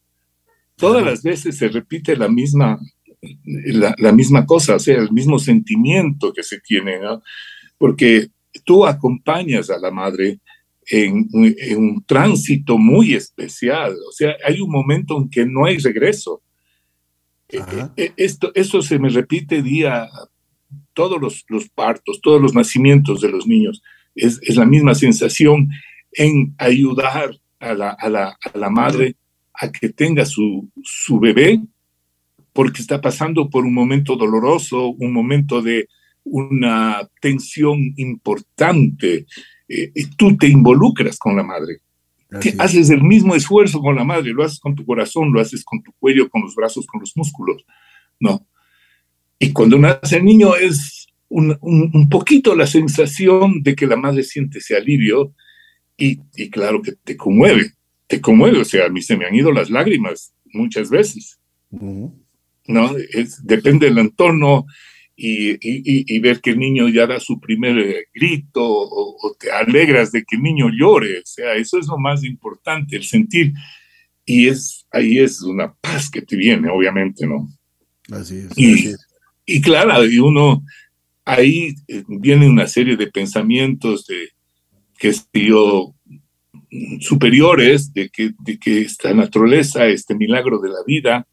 todas 0.80 1.04
las 1.04 1.22
veces 1.22 1.58
se 1.58 1.68
repite 1.68 2.16
la 2.16 2.28
misma, 2.28 2.80
la, 3.42 4.12
misma 4.12 4.46
cosa, 4.46 4.76
o 4.76 4.78
sea, 4.78 4.96
el 4.96 5.12
mismo 5.12 5.38
sentimiento 5.38 6.32
que 6.32 6.42
se 6.42 6.58
tiene, 6.60 6.98
¿no? 6.98 7.22
Porque 7.78 8.28
tú 8.64 8.86
acompañas 8.86 9.70
a 9.70 9.78
la 9.78 9.90
madre 9.90 10.40
en, 10.86 11.28
un 11.76 12.02
tránsito 12.06 12.78
muy 12.78 13.14
especial, 13.14 13.94
o 14.08 14.12
sea, 14.12 14.34
hay 14.44 14.60
un 14.60 14.70
momento 14.70 15.18
en 15.18 15.28
que 15.28 15.46
no 15.46 15.66
hay 15.66 15.78
regreso. 15.78 16.42
E, 17.48 17.58
e, 17.58 18.04
e, 18.04 18.12
esto, 18.16 18.50
esto 18.54 18.80
se 18.80 18.98
me 18.98 19.10
repite 19.10 19.62
día, 19.62 20.08
todos 20.94 21.20
los, 21.20 21.44
los 21.48 21.68
partos, 21.68 22.20
todos 22.22 22.40
los 22.40 22.54
nacimientos 22.54 23.20
de 23.20 23.28
los 23.28 23.46
niños, 23.46 23.82
es, 24.14 24.40
es 24.42 24.56
la 24.56 24.66
misma 24.66 24.94
sensación 24.94 25.68
en 26.12 26.54
ayudar 26.58 27.38
a 27.60 27.74
la, 27.74 27.90
a 27.90 28.08
la, 28.08 28.38
a 28.42 28.58
la 28.58 28.70
madre 28.70 29.16
a 29.60 29.70
que 29.70 29.90
tenga 29.90 30.24
su, 30.24 30.70
su 30.82 31.20
bebé 31.20 31.60
porque 32.52 32.80
está 32.80 33.00
pasando 33.00 33.48
por 33.48 33.64
un 33.64 33.74
momento 33.74 34.16
doloroso, 34.16 34.88
un 34.88 35.12
momento 35.12 35.62
de 35.62 35.88
una 36.24 37.08
tensión 37.20 37.92
importante. 37.96 39.26
Eh, 39.68 39.92
y 39.94 40.06
tú 40.16 40.36
te 40.36 40.48
involucras 40.48 41.18
con 41.18 41.36
la 41.36 41.42
madre. 41.42 41.80
haces 42.58 42.90
el 42.90 43.02
mismo 43.02 43.34
esfuerzo 43.34 43.80
con 43.80 43.96
la 43.96 44.04
madre, 44.04 44.32
lo 44.32 44.42
haces 44.42 44.58
con 44.58 44.74
tu 44.74 44.84
corazón, 44.84 45.32
lo 45.32 45.40
haces 45.40 45.62
con 45.64 45.82
tu 45.82 45.92
cuello, 45.98 46.28
con 46.28 46.42
los 46.42 46.54
brazos, 46.54 46.86
con 46.86 47.00
los 47.00 47.16
músculos. 47.16 47.64
No. 48.18 48.46
Y 49.38 49.52
cuando 49.52 49.78
nace 49.78 50.16
el 50.16 50.24
niño 50.24 50.56
es 50.56 51.06
un, 51.28 51.56
un, 51.60 52.08
poquito 52.08 52.56
la 52.56 52.66
sensación 52.66 53.62
de 53.62 53.74
que 53.74 53.86
la 53.86 53.96
madre 53.96 54.22
siente 54.22 54.58
ese 54.58 54.76
alivio 54.76 55.32
y, 55.96 56.20
y 56.34 56.50
claro 56.50 56.82
que 56.82 56.92
te 56.92 57.16
conmueve 57.16 57.72
te 58.10 58.20
conmueve, 58.20 58.58
o 58.58 58.64
sea, 58.64 58.86
a 58.86 58.88
mí 58.88 59.00
se 59.00 59.16
me 59.16 59.24
han 59.24 59.36
ido 59.36 59.52
las 59.52 59.70
lágrimas 59.70 60.34
muchas 60.46 60.90
veces, 60.90 61.38
¿no? 61.70 62.96
Es, 63.12 63.46
depende 63.46 63.86
del 63.86 63.98
entorno 63.98 64.66
y, 65.14 65.56
y, 65.60 66.18
ver 66.18 66.40
que 66.40 66.50
el 66.50 66.58
niño 66.58 66.88
ya 66.88 67.06
da 67.06 67.20
su 67.20 67.38
primer 67.38 67.78
eh, 67.78 68.06
grito 68.12 68.64
o, 68.64 69.36
te 69.38 69.52
alegras 69.52 70.10
de 70.10 70.24
que 70.24 70.34
el 70.34 70.42
niño 70.42 70.70
llore, 70.70 71.20
o 71.20 71.24
sea, 71.24 71.54
eso 71.54 71.78
es 71.78 71.86
lo 71.86 71.98
más 71.98 72.24
importante, 72.24 72.96
el 72.96 73.04
sentir, 73.04 73.52
y 74.26 74.48
es, 74.48 74.88
ahí 74.90 75.20
es 75.20 75.40
una 75.42 75.72
paz 75.72 76.10
que 76.10 76.22
te 76.22 76.34
viene, 76.34 76.68
obviamente, 76.68 77.28
¿no? 77.28 77.48
Así 78.10 78.38
es. 78.38 78.58
Y, 78.58 78.92
y 79.46 79.60
claro, 79.60 80.04
y 80.04 80.18
uno, 80.18 80.64
ahí 81.24 81.74
eh, 81.86 82.02
viene 82.08 82.48
una 82.48 82.66
serie 82.66 82.96
de 82.96 83.06
pensamientos 83.06 84.04
de 84.06 84.30
que 84.98 85.14
yo 85.46 85.94
superiores 87.00 87.92
de 87.92 88.08
que, 88.10 88.32
de 88.38 88.58
que 88.58 88.80
esta 88.82 89.12
naturaleza, 89.12 89.86
este 89.86 90.14
milagro 90.14 90.58
de 90.60 90.68
la 90.68 90.82
vida, 90.86 91.26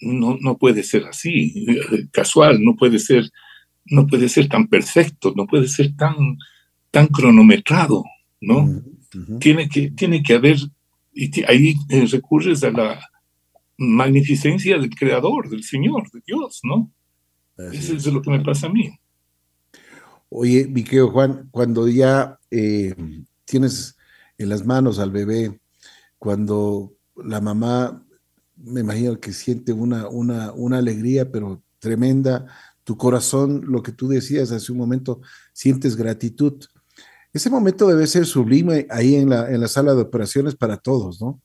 no, 0.00 0.38
no 0.40 0.56
puede 0.56 0.82
ser 0.82 1.04
así, 1.04 1.66
eh, 1.68 2.06
casual, 2.10 2.62
no 2.62 2.76
puede 2.76 2.98
ser, 2.98 3.30
no 3.86 4.06
puede 4.06 4.28
ser 4.28 4.48
tan 4.48 4.68
perfecto, 4.68 5.32
no 5.36 5.46
puede 5.46 5.68
ser 5.68 5.94
tan, 5.96 6.38
tan 6.90 7.08
cronometrado, 7.08 8.04
¿no? 8.40 8.82
tiene, 9.40 9.68
que, 9.68 9.90
tiene 9.90 10.22
que 10.22 10.34
haber, 10.34 10.58
y 11.12 11.44
ahí 11.44 11.74
eh, 11.88 12.06
recurres 12.06 12.62
a 12.62 12.70
la 12.70 13.00
magnificencia 13.76 14.78
del 14.78 14.90
Creador, 14.90 15.48
del 15.48 15.64
Señor, 15.64 16.10
de 16.12 16.20
Dios, 16.26 16.60
¿no? 16.62 16.90
Eso 17.72 17.94
es 17.94 18.06
lo 18.06 18.22
que 18.22 18.30
me 18.30 18.40
pasa 18.40 18.68
a 18.68 18.70
mí. 18.70 18.90
Oye, 20.30 20.66
mi 20.66 20.82
querido 20.82 21.10
Juan, 21.10 21.48
cuando 21.50 21.88
ya 21.88 22.38
eh, 22.50 22.94
tienes 23.44 23.98
en 24.40 24.48
las 24.48 24.64
manos 24.64 24.98
al 24.98 25.10
bebé, 25.10 25.60
cuando 26.18 26.94
la 27.14 27.42
mamá, 27.42 28.02
me 28.56 28.80
imagino 28.80 29.20
que 29.20 29.34
siente 29.34 29.74
una, 29.74 30.08
una, 30.08 30.52
una 30.52 30.78
alegría, 30.78 31.30
pero 31.30 31.62
tremenda, 31.78 32.46
tu 32.82 32.96
corazón, 32.96 33.64
lo 33.66 33.82
que 33.82 33.92
tú 33.92 34.08
decías 34.08 34.50
hace 34.50 34.72
un 34.72 34.78
momento, 34.78 35.20
sientes 35.52 35.94
gratitud. 35.94 36.54
Ese 37.34 37.50
momento 37.50 37.86
debe 37.86 38.06
ser 38.06 38.24
sublime 38.24 38.86
ahí 38.88 39.14
en 39.16 39.28
la, 39.28 39.50
en 39.52 39.60
la 39.60 39.68
sala 39.68 39.94
de 39.94 40.00
operaciones 40.00 40.56
para 40.56 40.78
todos, 40.78 41.20
¿no? 41.20 41.42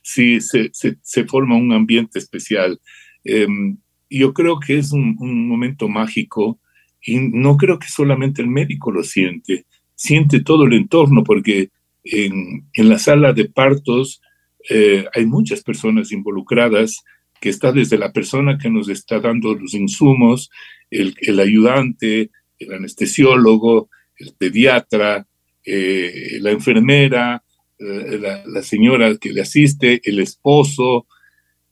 Sí, 0.00 0.40
se, 0.40 0.70
se, 0.72 1.24
forma 1.24 1.56
un 1.56 1.72
ambiente 1.72 2.20
especial. 2.20 2.80
Em, 3.24 3.78
yo 4.08 4.32
creo 4.32 4.60
que 4.60 4.78
es 4.78 4.92
un, 4.92 5.16
un, 5.18 5.48
momento 5.48 5.88
mágico 5.88 6.60
y 7.04 7.18
no 7.18 7.56
creo 7.56 7.80
que 7.80 7.88
solamente 7.88 8.42
el 8.42 8.48
médico 8.48 8.92
lo 8.92 9.02
siente 9.02 9.66
siente 10.02 10.40
todo 10.40 10.64
el 10.64 10.72
entorno, 10.72 11.22
porque 11.22 11.70
en, 12.02 12.66
la 12.74 12.98
sala 12.98 13.32
de 13.32 13.48
partos 13.48 14.20
eh, 14.68 15.06
hay 15.14 15.26
muchas 15.26 15.62
personas 15.62 16.10
involucradas, 16.10 17.04
que 17.40 17.48
está 17.48 17.70
desde 17.70 17.98
la 17.98 18.12
persona 18.12 18.58
que 18.58 18.68
nos 18.68 18.88
está 18.88 19.20
dando 19.20 19.54
los 19.54 19.74
insumos, 19.74 20.50
el, 20.90 21.14
el 21.20 21.38
ayudante, 21.38 22.30
el 22.58 22.72
anestesiólogo, 22.72 23.90
el 24.16 24.34
pediatra, 24.36 25.24
eh, 25.64 26.38
la 26.40 26.50
enfermera, 26.50 27.44
eh, 27.78 28.18
la, 28.20 28.42
la, 28.44 28.62
señora 28.62 29.16
que 29.18 29.32
le 29.32 29.42
asiste, 29.42 30.00
el 30.04 30.18
esposo. 30.18 31.06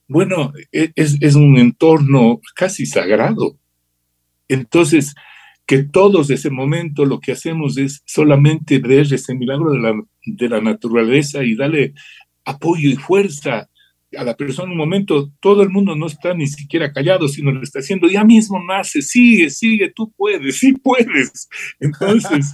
Bueno, 0.06 0.52
e, 0.70 0.92
es, 0.94 1.16
es 1.20 1.34
un 1.34 1.58
entorno 1.58 2.40
casi 2.54 2.86
sagrado. 2.86 3.58
Entonces, 4.48 5.14
que 5.70 5.84
todos 5.84 6.26
de 6.26 6.34
ese 6.34 6.50
momento 6.50 7.04
lo 7.04 7.20
que 7.20 7.30
hacemos 7.30 7.78
es 7.78 8.02
solamente 8.04 8.80
ver 8.80 9.06
ese 9.14 9.36
milagro 9.36 9.70
de 9.70 9.78
la, 9.78 10.02
de 10.26 10.48
la 10.48 10.60
naturaleza 10.60 11.44
y 11.44 11.54
darle 11.54 11.94
apoyo 12.44 12.90
y 12.90 12.96
fuerza 12.96 13.70
a 14.18 14.24
la 14.24 14.36
persona 14.36 14.66
en 14.66 14.72
un 14.72 14.78
momento, 14.78 15.30
todo 15.38 15.62
el 15.62 15.70
mundo 15.70 15.94
no 15.94 16.08
está 16.08 16.34
ni 16.34 16.48
siquiera 16.48 16.92
callado, 16.92 17.28
sino 17.28 17.52
le 17.52 17.62
está 17.62 17.78
haciendo, 17.78 18.08
ya 18.08 18.24
mismo 18.24 18.60
nace, 18.60 19.00
sigue, 19.00 19.48
sigue, 19.48 19.92
tú 19.94 20.12
puedes, 20.16 20.58
sí 20.58 20.72
puedes. 20.72 21.48
Entonces, 21.78 22.52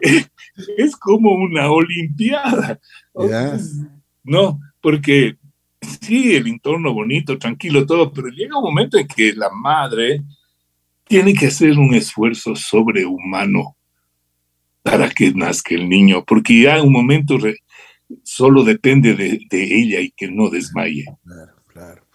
es 0.78 0.96
como 0.96 1.32
una 1.32 1.70
olimpiada. 1.70 2.80
No, 4.24 4.58
porque 4.80 5.36
sí, 6.00 6.34
el 6.34 6.46
entorno 6.46 6.94
bonito, 6.94 7.36
tranquilo, 7.36 7.84
todo, 7.84 8.10
pero 8.14 8.28
llega 8.28 8.56
un 8.56 8.64
momento 8.64 8.96
en 8.96 9.06
que 9.06 9.34
la 9.34 9.50
madre 9.50 10.22
tiene 11.06 11.34
que 11.34 11.46
hacer 11.46 11.78
un 11.78 11.94
esfuerzo 11.94 12.56
sobrehumano 12.56 13.76
para 14.82 15.08
que 15.10 15.32
nazca 15.32 15.74
el 15.74 15.88
niño, 15.88 16.24
porque 16.24 16.62
ya 16.62 16.82
un 16.82 16.92
momento 16.92 17.38
solo 18.22 18.64
depende 18.64 19.14
de, 19.14 19.40
ella 19.50 20.00
y 20.00 20.10
que 20.10 20.28
no 20.28 20.48
desmaye. 20.48 21.04
Claro, 21.24 21.52
claro. 21.66 22.06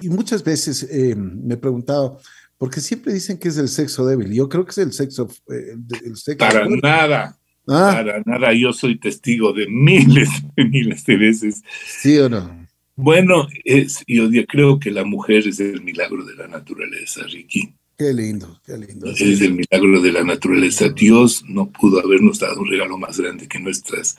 Y 0.00 0.08
muchas 0.08 0.42
veces 0.42 0.82
eh, 0.90 1.14
me 1.16 1.54
he 1.54 1.56
preguntado, 1.56 2.20
porque 2.58 2.80
siempre 2.80 3.12
dicen 3.12 3.38
que 3.38 3.48
es 3.48 3.58
el 3.58 3.68
sexo 3.68 4.04
débil. 4.06 4.32
Yo 4.32 4.48
creo 4.48 4.64
que 4.64 4.72
es 4.72 4.78
el 4.78 4.92
sexo. 4.92 5.28
Eh, 5.48 5.76
el 6.04 6.16
sexo 6.16 6.38
para 6.38 6.66
nada. 6.68 7.38
Ah. 7.68 7.92
Para 7.94 8.22
nada, 8.24 8.52
yo 8.52 8.72
soy 8.72 8.98
testigo 8.98 9.52
de 9.52 9.66
miles, 9.68 10.28
de 10.56 10.64
miles 10.64 11.04
de 11.04 11.16
veces. 11.16 11.62
¿Sí 12.00 12.18
o 12.18 12.28
no? 12.28 12.66
Bueno, 12.94 13.46
es, 13.64 14.02
yo 14.06 14.28
creo 14.46 14.78
que 14.78 14.90
la 14.90 15.04
mujer 15.04 15.46
es 15.46 15.60
el 15.60 15.82
milagro 15.82 16.24
de 16.24 16.34
la 16.34 16.48
naturaleza, 16.48 17.22
Ricky. 17.24 17.74
Qué 17.98 18.12
lindo, 18.12 18.60
qué 18.64 18.76
lindo. 18.76 19.10
Es 19.10 19.40
el 19.40 19.54
milagro 19.54 20.00
de 20.02 20.12
la 20.12 20.22
naturaleza. 20.22 20.88
Dios 20.90 21.44
no 21.46 21.70
pudo 21.70 22.00
habernos 22.00 22.38
dado 22.38 22.60
un 22.60 22.70
regalo 22.70 22.98
más 22.98 23.18
grande 23.18 23.48
que 23.48 23.58
nuestras 23.58 24.16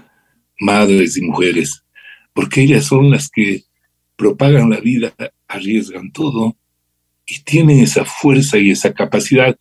madres 0.60 1.16
y 1.18 1.22
mujeres, 1.22 1.84
porque 2.34 2.62
ellas 2.62 2.86
son 2.86 3.12
las 3.12 3.30
que 3.30 3.66
propagan 4.16 4.72
la 4.72 4.80
vida, 4.80 5.14
arriesgan 5.48 6.12
todo 6.12 6.58
y 7.26 7.40
tienen 7.44 7.80
esa 7.80 8.04
fuerza 8.04 8.58
y 8.58 8.72
esa 8.72 8.94
capacidad. 8.94 9.56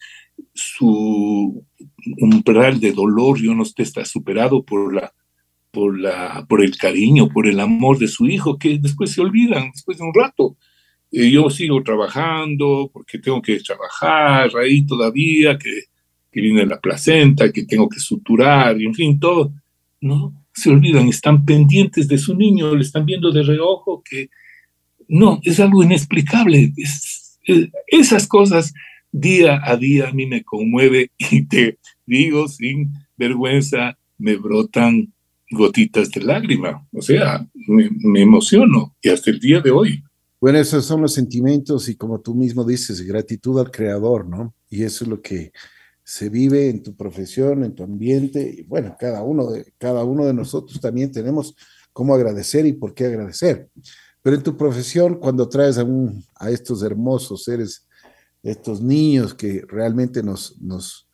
Su 0.55 1.67
umbral 2.19 2.81
de 2.81 2.93
dolor, 2.93 3.39
yo 3.39 3.55
no 3.55 3.65
está 3.65 4.05
superado 4.05 4.65
por 4.65 4.95
la 4.95 5.13
por, 5.77 6.01
la, 6.01 6.47
por 6.49 6.65
el 6.65 6.79
cariño, 6.79 7.29
por 7.29 7.47
el 7.47 7.61
amor 7.61 7.99
de 7.99 8.09
su 8.09 8.27
hijo, 8.27 8.59
que 8.59 8.79
después 8.79 9.11
se 9.11 9.21
olvidan, 9.21 9.73
después 9.73 9.99
de 9.99 10.05
un 10.05 10.15
rato. 10.15 10.57
Yo 11.25 11.49
sigo 11.51 11.83
trabajando 11.83 12.91
porque 12.93 13.19
tengo 13.19 13.41
que 13.41 13.59
trabajar 13.61 14.51
ahí 14.57 14.85
todavía, 14.85 15.59
que, 15.59 15.71
viene 16.33 16.67
la 16.67 16.79
placenta, 16.79 17.51
que 17.51 17.65
tengo 17.65 17.89
que 17.89 17.99
suturar, 17.99 18.79
y 18.79 18.85
en 18.85 18.95
fin, 18.95 19.19
todo. 19.19 19.55
No, 20.03 20.45
se 20.53 20.69
olvidan, 20.69 21.09
están 21.09 21.47
pendientes 21.47 22.09
de 22.09 22.19
su 22.19 22.37
niño, 22.37 22.75
le 22.75 22.83
están 22.83 23.07
viendo 23.07 23.33
de 23.33 23.43
reojo, 23.43 24.03
que 24.05 24.29
no, 25.09 25.41
es 25.43 25.59
algo 25.61 25.83
inexplicable. 25.83 26.73
esas 27.87 28.27
cosas 28.27 28.75
día 29.13 29.61
a 29.65 29.77
día 29.77 30.09
a 30.09 30.13
mí 30.13 30.27
me 30.27 30.43
conmueve 30.43 31.11
y 31.19 31.47
te 31.47 31.79
digo 32.05 32.49
sin 32.49 32.93
vergüenza, 33.17 33.99
me 34.19 34.37
brotan 34.37 35.13
gotitas 35.51 36.11
de 36.11 36.23
lágrima. 36.23 36.87
O 36.93 37.03
sea, 37.03 37.47
me, 37.67 38.21
emociono 38.21 38.95
y 39.01 39.09
hasta 39.09 39.31
el 39.31 39.41
día 39.41 39.61
de 39.61 39.71
hoy. 39.71 40.03
Bueno, 40.41 40.59
esos 40.59 40.85
son 40.85 41.03
los 41.03 41.15
sentimientos 41.15 41.89
y 41.89 41.97
como 41.97 42.21
tú 42.21 42.35
mismo 42.35 42.65
dices, 42.65 43.01
gratitud 43.03 43.59
al 43.59 43.71
creador, 43.71 44.27
¿no? 44.27 44.55
Y 44.69 44.83
eso 44.85 45.05
es 45.05 45.11
lo 45.11 45.23
que 45.23 45.53
se 46.05 46.29
vive 46.29 46.69
en 46.69 46.83
tu 46.83 46.95
profesión, 46.95 47.65
en 47.65 47.75
tu 47.75 47.83
ambiente. 47.83 48.55
Y 48.59 48.63
bueno, 48.65 48.97
cada 48.99 49.23
uno 49.23 49.51
de, 49.51 49.73
cada 49.79 50.05
uno 50.05 50.25
de 50.25 50.35
nosotros 50.35 50.81
también 50.81 51.11
tenemos 51.11 51.57
cómo 51.93 52.15
agradecer 52.15 52.67
y 52.67 52.75
por 52.75 52.95
qué 52.95 53.07
agradecer. 53.07 53.71
Pero 54.23 54.37
en 54.37 54.43
tu 54.43 54.57
profesión, 54.57 55.19
cuando 55.19 55.49
traes 55.49 55.79
a, 55.79 56.51
estos 56.51 56.83
hermosos 56.83 57.45
seres, 57.45 57.87
estos 58.43 58.81
niños 58.83 59.35
que 59.35 59.65
realmente 59.67 60.23
nos, 60.23 60.61
nos, 60.61 61.09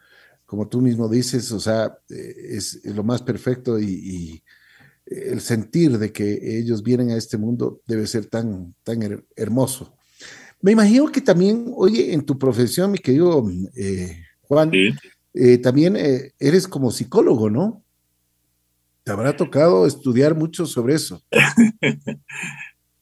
como 0.44 0.68
tú 0.68 0.80
mismo 0.80 1.08
dices, 1.08 1.52
o 1.52 1.60
sea, 1.60 1.96
eh, 2.10 2.34
es, 2.56 2.84
lo 2.84 3.04
más 3.04 3.22
perfecto 3.22 3.78
y, 3.78 4.42
el 5.32 5.40
sentir 5.40 5.98
de 5.98 6.12
que 6.12 6.58
ellos 6.58 6.82
vienen 6.82 7.10
a 7.10 7.16
este 7.16 7.38
mundo 7.38 7.80
debe 7.86 8.06
ser 8.06 8.26
tan, 8.26 8.74
tan 8.82 9.24
hermoso. 9.36 9.96
Me 10.60 10.72
imagino 10.72 11.10
que 11.10 11.20
también, 11.20 11.72
oye, 11.74 12.12
en 12.12 12.24
tu 12.24 12.38
profesión, 12.38 12.92
mi 12.92 12.98
querido 12.98 13.44
eh, 13.76 14.22
Juan, 14.42 14.70
eh, 15.34 15.58
también 15.58 15.96
eres 16.38 16.68
como 16.68 16.90
psicólogo, 16.90 17.50
¿no? 17.50 17.82
Te 19.02 19.10
habrá 19.10 19.36
tocado 19.36 19.86
estudiar 19.86 20.36
mucho 20.36 20.66
sobre 20.66 20.94
eso. 20.94 21.22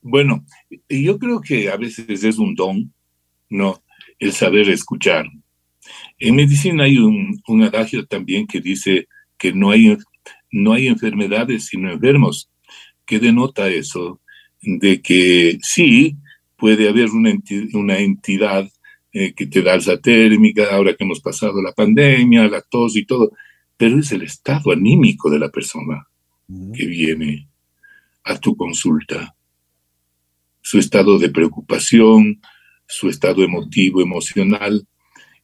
bueno, 0.01 0.45
yo 0.89 1.19
creo 1.19 1.41
que 1.41 1.71
a 1.71 1.77
veces 1.77 2.25
es 2.25 2.39
un 2.39 2.55
don, 2.55 2.93
¿no? 3.51 3.83
El 4.19 4.33
saber 4.33 4.69
escuchar, 4.71 5.27
en 6.19 6.37
medicina 6.37 6.85
hay 6.85 6.99
un, 6.99 7.63
adagio 7.63 8.07
también 8.07 8.47
que 8.47 8.61
dice 8.61 9.09
que 9.39 9.53
no 9.53 9.71
hay, 9.71 9.97
no 10.51 10.73
hay 10.73 10.89
enfermedades 10.89 11.67
sino 11.67 11.91
enfermos, 11.91 12.51
que 13.07 13.19
denota 13.19 13.69
eso, 13.69 14.21
de 14.61 15.01
que 15.01 15.59
sí 15.63 16.17
puede 16.57 16.89
haber 16.89 17.11
una, 17.11 17.33
una 17.73 17.99
entidad 17.99 18.69
eh, 19.13 19.33
que 19.35 19.47
te 19.47 19.63
da 19.63 19.75
alza 19.75 19.99
térmica, 19.99 20.69
ahora 20.71 20.95
que 20.95 21.05
hemos 21.05 21.21
pasado 21.21 21.61
la 21.63 21.73
pandemia, 21.73 22.49
la 22.49 22.61
tos 22.61 22.97
y 22.97 23.05
todo, 23.05 23.33
pero 23.77 23.99
es 23.99 24.13
el 24.13 24.23
estado 24.23 24.73
anímico 24.73 25.31
de 25.31 25.39
la 25.39 25.49
persona 25.49 26.07
que 26.75 26.87
viene 26.87 27.49
a 28.25 28.39
tu 28.39 28.57
consulta. 28.57 29.35
Su 30.61 30.79
estado 30.79 31.19
de 31.19 31.31
preocupación, 31.31 32.41
su 32.87 33.09
estado 33.09 33.43
emotivo, 33.43 34.03
emocional, 34.03 34.87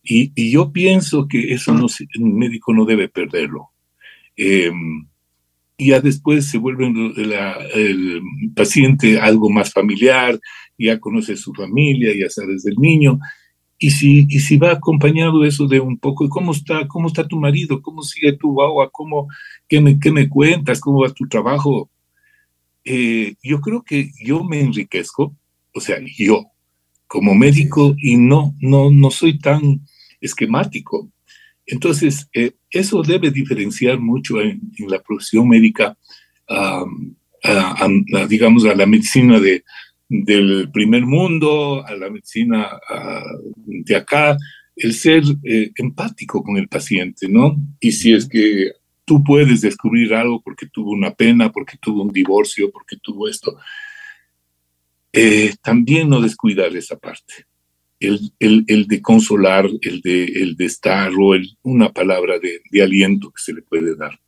y, 0.09 0.51
yo 0.51 0.73
pienso 0.73 1.27
que 1.27 1.53
eso 1.53 1.75
no, 1.75 1.87
un 2.21 2.39
médico 2.39 2.73
no 2.73 2.85
debe 2.85 3.09
perderlo. 3.09 3.71
Eh, 4.37 4.73
y 5.79 5.89
ya 5.89 6.01
después 6.01 6.49
se 6.49 6.59
vuelve 6.59 6.87
el 6.87 8.23
paciente 8.55 9.21
algo 9.21 9.51
más 9.51 9.73
familiar, 9.73 10.39
ya 10.79 10.99
conoce 10.99 11.37
su 11.37 11.53
familia, 11.53 12.15
ya 12.19 12.31
sabes 12.31 12.63
del 12.63 12.77
niño, 12.77 13.19
y 13.79 13.91
si, 13.91 14.27
y 14.29 14.41
si 14.41 14.57
va 14.57 14.73
acompañado 14.73 15.45
eso 15.45 15.67
de 15.67 15.81
un 15.81 15.99
poco, 15.99 16.29
¿cómo 16.29 16.53
está, 16.53 16.89
cómo 16.89 17.09
está 17.09 17.29
tu 17.29 17.39
marido? 17.39 17.83
¿Cómo 17.83 18.03
sigue 18.03 18.33
tu 18.33 18.63
agua? 18.63 18.89
¿Cómo, 18.91 19.29
qué, 19.69 19.81
me, 19.81 19.99
¿Qué 20.01 20.11
me 20.11 20.29
cuentas? 20.29 20.81
¿Cómo 20.81 21.03
va 21.03 21.13
tu 21.13 21.29
trabajo? 21.29 21.91
Eh, 22.85 23.35
yo 23.43 23.61
creo 23.61 23.83
que 23.83 24.13
yo 24.25 24.45
me 24.45 24.61
enriquezco, 24.61 25.37
o 25.75 25.81
sea, 25.81 25.99
yo 26.17 26.47
como 27.07 27.35
médico, 27.35 27.95
y 27.99 28.17
no, 28.17 28.55
no, 28.61 28.91
no 28.91 29.11
soy 29.11 29.39
tan 29.39 29.87
esquemático. 30.21 31.11
Entonces, 31.67 32.29
eh, 32.33 32.53
eso 32.71 33.03
debe 33.03 33.31
diferenciar 33.31 33.99
mucho 33.99 34.41
en, 34.41 34.61
la 34.89 35.03
profesión 35.03 35.49
médica, 35.49 35.97
digamos, 38.29 38.65
a 38.65 38.75
la 38.75 38.87
medicina 38.87 39.41
de, 39.41 39.65
del 40.09 40.71
primer 40.73 41.05
mundo, 41.05 41.85
a 41.85 41.95
la 41.97 42.09
medicina 42.09 42.69
de 43.67 43.97
acá, 43.97 44.37
el 44.77 44.93
ser 44.93 45.23
eh, 45.43 45.73
empático 45.77 46.43
con 46.43 46.59
el 46.59 46.69
paciente, 46.69 47.29
¿no? 47.29 47.57
Y 47.81 47.93
si 47.93 48.13
es 48.13 48.29
que 48.29 48.73
tú 49.07 49.25
puedes 49.25 49.63
descubrir 49.63 50.15
algo 50.15 50.43
porque 50.43 50.67
tuvo 50.67 50.91
una 50.91 51.15
pena, 51.15 51.51
porque 51.51 51.79
tuvo 51.81 52.03
un 52.03 52.13
divorcio, 52.13 52.71
porque 52.71 52.97
tuvo 53.03 53.27
esto, 53.27 53.57
eh, 55.13 55.55
también 55.63 56.11
no 56.11 56.21
descuidar 56.21 56.77
esa 56.77 56.97
parte 56.99 57.47
el, 58.01 58.87
de 58.87 59.03
consolar, 59.03 59.69
el 59.83 60.01
de, 60.01 60.25
el 60.25 60.57
de 60.57 60.65
estar 60.65 61.11
o 61.13 61.35
una 61.63 61.93
palabra 61.93 62.39
de, 62.39 62.83
aliento 62.83 63.31
que 63.31 63.43
se 63.43 63.53
le 63.53 63.63
puede 63.63 63.97
dar. 63.97 64.19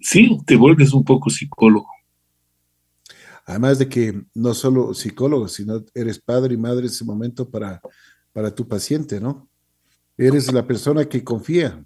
Sí, 0.00 0.38
te 0.46 0.56
vuelves 0.56 0.92
un 0.92 1.04
poco 1.04 1.30
psicólogo. 1.30 1.88
Además 3.44 3.78
de 3.78 3.88
que 3.88 4.22
no 4.34 4.54
solo 4.54 4.94
psicólogo, 4.94 5.48
sino 5.48 5.84
eres 5.94 6.18
padre 6.20 6.54
y 6.54 6.56
madre 6.56 6.80
en 6.80 6.86
ese 6.86 7.04
momento 7.04 7.48
para, 7.48 7.80
para 8.32 8.54
tu 8.54 8.66
paciente, 8.66 9.20
¿no? 9.20 9.48
Eres 10.16 10.52
la 10.52 10.64
persona 10.64 11.04
que 11.04 11.24
confía. 11.24 11.84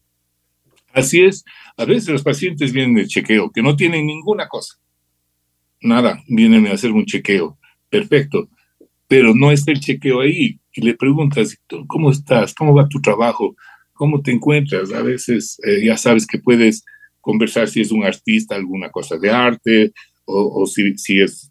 Así 0.93 1.23
es. 1.23 1.45
A 1.77 1.85
veces 1.85 2.09
los 2.09 2.23
pacientes 2.23 2.73
vienen 2.73 2.95
de 2.95 3.07
chequeo, 3.07 3.51
que 3.51 3.63
no 3.63 3.77
tienen 3.77 4.07
ninguna 4.07 4.49
cosa. 4.49 4.77
Nada, 5.81 6.23
vienen 6.29 6.67
a 6.67 6.73
hacer 6.73 6.91
un 6.93 7.07
chequeo. 7.07 7.59
Perfecto. 7.89 8.49
Pero 9.09 9.35
no 9.35 9.51
está 9.53 9.73
el 9.73 9.81
chequeo 9.81 10.21
ahí 10.21 10.59
y 10.77 10.83
le 10.83 10.95
preguntas, 10.95 11.59
¿cómo 11.87 12.11
estás? 12.11 12.55
¿Cómo 12.55 12.75
va 12.75 12.89
tu 12.89 13.01
trabajo? 13.01 13.57
¿Cómo 13.95 14.21
te 14.21 14.31
encuentras? 14.31 14.93
A 14.93 15.03
veces 15.03 15.59
eh, 15.65 15.85
ya 15.85 15.97
sabes 15.97 16.27
que 16.27 16.39
puedes 16.39 16.85
conversar 17.21 17.67
si 17.69 17.81
es 17.81 17.91
un 17.91 18.05
artista, 18.05 18.55
alguna 18.55 18.91
cosa 18.91 19.17
de 19.17 19.31
arte, 19.31 19.93
o, 20.27 20.67
si, 20.67 20.99
si, 20.99 21.21
es, 21.21 21.51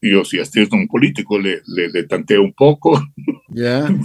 yo 0.00 0.24
si 0.24 0.38
es 0.38 0.50
un 0.72 0.88
político, 0.88 1.38
le, 1.38 1.60
le, 1.66 2.04
tanteo 2.04 2.42
un 2.42 2.52
poco. 2.52 3.02
Ya. 3.48 3.86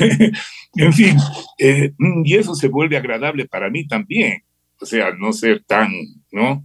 en 0.76 0.92
fin, 0.92 1.16
eh, 1.58 1.92
y 2.24 2.34
eso 2.36 2.54
se 2.54 2.68
vuelve 2.68 2.96
agradable 2.96 3.46
para 3.46 3.68
mí 3.70 3.86
también. 3.86 4.42
O 4.80 4.86
sea, 4.86 5.12
no 5.12 5.32
ser 5.32 5.62
tan, 5.64 5.92
¿no? 6.30 6.64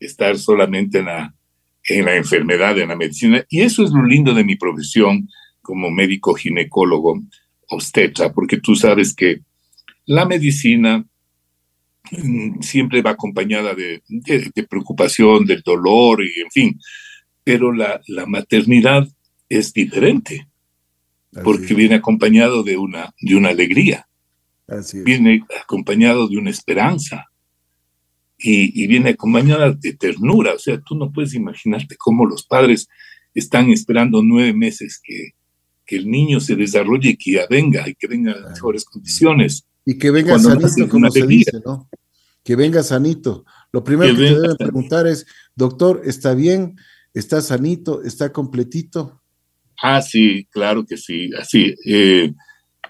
Estar 0.00 0.36
solamente 0.38 0.98
en 0.98 1.04
la, 1.04 1.34
en 1.84 2.04
la 2.06 2.16
enfermedad, 2.16 2.78
en 2.78 2.88
la 2.88 2.96
medicina. 2.96 3.44
Y 3.48 3.60
eso 3.60 3.84
es 3.84 3.90
lo 3.90 4.04
lindo 4.04 4.34
de 4.34 4.44
mi 4.44 4.56
profesión, 4.56 5.28
como 5.62 5.90
médico 5.90 6.34
ginecólogo 6.34 7.20
obstetra, 7.70 8.32
porque 8.32 8.58
tú 8.58 8.74
sabes 8.74 9.14
que 9.14 9.40
la 10.06 10.26
medicina 10.26 11.06
mm, 12.10 12.60
siempre 12.60 13.02
va 13.02 13.12
acompañada 13.12 13.74
de, 13.74 14.02
preocupación, 14.68 15.46
del 15.46 15.62
dolor 15.62 16.22
y 16.22 16.40
en 16.40 16.50
fin, 16.50 16.80
pero 17.44 17.72
la, 17.72 18.00
maternidad 18.26 19.08
es 19.48 19.72
diferente, 19.72 20.48
porque 21.44 21.74
viene 21.74 21.96
acompañado 21.96 22.62
de 22.62 22.76
una, 22.76 23.14
de 23.20 23.36
una 23.36 23.50
alegría, 23.50 24.08
viene 25.04 25.44
acompañado 25.62 26.28
de 26.28 26.38
una 26.38 26.50
esperanza. 26.50 27.26
Y, 28.42 28.82
y, 28.82 28.86
viene 28.86 29.10
acompañada 29.10 29.70
de 29.70 29.92
ternura. 29.92 30.54
O 30.54 30.58
sea, 30.58 30.80
tú 30.80 30.94
no 30.94 31.12
puedes 31.12 31.34
imaginarte 31.34 31.96
cómo 31.98 32.24
los 32.24 32.42
padres 32.42 32.88
están 33.34 33.68
esperando 33.68 34.22
nueve 34.22 34.54
meses 34.54 34.98
que, 35.04 35.34
que 35.90 35.96
el 35.96 36.08
niño 36.08 36.38
se 36.38 36.54
desarrolle 36.54 37.10
y 37.10 37.16
que 37.16 37.32
ya 37.32 37.48
venga 37.50 37.88
y 37.88 37.96
que 37.96 38.06
venga 38.06 38.30
en 38.30 38.44
mejores 38.44 38.84
condiciones. 38.84 39.66
Y 39.84 39.98
que 39.98 40.12
venga 40.12 40.38
saliendo 40.38 40.88
como 40.88 41.10
se 41.10 41.26
dice, 41.26 41.60
¿no? 41.66 41.90
que 42.44 42.54
venga 42.54 42.84
sanito. 42.84 43.44
Lo 43.72 43.82
primero 43.82 44.14
que, 44.14 44.22
te 44.22 44.34
deben 44.34 44.56
preguntar 44.56 45.08
es, 45.08 45.26
doctor, 45.56 46.02
¿está 46.04 46.34
bien? 46.34 46.76
¿Está 47.12 47.40
sanito? 47.40 48.04
¿Está 48.04 48.32
completito? 48.32 49.20
Ah, 49.82 50.00
sí, 50.00 50.46
claro 50.52 50.86
que 50.86 50.96
sí. 50.96 51.30
Así, 51.36 51.74
eh, 51.84 52.32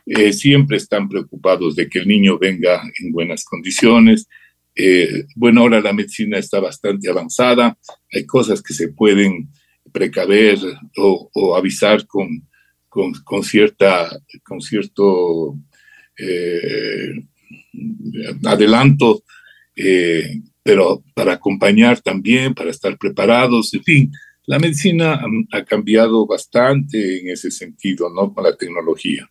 eh, 0.05 0.33
siempre 0.35 0.77
están 0.77 1.09
preocupados 1.09 1.77
de 1.77 1.89
que 1.89 2.01
el 2.01 2.07
niño 2.07 2.39
venga 2.39 2.83
en 3.01 3.13
buenas 3.13 3.45
condiciones. 3.45 4.29
Eh, 4.75 5.25
bueno, 5.37 5.63
ahora 5.63 5.81
la 5.81 5.95
medicina 5.95 6.37
está 6.37 6.61
bastante 6.61 7.09
avanzada, 7.09 7.79
hay 8.13 8.27
cosas 8.27 8.63
que 8.63 8.75
se 8.75 8.89
pueden 8.89 9.49
precaver 9.91 10.59
o, 10.99 11.57
avisar 11.57 12.07
con, 12.07 12.50
con, 12.91 13.43
cierta, 13.43 14.11
con 14.45 14.61
cierto 14.61 15.57
eh, 16.19 17.13
adelanto, 18.45 19.23
pero 20.63 21.03
para 21.15 21.33
acompañar 21.33 22.03
también, 22.03 22.55
para 22.55 22.71
estar 22.71 22.99
preparados, 22.99 23.73
en 23.73 23.83
fin, 23.83 24.13
la 24.45 24.59
medicina 24.59 25.21
ha 25.53 25.65
cambiado 25.65 26.27
bastante 26.27 27.21
en 27.21 27.29
ese 27.29 27.51
sentido, 27.51 28.11
¿no? 28.11 28.35
Con 28.35 28.45
la 28.45 28.57
tecnología. 28.57 29.31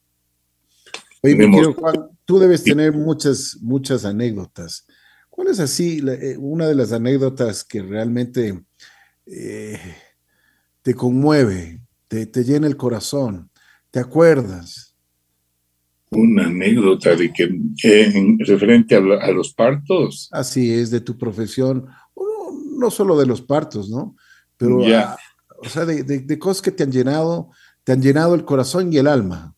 Oye, 1.22 1.36
mi 1.36 1.51
querido 1.51 1.74
Juan, 1.74 2.07
tú 2.26 2.39
debes 2.39 2.64
tener 2.64 2.93
muchas, 2.93 3.57
muchas 3.62 4.05
anécdotas. 4.05 4.88
¿Cuál 5.30 5.49
es 5.49 5.60
así 5.60 6.01
eh, 6.07 6.38
una 6.38 6.68
de 6.68 6.76
las 6.76 6.93
anécdotas 6.93 7.64
que 7.64 7.82
realmente 7.82 8.64
eh, 9.26 9.80
te 10.82 10.93
conmueve, 10.93 11.82
te, 12.10 12.43
llena 12.43 12.68
el 12.68 12.76
corazón? 12.76 13.49
¿Te 13.91 13.99
acuerdas? 13.99 14.93
Una 16.12 16.47
anécdota 16.47 17.16
de 17.16 17.32
que 17.32 17.43
en 17.84 18.39
referente 18.39 18.95
a, 18.95 18.99
los 18.99 19.53
partos. 19.53 20.28
Así 20.32 20.74
es, 20.74 20.91
de 20.91 20.99
tu 20.99 21.18
profesión, 21.18 21.88
no, 22.78 22.91
solo 22.91 23.18
de 23.18 23.26
los 23.26 23.41
partos, 23.41 23.89
¿no? 23.89 24.16
Pero, 24.57 24.86
ya. 24.86 25.16
o 25.60 25.70
sea, 25.70 25.86
de, 25.86 26.03
de 26.03 26.39
cosas 26.39 26.62
que 26.62 26.72
te 26.72 26.84
han 26.84 26.91
llenado, 26.91 27.51
te 27.84 27.93
han 27.93 28.01
llenado 28.01 28.36
el 28.36 28.43
corazón 28.43 28.91
y 28.91 28.97
el 28.97 29.07
alma. 29.07 29.55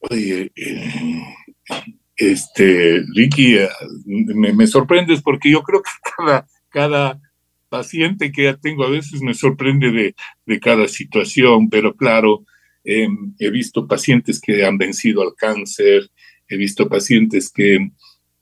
Oye, 0.00 0.50
eh, 0.56 1.22
este, 2.16 3.02
Ricky, 3.14 3.56
eh, 3.56 3.68
me, 4.06 4.66
sorprendes 4.66 5.22
porque 5.22 5.50
yo 5.50 5.62
creo 5.62 5.82
que 5.82 5.90
cada, 6.16 6.46
cada 6.70 7.20
paciente 7.70 8.32
que 8.32 8.54
tengo 8.60 8.84
a 8.84 8.90
veces 8.90 9.22
me 9.22 9.32
sorprende 9.32 9.90
de, 10.46 10.60
cada 10.60 10.88
situación, 10.88 11.70
pero 11.70 11.94
claro, 11.94 12.44
em, 12.84 13.34
he 13.38 13.50
visto 13.50 13.86
pacientes 13.86 14.40
que 14.40 14.64
han 14.64 14.76
vencido 14.76 15.22
al 15.22 15.34
cáncer, 15.34 16.10
he 16.48 16.56
visto 16.56 16.88
pacientes 16.88 17.50
que, 17.50 17.90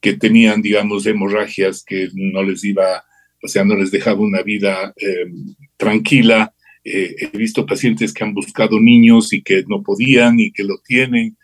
que 0.00 0.14
tenían, 0.14 0.62
digamos, 0.62 1.06
hemorragias 1.06 1.84
que 1.84 2.08
no 2.14 2.42
les 2.42 2.64
iba, 2.64 3.04
o 3.42 3.48
sea, 3.48 3.64
no 3.64 3.76
les 3.76 3.90
dejaba 3.90 4.20
una 4.20 4.42
vida 4.42 4.92
em, 4.96 5.54
tranquila. 5.76 6.52
Eh, 6.84 7.14
he 7.20 7.36
visto 7.36 7.66
pacientes 7.66 8.12
que 8.12 8.24
han 8.24 8.34
buscado 8.34 8.80
niños 8.80 9.32
y 9.32 9.42
que 9.42 9.64
no 9.68 9.82
podían 9.82 10.40
y 10.40 10.50
que 10.50 10.64
lo 10.64 10.78
tienen. 10.78 11.36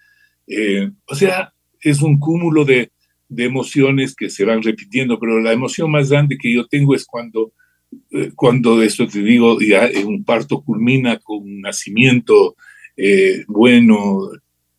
Eh, 0.47 0.91
o 1.07 1.15
sea, 1.15 1.53
es 1.81 2.03
un 2.03 2.19
cúmulo 2.19 2.65
de, 2.65 2.91
emociones 3.37 4.15
que 4.15 4.31
se 4.31 4.45
van 4.45 4.63
repitiendo, 4.63 5.19
pero 5.19 5.41
la 5.41 5.53
emoción 5.53 5.91
más 5.91 6.09
grande 6.09 6.39
que 6.39 6.53
yo 6.53 6.67
tengo 6.67 6.95
es 6.95 7.05
cuando, 7.05 7.53
cuando 8.35 8.83
esto 8.83 9.07
te 9.07 9.23
digo, 9.23 9.59
ya 9.61 9.89
un 10.05 10.25
parto 10.25 10.63
culmina 10.63 11.19
con 11.19 11.43
un 11.43 11.61
nacimiento 11.61 12.57
eh, 12.97 13.45
bueno, 13.49 14.31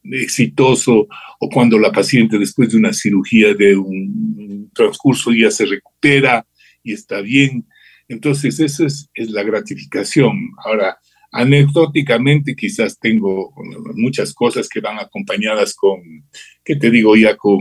exitoso, 0.03 1.07
o 1.39 1.49
cuando 1.49 1.77
la 1.79 1.91
paciente 1.91 2.37
después 2.37 2.71
de 2.71 2.77
una 2.77 2.93
cirugía 2.93 3.53
de 3.53 3.75
un, 3.75 4.71
transcurso 4.73 5.31
ya 5.31 5.51
se 5.51 5.65
recupera 5.65 6.45
y 6.83 6.93
está 6.93 7.21
bien. 7.21 7.65
Entonces, 8.07 8.59
esa 8.59 8.85
es, 8.85 9.09
es 9.13 9.29
la 9.31 9.41
gratificación. 9.43 10.51
Ahora, 10.63 10.97
Anecdóticamente 11.37 12.55
quizás 12.55 12.97
tengo 12.97 13.53
muchas 13.95 14.33
cosas 14.33 14.69
que 14.69 14.79
van 14.79 14.99
acompañadas 14.99 15.75
con, 15.75 15.99
¿qué 16.63 16.77
te 16.77 16.89
digo 16.89 17.13
ya? 17.17 17.35
Con 17.35 17.59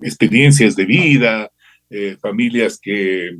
experiencias 0.00 0.74
de 0.74 0.86
vida, 0.86 1.50
eh, 1.90 2.16
familias 2.20 2.78
que, 2.80 3.36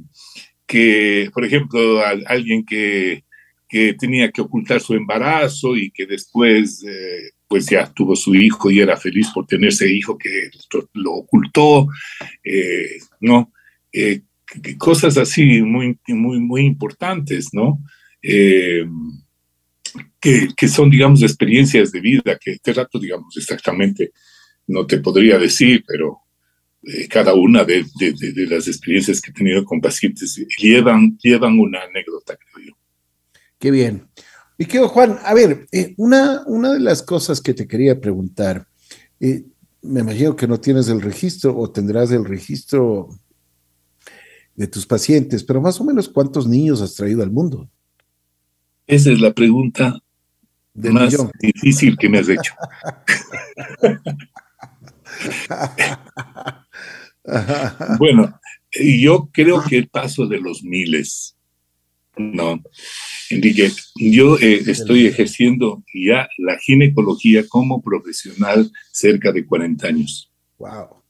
que, 0.67 1.31
por 1.33 1.45
ejemplo, 1.45 2.01
alguien 2.27 2.65
que, 2.65 3.25
que, 3.69 3.95
tenía 3.95 4.31
que 4.31 4.41
ocultar 4.41 4.81
su 4.81 4.95
embarazo 4.95 5.77
y 5.77 5.91
que 5.91 6.07
después, 6.07 6.85
eh, 6.85 7.31
pues 7.47 7.67
ya 7.67 7.93
tuvo 7.93 8.17
su 8.17 8.35
hijo 8.35 8.71
y 8.71 8.81
era 8.81 8.97
feliz 8.97 9.29
por 9.33 9.47
tener 9.47 9.69
ese 9.69 9.91
hijo 9.91 10.19
que 10.19 10.51
lo 10.95 11.13
ocultó, 11.15 11.89
eh, 12.45 12.99
¿no? 13.21 13.53
cosas 14.79 15.17
así 15.19 15.63
muy, 15.63 15.99
muy, 16.09 16.41
muy 16.41 16.63
importantes, 16.63 17.49
¿no? 17.53 17.79
Eh, 18.23 18.85
que, 20.21 20.69
son, 20.69 20.91
digamos, 20.91 21.23
experiencias 21.23 21.93
de 21.93 22.01
vida, 22.01 22.39
que 22.39 22.53
este 22.53 22.73
rato, 22.73 22.99
digamos, 22.99 23.37
exactamente 23.37 24.13
no 24.67 24.87
te 24.87 24.99
podría 24.99 25.39
decir, 25.39 25.85
pero 25.87 26.19
eh, 26.89 27.09
cada 27.09 27.35
una 27.35 27.65
de, 27.65 27.85
las 28.49 28.67
experiencias 28.67 29.21
que 29.21 29.31
he 29.31 29.35
tenido 29.35 29.65
con 29.65 29.81
pacientes 29.81 30.43
llevan, 30.59 31.19
llevan 31.19 31.59
una 31.59 31.83
anécdota, 31.83 32.37
creo 32.37 32.69
yo. 32.69 32.73
Qué 33.59 33.71
bien. 33.71 34.09
Y 34.57 34.65
quedo, 34.65 34.89
Juan, 34.89 35.19
a 35.25 35.35
ver, 35.35 35.67
eh, 35.73 35.95
una, 35.99 36.43
una 36.47 36.73
de 36.73 36.81
las 36.81 37.03
cosas 37.03 37.41
que 37.41 37.55
te 37.55 37.69
quería 37.69 38.01
preguntar, 38.01 38.67
me 39.21 40.01
imagino 40.01 40.35
que 40.35 40.47
no 40.47 40.59
tienes 40.59 40.89
el 40.89 41.01
registro 41.01 41.57
o 41.57 41.71
tendrás 41.71 42.11
el 42.11 42.25
registro 42.25 43.09
de 44.55 44.67
tus 44.67 44.87
pacientes, 44.87 45.45
pero 45.45 45.61
más 45.61 45.81
o 45.81 45.85
menos 45.85 46.09
cuántos 46.09 46.49
niños 46.49 46.83
has 46.83 46.95
traído 46.95 47.23
al 47.23 47.31
mundo. 47.31 47.69
Esa 48.87 49.13
es 49.13 49.21
la 49.21 49.33
pregunta 49.33 50.01
más 50.75 51.17
difícil 51.41 51.97
que 51.97 52.09
me 52.09 52.19
has 52.19 52.29
hecho. 52.29 52.55
bueno, 57.99 58.41
yo 58.73 59.29
creo 59.33 59.63
que 59.69 59.79
el 59.79 59.89
paso 59.89 60.27
de 60.27 60.41
los 60.41 60.63
miles, 60.63 61.37
¿no? 62.17 62.63
Enrique, 63.31 63.71
yo 63.97 64.39
eh, 64.39 64.63
estoy 64.67 65.07
ejerciendo 65.07 65.85
ya 65.95 66.29
la 66.39 66.59
ginecología 66.59 67.47
como 67.47 67.83
profesional 67.83 68.71
cerca 68.91 69.33
de 69.33 69.45
40 69.47 69.87
años. 69.87 70.31
Wow. 70.59 71.03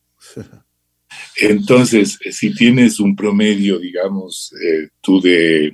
Entonces, 1.40 2.18
si 2.30 2.54
tienes 2.54 3.00
un 3.00 3.14
promedio, 3.16 3.78
digamos, 3.78 4.52
eh, 4.62 4.88
tú 5.00 5.20
de 5.20 5.72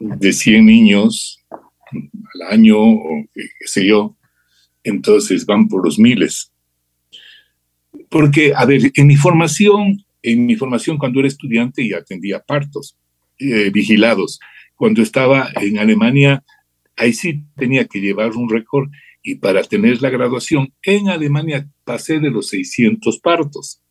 de 0.00 0.32
100 0.32 0.66
niños 0.66 1.44
al 1.52 2.52
año 2.52 2.78
o 2.78 3.24
qué, 3.34 3.42
sé 3.66 3.86
yo, 3.86 4.16
entonces 4.84 5.46
van 5.46 5.68
por 5.68 5.84
los 5.84 5.98
miles. 5.98 6.52
Porque, 8.08 8.52
a 8.54 8.64
ver, 8.64 8.90
en 8.94 9.06
mi 9.06 9.16
formación, 9.16 10.04
en 10.22 10.46
mi 10.46 10.56
formación 10.56 10.98
cuando 10.98 11.20
era 11.20 11.28
estudiante 11.28 11.88
ya 11.88 11.98
atendía 11.98 12.40
partos 12.40 12.96
eh, 13.38 13.70
vigilados. 13.70 14.40
Cuando 14.74 15.02
estaba 15.02 15.50
en 15.60 15.78
Alemania, 15.78 16.44
ahí 16.96 17.12
sí 17.12 17.44
tenía 17.56 17.86
que 17.86 18.00
llevar 18.00 18.32
un 18.32 18.48
récord 18.48 18.90
y 19.22 19.36
para 19.36 19.62
tener 19.62 20.00
la 20.00 20.10
graduación 20.10 20.72
en 20.82 21.08
Alemania 21.08 21.68
pasé 21.84 22.20
de 22.20 22.30
los 22.30 22.48
600 22.48 23.18
partos 23.20 23.82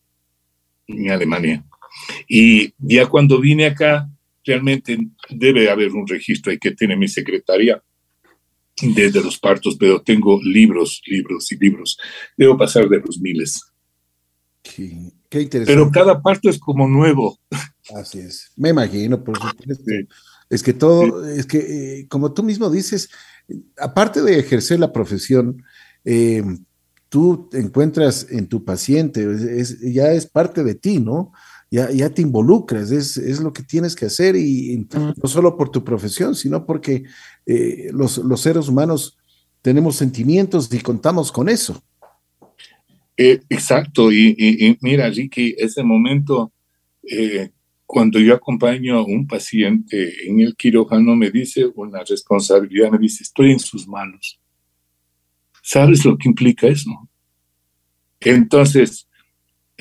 en 0.88 1.12
Alemania. 1.12 1.64
Y 2.28 2.74
ya 2.78 3.06
cuando 3.06 3.40
vine 3.40 3.66
acá, 3.66 4.10
realmente 4.44 4.98
debe 5.30 5.70
haber 5.70 5.92
un 5.92 6.08
registro 6.08 6.52
ahí 6.52 6.58
que 6.58 6.72
tiene 6.72 6.96
mi 6.96 7.08
secretaria 7.08 7.82
desde 8.82 9.24
los 9.24 9.38
partos, 9.38 9.76
pero 9.80 10.02
tengo 10.02 10.40
libros, 10.44 11.02
libros 11.06 11.52
y 11.52 11.58
libros. 11.58 11.98
Debo 12.38 12.58
pasar 12.58 12.88
de 12.88 13.00
los 13.00 13.20
miles. 13.20 13.62
qué 14.64 15.42
interesante. 15.42 15.66
Pero 15.66 15.92
cada 15.92 16.22
parto 16.22 16.50
es 16.50 16.60
como 16.60 16.88
nuevo. 16.88 17.40
Así 17.96 18.20
es. 18.20 18.52
Me 18.56 18.70
imagino, 18.70 19.24
por 19.24 19.38
supuesto. 19.38 19.84
Es 20.50 20.64
que 20.64 20.74
todo, 20.74 21.28
es 21.28 21.46
que, 21.46 21.58
eh, 22.00 22.08
como 22.08 22.34
tú 22.34 22.42
mismo 22.42 22.70
dices, 22.70 23.10
aparte 23.78 24.22
de 24.22 24.40
ejercer 24.40 24.80
la 24.80 24.92
profesión, 24.92 25.64
eh, 26.06 26.44
tú 27.10 27.50
encuentras 27.54 28.28
en 28.30 28.48
tu 28.48 28.64
paciente, 28.64 29.28
ya 29.82 30.12
es 30.12 30.26
parte 30.26 30.64
de 30.64 30.76
ti, 30.76 31.00
¿no? 31.00 31.32
Ya, 31.72 32.10
te 32.10 32.22
involucras, 32.22 32.92
es, 32.92 33.40
lo 33.40 33.54
que 33.54 33.62
tienes 33.62 33.96
que 33.96 34.06
hacer 34.06 34.36
y, 34.36 34.88
no 34.96 35.28
solo 35.28 35.56
por 35.56 35.70
tu 35.70 35.84
profesión, 35.84 36.34
sino 36.34 36.66
porque 36.66 37.04
eh, 37.46 37.90
los, 37.92 38.22
seres 38.42 38.68
humanos 38.68 39.18
tenemos 39.62 39.96
sentimientos 39.96 40.74
y 40.74 40.80
contamos 40.80 41.32
con 41.32 41.48
eso. 41.48 41.84
Eh, 43.16 43.42
exacto, 43.50 44.12
y, 44.12 44.78
mira, 44.82 45.10
Ricky, 45.10 45.54
ese 45.58 45.84
momento, 45.84 46.52
eh, 47.04 47.52
cuando 47.86 48.20
yo 48.20 48.34
acompaño 48.34 48.98
a 48.98 49.06
un 49.06 49.28
paciente 49.28 50.28
en 50.28 50.40
el 50.40 50.56
quirófano, 50.56 51.16
me 51.16 51.30
dice 51.30 51.66
una 51.76 52.04
responsabilidad, 52.04 52.90
me 52.92 52.98
dice, 52.98 53.24
estoy 53.24 53.52
en 53.52 53.60
sus 53.60 53.88
manos. 53.88 54.40
¿Sabes 55.62 56.04
lo 56.04 56.18
que 56.18 56.30
implica 56.30 56.68
eso? 56.68 56.90
Entonces, 58.22 59.09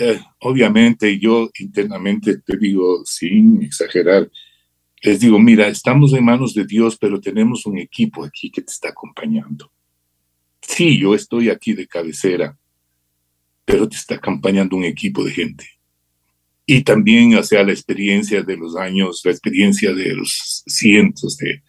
eh, 0.00 0.20
obviamente 0.40 1.18
yo 1.18 1.50
internamente 1.58 2.38
te 2.38 2.56
digo, 2.56 3.04
sin 3.04 3.62
exagerar, 3.62 4.30
les 5.02 5.18
digo, 5.18 5.40
mira, 5.40 5.66
estamos 5.66 6.12
en 6.12 6.24
manos 6.24 6.54
de 6.54 6.64
Dios, 6.64 6.96
pero 6.96 7.20
tenemos 7.20 7.66
un 7.66 7.78
equipo 7.78 8.24
aquí 8.24 8.48
que 8.50 8.62
te 8.62 8.70
está 8.70 8.90
acompañando. 8.90 9.72
Sí, 10.60 10.98
yo 10.98 11.16
estoy 11.16 11.50
aquí 11.50 11.72
de 11.72 11.88
cabecera, 11.88 12.56
pero 13.64 13.88
te 13.88 13.96
está 13.96 14.14
acompañando 14.14 14.76
un 14.76 14.84
equipo 14.84 15.24
de 15.24 15.32
gente. 15.32 15.66
Y 16.64 16.82
también, 16.82 17.34
o 17.34 17.42
sea, 17.42 17.64
la 17.64 17.72
experiencia 17.72 18.42
de 18.42 18.56
los 18.56 18.76
años, 18.76 19.22
la 19.24 19.32
experiencia 19.32 19.92
de 19.92 20.14
los 20.14 20.62
cientos 20.66 21.36
de 21.38 21.62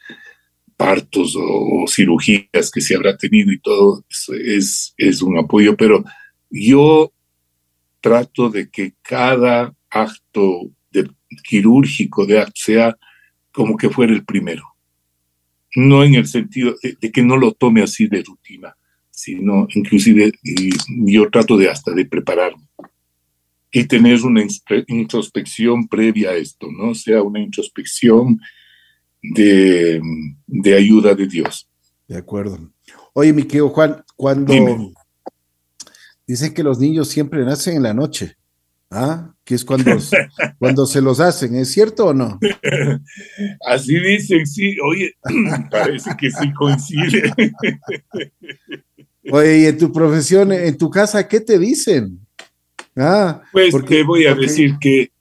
partos 0.78 1.36
o, 1.36 1.86
cirugías 1.88 2.70
que 2.72 2.82
se 2.82 2.96
habrá 2.96 3.18
tenido 3.18 3.52
y 3.52 3.60
todo, 3.60 4.06
es, 4.46 4.94
es 4.98 5.22
un 5.24 5.38
apoyo, 5.38 5.76
pero 5.76 6.04
yo 6.52 7.12
trato 8.02 8.50
de 8.50 8.70
que 8.70 8.94
cada 9.02 9.74
acto 9.90 10.72
de, 10.92 11.10
quirúrgico 11.44 12.26
de 12.26 12.40
acto 12.40 12.54
sea 12.56 12.98
como 13.52 13.78
que 13.78 13.90
fuera 13.90 14.14
el 14.14 14.24
primero. 14.24 14.64
No 15.76 16.04
en 16.04 16.16
el 16.16 16.28
sentido 16.28 16.76
de, 16.82 17.12
que 17.12 17.22
no 17.22 17.38
lo 17.38 17.52
tome 17.54 17.84
así 17.84 18.08
de 18.08 18.24
rutina, 18.24 18.76
sino 19.12 19.68
inclusive 19.74 20.32
y, 20.44 20.70
yo 21.12 21.30
trato 21.30 21.58
de 21.58 21.70
hasta 21.70 21.92
de 21.92 22.06
prepararme 22.06 22.64
y 23.72 23.86
tener 23.86 24.22
una 24.24 24.44
introspección 24.88 25.88
previa 25.88 26.32
a 26.32 26.36
esto, 26.36 26.70
¿no? 26.72 26.96
sea, 26.96 27.22
una 27.22 27.40
introspección 27.40 28.40
de, 29.22 30.02
de 30.48 30.76
ayuda 30.76 31.14
de 31.14 31.28
Dios. 31.28 31.70
De 32.08 32.18
acuerdo. 32.18 32.72
Oye, 33.14 33.32
mi 33.34 33.44
querido 33.44 33.70
Juan, 33.70 34.04
cuando 34.16 34.54
dicen 36.30 36.54
que 36.54 36.62
los 36.62 36.78
niños 36.78 37.08
siempre 37.08 37.44
nacen 37.44 37.78
en 37.78 37.84
la 37.84 37.94
noche, 37.94 38.38
¿ah? 38.92 39.34
Que 39.44 39.56
es 39.56 39.66
cuando, 39.66 39.92
cuando 40.60 40.86
se 40.86 41.02
los 41.02 41.20
hacen, 41.20 41.56
¿es 41.56 41.72
cierto 41.72 42.06
o 42.06 42.14
no? 42.14 42.40
Así 43.66 44.00
dicen, 44.00 44.46
sí. 44.46 44.78
Oye, 44.80 45.16
parece 45.72 46.12
que 46.16 46.30
sí 46.30 46.54
coincide. 46.54 47.34
Oye, 49.32 49.58
y 49.60 49.66
en 49.66 49.78
tu 49.80 49.92
profesión, 49.92 50.52
en 50.52 50.78
tu 50.78 50.90
casa, 50.92 51.28
¿qué 51.28 51.40
te 51.40 51.58
dicen? 51.58 52.20
Ah, 52.96 53.42
pues 53.52 53.74
te 53.86 54.04
voy 54.04 54.28
a 54.28 54.36
decir 54.36 54.78
que... 54.80 55.12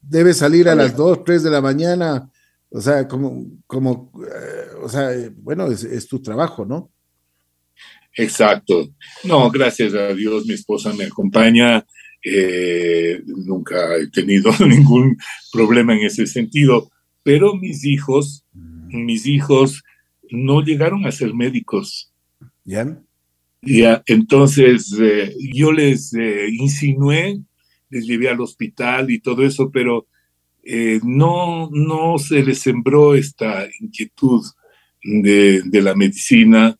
Debes 0.00 0.38
salir 0.38 0.68
a, 0.68 0.74
las 0.74 0.96
2, 0.96 1.24
3 1.24 1.42
de 1.44 1.50
la 1.50 1.60
mañana, 1.60 2.30
o 2.70 2.80
sea, 2.80 3.08
como, 3.08 3.44
como 3.66 4.12
eh, 4.22 4.66
o 4.82 4.88
sea, 4.88 5.10
bueno, 5.36 5.66
es, 5.66 6.06
tu 6.06 6.20
trabajo, 6.22 6.64
¿no? 6.64 6.90
Exacto. 8.16 8.88
No, 9.24 9.50
gracias 9.50 9.94
a 9.94 10.14
Dios, 10.14 10.46
mi 10.46 10.54
esposa 10.54 10.92
me 10.92 11.04
acompaña. 11.04 11.84
Eh, 12.24 13.22
nunca 13.26 13.96
he 13.96 14.08
tenido 14.08 14.50
ningún 14.66 15.16
problema 15.52 15.94
en 15.94 16.06
ese 16.06 16.26
sentido, 16.26 16.90
pero 17.22 17.54
mis 17.54 17.84
hijos, 17.84 18.44
mm. 18.54 19.04
mis 19.04 19.26
hijos 19.26 19.82
no 20.30 20.62
llegaron 20.62 21.06
a 21.06 21.12
ser 21.12 21.34
médicos. 21.34 22.12
¿Ya? 22.64 22.98
Ya, 23.62 24.02
entonces 24.06 24.96
eh, 25.00 25.34
yo 25.52 25.72
les 25.72 26.14
eh, 26.14 26.46
insinué, 26.52 27.40
les 27.90 28.06
llevé 28.06 28.28
al 28.28 28.40
hospital 28.40 29.10
y 29.10 29.18
todo 29.18 29.44
eso, 29.44 29.70
pero 29.70 30.06
eh, 30.62 31.00
no, 31.02 31.68
no 31.72 32.18
se 32.18 32.42
les 32.42 32.60
sembró 32.60 33.14
esta 33.14 33.66
inquietud 33.80 34.44
de, 35.02 35.62
de, 35.64 35.82
la 35.82 35.94
medicina. 35.94 36.76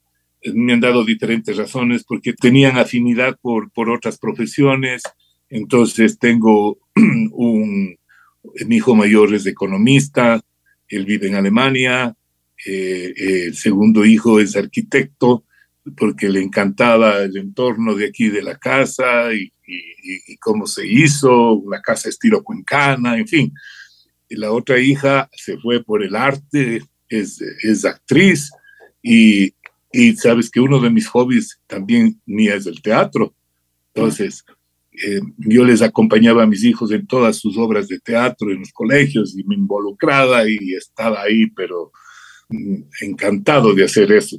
Me 0.54 0.72
han 0.72 0.80
dado 0.80 1.04
diferentes 1.04 1.56
razones 1.56 2.04
porque 2.04 2.32
tenían 2.32 2.78
afinidad 2.78 3.38
por, 3.40 3.70
por 3.70 3.90
otras 3.90 4.18
profesiones. 4.18 5.02
Entonces 5.48 6.18
tengo 6.18 6.78
un, 6.94 7.96
mi 8.66 8.76
hijo 8.76 8.94
mayor 8.94 9.34
es 9.34 9.46
economista, 9.46 10.40
él 10.88 11.04
vive 11.04 11.28
en 11.28 11.34
Alemania, 11.34 12.16
el 12.64 13.54
segundo 13.54 14.04
hijo 14.04 14.40
es 14.40 14.56
arquitecto, 14.56 15.44
porque 15.96 16.28
le 16.28 16.40
encantaba 16.40 17.22
el 17.22 17.36
entorno 17.36 17.94
de 17.94 18.06
aquí 18.06 18.28
de 18.28 18.42
la 18.42 18.56
casa 18.58 19.32
y, 19.32 19.52
cómo 20.40 20.66
se 20.66 20.86
hizo, 20.86 21.54
una 21.54 21.80
casa 21.80 22.08
estilo 22.08 22.42
cuencana, 22.42 23.16
en 23.16 23.26
fin. 23.26 23.52
Y 24.28 24.36
la 24.36 24.52
otra 24.52 24.78
hija 24.78 25.28
se 25.32 25.58
fue 25.58 25.82
por 25.82 26.04
el 26.04 26.14
arte, 26.14 26.82
es, 27.08 27.40
es 27.40 27.84
actriz 27.84 28.50
y, 29.02 29.54
sabes 30.16 30.50
que 30.50 30.60
uno 30.60 30.80
de 30.80 30.90
mis 30.90 31.06
hobbies 31.08 31.60
también 31.66 32.20
ni 32.26 32.48
es 32.48 32.66
el 32.66 32.82
teatro. 32.82 33.34
Entonces, 33.94 34.44
eh, 34.92 35.20
yo 35.38 35.64
les 35.64 35.82
acompañaba 35.82 36.42
a 36.42 36.46
mis 36.46 36.64
hijos 36.64 36.90
en 36.90 37.06
todas 37.06 37.36
sus 37.36 37.56
obras 37.58 37.88
de 37.88 37.98
teatro 37.98 38.50
en 38.50 38.60
los 38.60 38.72
colegios 38.72 39.36
y 39.36 39.44
me 39.44 39.54
involucraba 39.54 40.48
y 40.48 40.74
estaba 40.74 41.22
ahí, 41.22 41.46
pero 41.48 41.92
mm, 42.48 42.76
encantado 43.02 43.74
de 43.74 43.84
hacer 43.84 44.12
eso. 44.12 44.36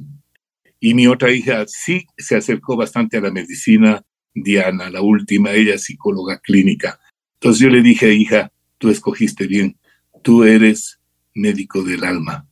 Y 0.80 0.94
mi 0.94 1.06
otra 1.06 1.32
hija 1.32 1.64
sí 1.66 2.06
se 2.16 2.36
acercó 2.36 2.76
bastante 2.76 3.16
a 3.16 3.20
la 3.20 3.30
medicina, 3.30 4.04
Diana, 4.34 4.90
la 4.90 5.02
última, 5.02 5.52
ella 5.52 5.78
psicóloga 5.78 6.38
clínica. 6.38 7.00
Entonces 7.34 7.60
yo 7.60 7.68
le 7.68 7.82
dije, 7.82 8.12
hija, 8.14 8.52
tú 8.78 8.90
escogiste 8.90 9.46
bien, 9.46 9.76
tú 10.22 10.44
eres 10.44 11.00
médico 11.34 11.82
del 11.82 12.04
alma. 12.04 12.48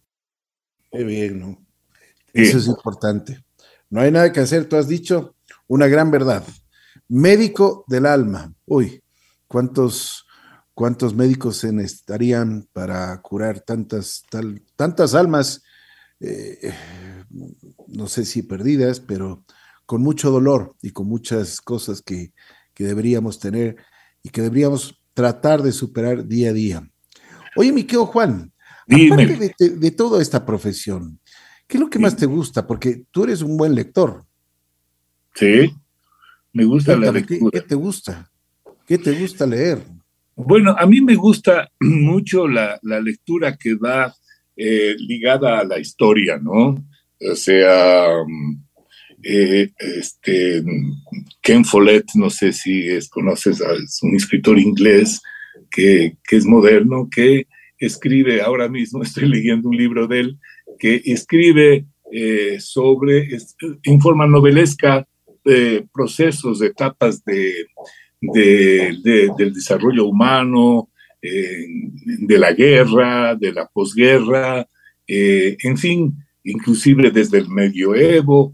Qué 0.90 1.04
bien, 1.04 1.40
¿no? 1.40 1.65
Eso 2.42 2.58
es 2.58 2.66
importante. 2.66 3.44
No 3.90 4.00
hay 4.00 4.10
nada 4.10 4.32
que 4.32 4.40
hacer, 4.40 4.68
tú 4.68 4.76
has 4.76 4.88
dicho 4.88 5.36
una 5.66 5.86
gran 5.86 6.10
verdad. 6.10 6.44
Médico 7.08 7.84
del 7.88 8.06
alma. 8.06 8.52
Uy, 8.66 9.02
¿cuántos, 9.46 10.26
cuántos 10.74 11.14
médicos 11.14 11.58
se 11.58 11.72
necesitarían 11.72 12.68
para 12.72 13.20
curar 13.22 13.60
tantas, 13.60 14.24
tantas 14.76 15.14
almas? 15.14 15.62
Eh, 16.20 16.72
no 17.88 18.08
sé 18.08 18.24
si 18.24 18.42
perdidas, 18.42 19.00
pero 19.00 19.44
con 19.86 20.02
mucho 20.02 20.30
dolor 20.30 20.74
y 20.82 20.90
con 20.90 21.08
muchas 21.08 21.60
cosas 21.60 22.02
que, 22.02 22.32
deberíamos 22.78 23.38
tener 23.38 23.76
y 24.22 24.28
que 24.28 24.42
deberíamos 24.42 25.00
tratar 25.14 25.62
de 25.62 25.72
superar 25.72 26.26
día 26.26 26.50
a 26.50 26.52
día. 26.52 26.90
Oye, 27.56 27.72
mi 27.72 27.84
querido 27.84 28.04
Juan, 28.04 28.52
aparte 28.86 29.54
de, 29.58 29.90
toda 29.92 30.20
esta 30.20 30.44
profesión, 30.44 31.18
¿qué 31.66 31.76
es 31.76 31.80
lo 31.80 31.90
que 31.90 31.98
más 31.98 32.16
te 32.16 32.26
gusta? 32.26 32.66
Porque 32.66 33.02
tú 33.10 33.24
eres 33.24 33.42
un 33.42 33.56
buen 33.56 33.74
lector. 33.74 34.24
Sí, 35.34 35.72
me 36.52 36.64
gusta 36.64 36.96
la 36.96 37.12
lectura. 37.12 37.50
¿qué, 37.52 37.60
te 37.60 37.74
gusta? 37.74 38.30
¿Qué 38.86 38.98
te 38.98 39.12
gusta 39.12 39.46
leer? 39.46 39.82
Bueno, 40.34 40.74
a 40.78 40.86
mí 40.86 41.00
me 41.00 41.14
gusta 41.14 41.70
mucho 41.80 42.48
la, 42.48 42.78
lectura 42.82 43.56
que 43.56 43.74
va 43.74 44.14
eh, 44.56 44.94
ligada 44.98 45.60
a 45.60 45.64
la 45.64 45.78
historia, 45.78 46.38
¿no? 46.38 46.76
o 47.20 47.34
sea, 47.34 48.06
eh, 49.22 49.70
este, 49.78 50.62
Ken 51.40 51.64
Follett, 51.64 52.06
no 52.14 52.30
sé 52.30 52.52
si 52.52 52.88
es, 52.88 53.08
conoces, 53.08 53.60
es 53.60 53.98
un 54.02 54.14
escritor 54.14 54.58
inglés 54.58 55.20
que, 55.70 56.16
es 56.30 56.44
moderno, 56.44 57.08
que 57.10 57.46
escribe, 57.78 58.42
ahora 58.42 58.68
mismo 58.68 59.02
estoy 59.02 59.28
leyendo 59.28 59.68
un 59.68 59.76
libro 59.76 60.06
de 60.06 60.20
él, 60.20 60.38
que 60.78 61.02
escribe 61.04 61.86
eh, 62.12 62.58
sobre, 62.60 63.28
en 63.82 64.00
forma 64.00 64.26
novelesca, 64.26 65.06
eh, 65.44 65.84
procesos, 65.92 66.62
etapas 66.62 67.24
de, 67.24 67.66
del 68.20 69.52
desarrollo 69.52 70.06
humano, 70.06 70.90
de 71.22 72.38
la 72.38 72.52
guerra, 72.52 73.34
de 73.34 73.52
la 73.52 73.66
posguerra, 73.66 74.66
en 75.06 75.76
fin, 75.76 76.14
inclusive 76.44 77.10
desde 77.10 77.38
el 77.38 77.48
medioevo. 77.48 78.52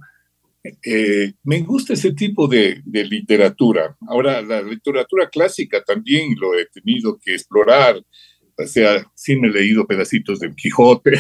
Eh, 0.83 1.33
me 1.43 1.61
gusta 1.62 1.95
ese 1.95 2.12
tipo 2.12 2.47
de, 2.47 2.83
literatura. 2.85 3.97
Ahora, 4.09 4.41
la 4.43 4.62
literatura 4.62 5.29
clásica 5.29 5.83
también 5.83 6.35
lo 6.39 6.57
he 6.59 6.66
tenido 6.66 7.18
que 7.18 7.35
explorar. 7.35 8.03
O 8.57 8.66
sea, 8.66 9.05
sí 9.14 9.37
me 9.37 9.49
he 9.49 9.53
leído 9.53 9.87
pedacitos 9.87 10.39
del 10.41 10.55
Quijote, 10.55 11.12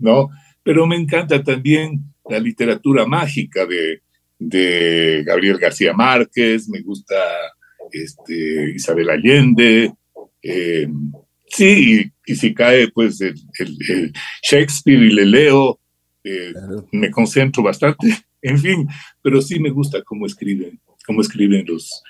¿no? 0.00 0.28
Pero 0.62 0.86
me 0.86 0.96
encanta 0.96 1.42
también 1.42 2.02
la 2.28 2.38
literatura 2.38 3.06
mágica 3.06 3.66
de, 3.66 4.02
Gabriel 5.24 5.58
García 5.58 5.92
Márquez, 5.92 6.68
me 6.68 6.80
gusta 6.80 7.14
este, 7.92 8.72
Isabel 8.74 9.10
Allende. 9.10 9.92
Eh, 10.42 10.88
sí, 11.48 12.10
y, 12.24 12.34
si 12.34 12.54
cae 12.54 12.88
pues 12.88 13.20
el, 13.20 13.34
el 13.58 14.12
Shakespeare 14.42 15.02
y 15.02 15.12
le 15.12 15.26
leo, 15.26 15.80
eh, 16.22 16.52
me 16.92 17.10
concentro 17.10 17.62
bastante, 17.62 18.08
en 18.42 18.58
fin, 18.58 18.88
pero 19.22 19.40
sí 19.40 19.58
me 19.58 19.70
gusta 19.70 20.02
cómo 20.02 20.26
escriben, 20.26 20.80
cómo 21.06 21.20
escriben 21.20 21.64
los... 21.66 22.02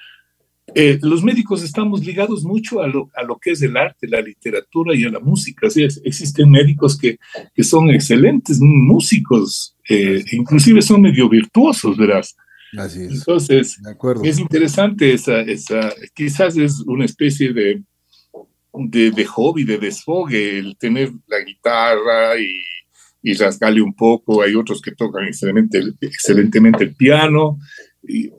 Eh, 0.75 0.99
los 1.03 1.23
médicos 1.23 1.63
estamos 1.63 2.05
ligados 2.05 2.45
mucho 2.45 2.81
a 2.81 2.87
lo, 2.87 3.11
a 3.15 3.23
lo, 3.23 3.39
que 3.39 3.53
es 3.53 3.63
el 3.63 3.77
arte, 3.77 4.07
la 4.09 4.21
literatura 4.21 4.95
y 4.95 5.05
a 5.05 5.11
la 5.11 5.21
música. 5.21 5.69
existen 6.05 6.51
médicos 6.51 6.99
que, 6.99 7.19
que, 7.55 7.63
son 7.63 7.91
excelentes 7.91 8.59
músicos, 8.61 9.77
eh, 9.89 10.25
inclusive 10.33 10.83
son 10.83 11.03
medio 11.03 11.29
virtuosos, 11.29 11.97
verás. 11.97 12.37
Así 12.77 13.03
es. 13.03 13.13
Entonces, 13.13 13.79
es 14.23 14.39
interesante 14.39 15.13
esa, 15.13 15.41
esa, 15.41 15.93
quizás 16.15 16.57
es 16.57 16.81
una 16.87 17.05
especie 17.05 17.53
de, 17.53 17.83
de, 18.73 19.25
hobby, 19.25 19.65
de 19.65 19.79
desfogue, 19.79 20.59
el 20.59 20.77
tener 20.77 21.11
la 21.27 21.41
guitarra 21.41 22.39
y, 22.39 22.63
y 23.23 23.35
rasgarle 23.35 23.83
un 23.83 23.95
poco. 23.95 24.43
Hay 24.43 24.55
otros 24.55 24.81
que 24.81 24.93
tocan 24.93 25.25
excelentemente, 25.25 25.95
excelentemente 26.01 26.85
el 26.85 26.95
piano. 26.95 27.59
Y, 28.03 28.31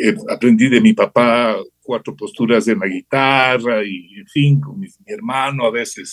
eh, 0.00 0.14
aprendí 0.28 0.68
de 0.68 0.80
mi 0.80 0.92
papá 0.92 1.56
cuatro 1.82 2.14
posturas 2.14 2.66
de 2.66 2.76
la 2.76 2.86
guitarra 2.86 3.82
y, 3.82 4.18
en 4.18 4.26
fin, 4.26 4.60
con 4.60 4.78
mi, 4.78 4.88
hermano 5.06 5.64
a 5.64 5.70
veces 5.70 6.12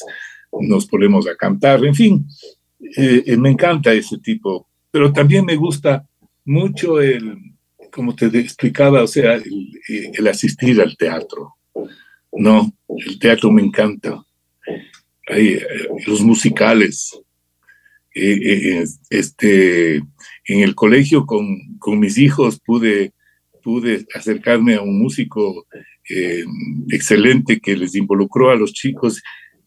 nos 0.62 0.86
ponemos 0.86 1.28
a 1.28 1.36
cantar, 1.36 1.84
en 1.86 1.94
fin, 1.94 2.26
eh, 2.98 3.24
eh, 3.26 3.38
me 3.38 3.50
encanta 3.50 3.92
ese 3.92 4.18
tipo, 4.20 4.70
pero 4.90 5.12
también 5.12 5.44
me 5.44 5.58
gusta 5.58 6.08
mucho 6.46 7.02
el, 7.02 7.38
como 7.92 8.16
te 8.16 8.28
explicaba, 8.40 9.04
o 9.04 9.08
sea, 9.08 9.34
el, 9.34 9.82
el 9.90 10.28
asistir 10.28 10.80
al 10.80 10.96
teatro, 10.96 11.56
¿no? 12.32 12.72
El 12.88 13.20
teatro 13.20 13.52
me 13.52 13.62
encanta. 13.62 14.24
Eh, 15.28 15.62
los 16.08 16.22
musicales. 16.22 17.20
este, 18.14 19.96
en 19.98 20.60
el 20.62 20.74
colegio 20.74 21.26
con, 21.26 21.78
con 21.80 22.00
mis 22.00 22.18
hijos 22.18 22.62
pude 22.62 23.12
pude 23.66 24.06
acercarme 24.14 24.76
a 24.76 24.82
un 24.84 25.00
músico 25.00 25.66
eh, 26.08 26.46
excelente 26.90 27.60
que 27.60 27.76
les 27.76 27.96
involucró 27.96 28.52
a 28.52 28.56
los 28.56 28.74
chicos 28.74 29.24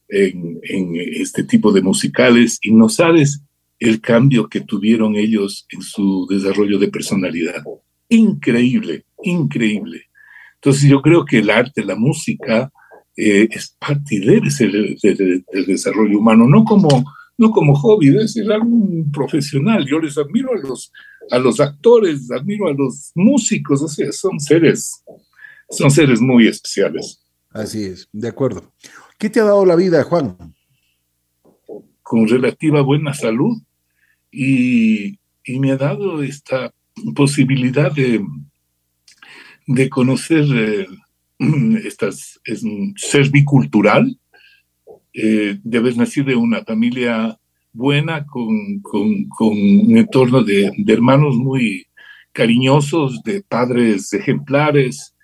en, 0.09 0.61
este 0.95 1.43
tipo 1.43 1.73
de 1.73 1.83
musicales 1.83 2.61
y 2.63 2.73
no 2.73 2.89
sabes 2.89 3.43
el 3.81 4.01
cambio 4.01 4.49
que 4.49 4.61
tuvieron 4.61 5.17
ellos 5.17 5.67
en 5.71 5.83
su 5.83 6.29
desarrollo 6.31 6.79
de 6.79 6.87
personalidad. 6.89 7.65
Increíble, 8.09 9.05
increíble. 9.25 10.05
Entonces 10.55 10.89
yo 10.89 11.03
creo 11.03 11.25
que 11.25 11.39
el 11.39 11.51
arte, 11.51 11.85
la 11.85 11.97
música, 11.97 12.71
eh, 13.17 13.49
es 13.51 13.77
parte 13.81 14.21
debe 14.21 14.49
ser 14.51 14.71
del 14.71 15.67
desarrollo 15.67 16.21
humano, 16.21 16.47
no 16.47 16.63
como, 16.65 17.05
no 17.37 17.51
como 17.51 17.75
hobby, 17.75 18.11
debe 18.11 18.29
ser 18.29 18.53
algo 18.53 18.69
profesional. 19.13 19.85
Yo 19.85 19.99
les 19.99 20.17
admiro 20.17 20.53
a 20.53 20.69
los 20.69 20.93
a 21.31 21.39
los 21.39 21.61
actores, 21.61 22.31
admiro 22.31 22.69
a 22.69 22.73
los 22.73 23.13
músicos, 23.15 23.83
o 23.83 23.89
sea, 23.89 24.13
son 24.13 24.41
seres, 24.41 25.05
son 25.71 25.91
seres 25.91 26.21
muy 26.21 26.47
especiales. 26.47 27.23
Así 27.51 27.85
es, 27.85 28.09
de 28.13 28.29
acuerdo. 28.29 28.73
¿Qué 29.19 29.31
te 29.31 29.41
ha 29.41 29.45
dado 29.45 29.65
la 29.65 29.77
vida, 29.77 30.03
Juan? 30.05 30.37
Con 32.03 32.29
relativa 32.29 32.83
buena 32.83 33.15
salud 33.15 33.61
y, 34.31 35.19
me 35.61 35.73
ha 35.73 35.79
dado 35.79 36.23
esta 36.23 36.75
posibilidad 37.15 37.91
de, 37.91 38.23
de 39.67 39.89
conocer 39.89 40.45
eh, 40.55 40.87
estas, 41.85 42.39
es, 42.45 42.63
ser 42.97 43.31
bicultural, 43.31 44.19
eh, 45.15 45.59
de 45.63 45.79
haber 45.79 45.97
nacido 45.97 46.27
de 46.27 46.37
una 46.37 46.63
familia 46.65 47.39
buena, 47.73 48.27
con, 48.27 48.81
con, 48.81 49.29
con 49.29 49.49
un 49.49 49.97
entorno 49.97 50.43
de, 50.43 50.73
de, 50.77 50.93
hermanos 50.93 51.37
muy 51.37 51.87
cariñosos, 52.33 53.23
de 53.23 53.43
padres 53.43 54.13
ejemplares 54.13 55.15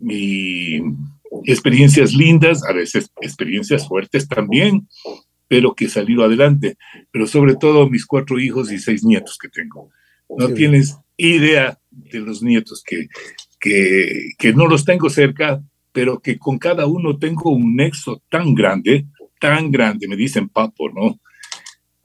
y 0.00 0.80
experiencias 1.44 2.14
lindas, 2.14 2.62
a 2.64 2.72
veces 2.72 3.10
experiencias 3.20 3.86
fuertes 3.88 4.28
también, 4.28 4.88
pero 5.48 5.74
que 5.74 5.88
salió 5.88 6.24
adelante. 6.24 6.76
Pero 7.10 7.26
sobre 7.26 7.54
todo 7.56 7.88
mis 7.88 8.06
cuatro 8.06 8.38
hijos 8.38 8.72
y 8.72 8.78
seis 8.78 9.04
nietos 9.04 9.38
que 9.40 9.48
tengo. 9.48 9.90
No 10.28 10.48
tienes 10.48 10.96
idea 11.16 11.78
de 11.90 12.20
los 12.20 12.42
nietos 12.42 12.82
que, 12.84 13.08
que, 13.60 14.30
que 14.38 14.52
no 14.52 14.66
los 14.66 14.84
tengo 14.84 15.08
cerca, 15.08 15.62
pero 15.92 16.20
que 16.20 16.38
con 16.38 16.58
cada 16.58 16.86
uno 16.86 17.18
tengo 17.18 17.50
un 17.50 17.76
nexo 17.76 18.22
tan 18.28 18.54
grande, 18.54 19.06
tan 19.40 19.70
grande, 19.70 20.08
me 20.08 20.16
dicen 20.16 20.48
papo, 20.48 20.90
¿no? 20.90 21.20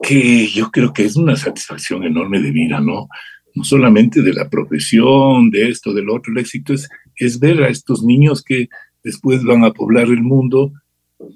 Que 0.02 0.48
yo 0.48 0.70
creo 0.70 0.92
que 0.92 1.04
es 1.04 1.16
una 1.16 1.36
satisfacción 1.36 2.04
enorme 2.04 2.40
de 2.40 2.50
vida, 2.50 2.80
¿no? 2.80 3.08
No 3.54 3.64
solamente 3.64 4.22
de 4.22 4.32
la 4.32 4.48
profesión, 4.48 5.50
de 5.50 5.68
esto, 5.68 5.94
del 5.94 6.10
otro, 6.10 6.32
el 6.32 6.38
éxito 6.38 6.74
es, 6.74 6.88
es 7.16 7.38
ver 7.38 7.62
a 7.62 7.68
estos 7.68 8.02
niños 8.02 8.42
que 8.42 8.68
después 9.04 9.44
van 9.44 9.64
a 9.64 9.72
poblar 9.72 10.06
el 10.06 10.22
mundo 10.22 10.72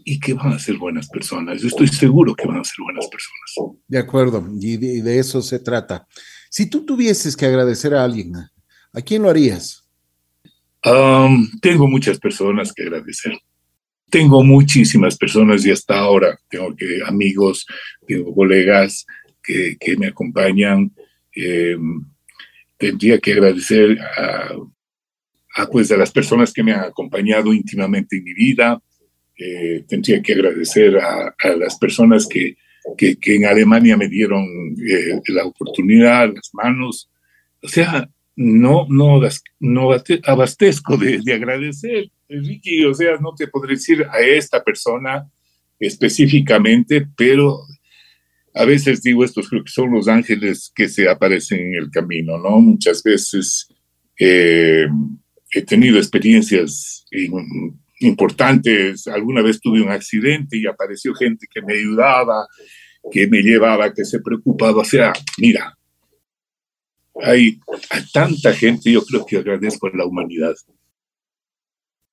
y 0.04 0.18
que 0.18 0.34
van 0.34 0.52
a 0.52 0.58
ser 0.58 0.78
buenas 0.78 1.08
personas. 1.08 1.60
Yo 1.60 1.68
estoy 1.68 1.88
seguro 1.88 2.34
que 2.34 2.46
van 2.46 2.58
a 2.58 2.64
ser 2.64 2.76
buenas 2.82 3.06
personas. 3.06 3.76
De 3.86 3.98
acuerdo, 3.98 4.46
y 4.60 4.76
de, 4.76 5.18
eso 5.18 5.42
se 5.42 5.58
trata. 5.58 6.06
Si 6.50 6.68
tú 6.68 6.84
tuvieses 6.84 7.36
que 7.36 7.46
agradecer 7.46 7.94
a 7.94 8.02
alguien, 8.02 8.34
¿a 8.34 9.00
quién 9.00 9.22
lo 9.22 9.30
harías? 9.30 9.82
tengo 11.60 11.88
muchas 11.88 12.20
personas 12.20 12.72
que 12.72 12.84
agradecer 12.84 13.36
tengo 14.10 14.42
muchísimas 14.42 15.16
personas 15.16 15.64
y 15.66 15.70
hasta 15.70 15.98
ahora 15.98 16.38
tengo 16.48 16.74
que 16.76 17.00
amigos, 17.04 17.66
tengo 18.06 18.34
colegas 18.34 19.04
que, 19.42 19.76
que 19.78 19.96
me 19.96 20.08
acompañan. 20.08 20.92
Eh, 21.34 21.76
tendría 22.76 23.18
que 23.18 23.32
agradecer 23.32 23.98
a, 24.00 24.54
a, 25.56 25.66
pues, 25.66 25.90
a 25.90 25.96
las 25.96 26.10
personas 26.10 26.52
que 26.52 26.62
me 26.62 26.72
han 26.72 26.84
acompañado 26.84 27.52
íntimamente 27.52 28.16
en 28.16 28.24
mi 28.24 28.34
vida. 28.34 28.80
Eh, 29.38 29.84
tendría 29.86 30.22
que 30.22 30.32
agradecer 30.32 30.96
a, 30.98 31.34
a 31.38 31.48
las 31.56 31.76
personas 31.78 32.26
que, 32.26 32.56
que, 32.96 33.16
que, 33.16 33.36
en 33.36 33.44
Alemania 33.46 33.96
me 33.96 34.08
dieron 34.08 34.44
eh, 34.78 35.20
la 35.28 35.44
oportunidad, 35.44 36.32
las 36.32 36.50
manos. 36.54 37.10
O 37.62 37.68
sea, 37.68 38.08
no, 38.36 38.86
no, 38.88 39.20
no 39.60 39.90
abastezco 40.24 40.96
de, 40.96 41.20
de 41.22 41.32
agradecer 41.32 42.10
Ricky, 42.28 42.84
o 42.84 42.94
sea, 42.94 43.16
no 43.20 43.34
te 43.34 43.48
podré 43.48 43.74
decir 43.74 44.04
a 44.10 44.20
esta 44.20 44.62
persona 44.62 45.30
específicamente, 45.78 47.06
pero 47.16 47.60
a 48.54 48.64
veces 48.64 49.02
digo 49.02 49.24
estos 49.24 49.48
creo 49.48 49.64
que 49.64 49.70
son 49.70 49.92
los 49.92 50.08
ángeles 50.08 50.72
que 50.74 50.88
se 50.88 51.08
aparecen 51.08 51.60
en 51.60 51.74
el 51.74 51.90
camino, 51.90 52.38
¿no? 52.38 52.60
Muchas 52.60 53.02
veces 53.02 53.68
eh, 54.18 54.86
he 55.52 55.62
tenido 55.62 55.98
experiencias 55.98 57.04
importantes, 58.00 59.06
alguna 59.06 59.42
vez 59.42 59.60
tuve 59.60 59.82
un 59.82 59.90
accidente 59.90 60.56
y 60.56 60.66
apareció 60.66 61.14
gente 61.14 61.46
que 61.52 61.62
me 61.62 61.74
ayudaba, 61.74 62.46
que 63.10 63.26
me 63.26 63.42
llevaba, 63.42 63.92
que 63.92 64.04
se 64.04 64.20
preocupaba, 64.20 64.82
o 64.82 64.84
sea, 64.84 65.12
mira, 65.38 65.76
hay, 67.22 67.60
tanta 68.12 68.52
gente, 68.52 68.90
yo 68.90 69.02
creo 69.02 69.24
que 69.24 69.38
agradezco 69.38 69.86
a 69.86 69.96
la 69.96 70.06
humanidad. 70.06 70.54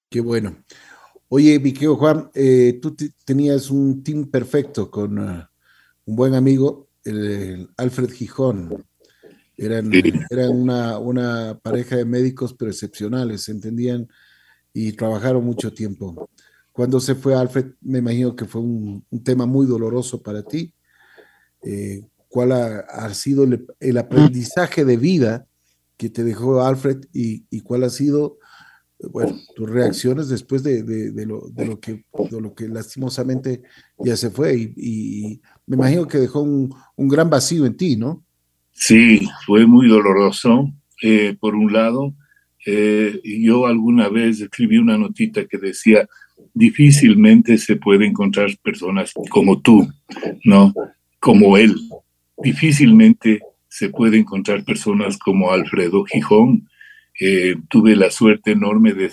Qué 0.10 0.22
bueno. 0.22 0.64
Oye, 1.30 1.58
Viqueo 1.58 1.96
Juan, 1.96 2.30
eh, 2.36 2.80
tú 2.82 2.96
tenías 3.26 3.72
un 3.72 4.04
team 4.04 4.30
perfecto 4.30 4.92
con 4.92 5.18
uh, 5.18 5.44
un 6.06 6.16
buen 6.16 6.36
amigo, 6.36 6.90
el, 7.04 7.68
Alfred 7.78 8.12
Gijón. 8.12 8.86
Eran, 9.58 9.92
eran 10.30 10.50
una, 10.50 10.98
una, 10.98 11.60
pareja 11.62 11.96
de 11.96 12.06
médicos 12.06 12.54
pero 12.54 12.72
excepcionales, 12.72 13.44
se 13.44 13.52
entendían 13.52 14.08
y 14.74 14.94
trabajaron 14.94 15.44
mucho 15.44 15.74
tiempo. 15.74 16.30
Cuando 16.72 17.00
se 17.00 17.16
fue 17.16 17.36
Alfred, 17.36 17.74
me 17.82 18.00
imagino 18.00 18.36
que 18.36 18.46
fue 18.46 18.62
un, 18.62 19.06
un 19.10 19.24
tema 19.24 19.46
muy 19.46 19.68
doloroso 19.68 20.22
para 20.22 20.44
ti. 20.44 20.74
Eh, 21.64 22.02
¿Cuál 22.34 22.52
ha, 22.52 23.14
sido 23.14 23.44
el, 23.80 23.98
aprendizaje 24.00 24.86
de 24.86 24.98
vida 24.98 25.46
que 25.98 26.10
te 26.10 26.24
dejó 26.24 26.64
Alfred 26.64 27.06
y, 27.14 27.62
cuál 27.62 27.84
ha 27.84 27.92
sido 27.92 28.40
bueno, 29.12 29.38
tus 29.56 29.70
reacciones 29.70 30.30
después 30.30 30.64
de, 30.64 30.82
de, 30.82 31.26
lo, 31.28 31.48
de, 31.52 31.68
lo, 31.68 31.80
que, 31.80 32.04
de 32.32 32.42
lo 32.42 32.56
que 32.56 32.68
lastimosamente 32.70 33.62
ya 34.00 34.18
se 34.18 34.32
fue 34.32 34.56
y, 34.56 35.42
me 35.68 35.76
imagino 35.76 36.08
que 36.08 36.18
dejó 36.18 36.42
un, 36.42 36.74
un, 36.96 37.08
gran 37.08 37.30
vacío 37.30 37.68
en 37.68 37.78
ti, 37.78 37.98
¿no? 37.98 38.26
Sí, 38.72 39.22
fue 39.46 39.68
muy 39.68 39.88
doloroso. 39.88 40.74
Eh, 41.04 41.38
por 41.40 41.54
un 41.54 41.72
lado, 41.72 42.16
eh, 42.66 43.22
yo 43.24 43.68
alguna 43.68 44.10
vez 44.10 44.42
escribí 44.42 44.80
una 44.80 44.98
notita 44.98 45.46
que 45.46 45.60
decía, 45.60 46.10
difícilmente 46.52 47.60
se 47.60 47.76
puede 47.76 48.08
encontrar 48.08 48.50
personas 48.64 49.14
como 49.30 49.62
tú, 49.62 49.88
¿no? 50.44 50.74
Como 51.20 51.58
él. 51.58 51.76
Difícilmente 52.38 53.42
se 53.74 53.90
puede 53.90 54.18
encontrar 54.18 54.64
personas 54.64 55.18
como 55.18 55.52
Alfredo 55.52 56.04
Gijón, 56.04 56.70
eh, 57.20 57.56
tuve 57.70 57.96
la 57.96 58.12
suerte 58.12 58.52
enorme 58.52 58.94
de, 58.94 59.06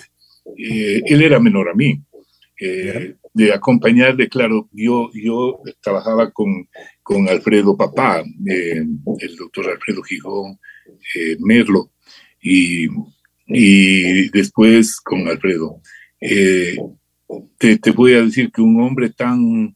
eh, 0.57 1.01
él 1.05 1.23
era 1.23 1.39
menor 1.39 1.69
a 1.69 1.73
mí, 1.73 1.99
eh, 2.59 3.15
de 3.33 3.53
acompañarle, 3.53 4.27
claro, 4.27 4.69
yo, 4.71 5.09
yo 5.13 5.61
trabajaba 5.81 6.31
con, 6.31 6.67
con 7.01 7.27
Alfredo 7.27 7.75
Papá, 7.75 8.23
el 8.45 9.35
doctor 9.35 9.69
Alfredo 9.69 10.03
Gijón 10.03 10.59
Merlo, 11.39 11.91
y, 12.41 12.87
y, 13.47 14.29
después 14.29 14.99
con 15.01 15.27
Alfredo. 15.27 15.81
Te, 17.57 17.77
te, 17.79 17.91
voy 17.91 18.13
a 18.13 18.21
decir 18.21 18.51
que 18.51 18.61
un 18.61 18.81
hombre 18.81 19.09
tan, 19.09 19.75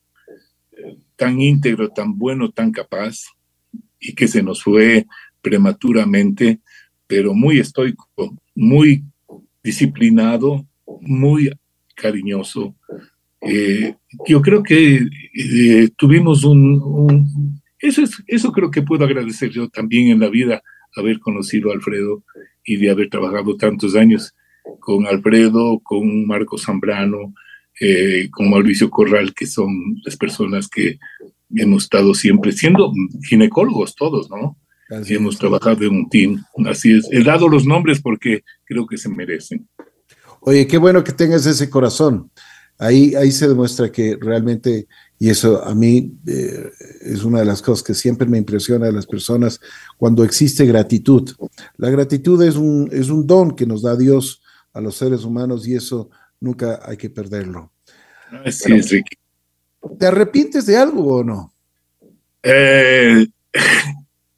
tan 1.15 1.39
íntegro, 1.41 1.89
tan 1.89 2.17
bueno, 2.17 2.51
tan 2.51 2.71
capaz, 2.71 3.19
y 3.99 4.13
que 4.13 4.27
se 4.27 4.43
nos 4.43 4.63
fue 4.63 5.05
prematuramente, 5.41 6.59
pero 7.07 7.33
muy 7.33 7.59
estoico, 7.59 8.07
muy 8.55 9.03
disciplinado, 9.63 10.65
muy 11.01 11.51
cariñoso. 11.95 12.75
Eh, 13.41 13.95
yo 14.27 14.41
creo 14.41 14.63
que 14.63 15.07
eh, 15.33 15.89
tuvimos 15.95 16.43
un, 16.43 17.61
eso, 17.79 18.01
es, 18.01 18.23
eso 18.27 18.51
creo 18.51 18.71
que 18.71 18.81
puedo 18.81 19.05
agradecer 19.05 19.49
yo 19.51 19.69
también 19.69 20.09
en 20.09 20.19
la 20.19 20.29
vida, 20.29 20.63
haber 20.95 21.19
conocido 21.19 21.69
a 21.69 21.73
Alfredo 21.73 22.23
y 22.63 22.77
de 22.77 22.89
haber 22.89 23.09
trabajado 23.09 23.55
tantos 23.57 23.95
años 23.95 24.33
con 24.79 25.05
Alfredo, 25.05 25.79
con 25.83 26.25
Marco 26.25 26.57
Zambrano, 26.57 27.33
eh, 27.79 28.29
con 28.31 28.49
Mauricio 28.49 28.89
Corral, 28.89 29.33
que 29.33 29.45
son 29.45 29.99
las 30.03 30.15
personas 30.15 30.69
que 30.69 30.97
hemos 31.53 31.83
estado 31.83 32.13
siempre 32.13 32.51
siendo 32.51 32.91
ginecólogos 33.27 33.95
todos, 33.95 34.29
¿no? 34.29 34.57
y 34.89 35.15
hemos 35.15 35.37
trabajado 35.37 35.83
en 35.83 35.95
un 35.95 36.09
team. 36.09 36.43
Así 36.65 36.93
es. 36.93 37.07
He 37.11 37.23
dado 37.23 37.47
los 37.47 37.65
nombres 37.65 38.01
porque 38.01 38.43
creo 38.65 38.85
que 38.85 38.97
se 38.97 39.09
merecen. 39.09 39.67
Oye, 40.41 40.67
qué 40.67 40.77
bueno 40.77 41.03
que 41.03 41.11
tengas 41.11 41.45
ese 41.45 41.69
corazón. 41.69 42.31
Ahí, 42.77 43.15
ahí 43.15 43.31
se 43.31 43.47
demuestra 43.47 43.91
que 43.91 44.17
realmente, 44.19 44.87
y 45.17 45.29
eso 45.29 45.63
a 45.63 45.73
mí 45.73 46.13
eh, 46.27 46.69
es 47.01 47.23
una 47.23 47.39
de 47.39 47.45
las 47.45 47.61
cosas 47.61 47.83
que 47.83 47.93
siempre 47.93 48.27
me 48.27 48.37
impresiona 48.37 48.85
de 48.85 48.91
las 48.91 49.07
personas, 49.07 49.59
cuando 49.97 50.23
existe 50.23 50.65
gratitud. 50.65 51.31
La 51.77 51.89
gratitud 51.89 52.41
es 52.43 52.57
un, 52.57 52.89
es 52.91 53.09
un 53.09 53.25
don 53.25 53.55
que 53.55 53.65
nos 53.65 53.81
da 53.81 53.95
Dios 53.95 54.41
a 54.73 54.81
los 54.81 54.97
seres 54.97 55.23
humanos 55.23 55.67
y 55.67 55.75
eso 55.75 56.09
nunca 56.39 56.81
hay 56.83 56.97
que 56.97 57.09
perderlo. 57.09 57.71
Así 58.43 58.73
es, 58.73 58.91
Ricky. 58.91 59.17
¿Te 59.99 60.07
arrepientes 60.07 60.65
de 60.65 60.77
algo 60.77 61.17
o 61.17 61.23
no? 61.23 61.53
Eh, 62.43 63.27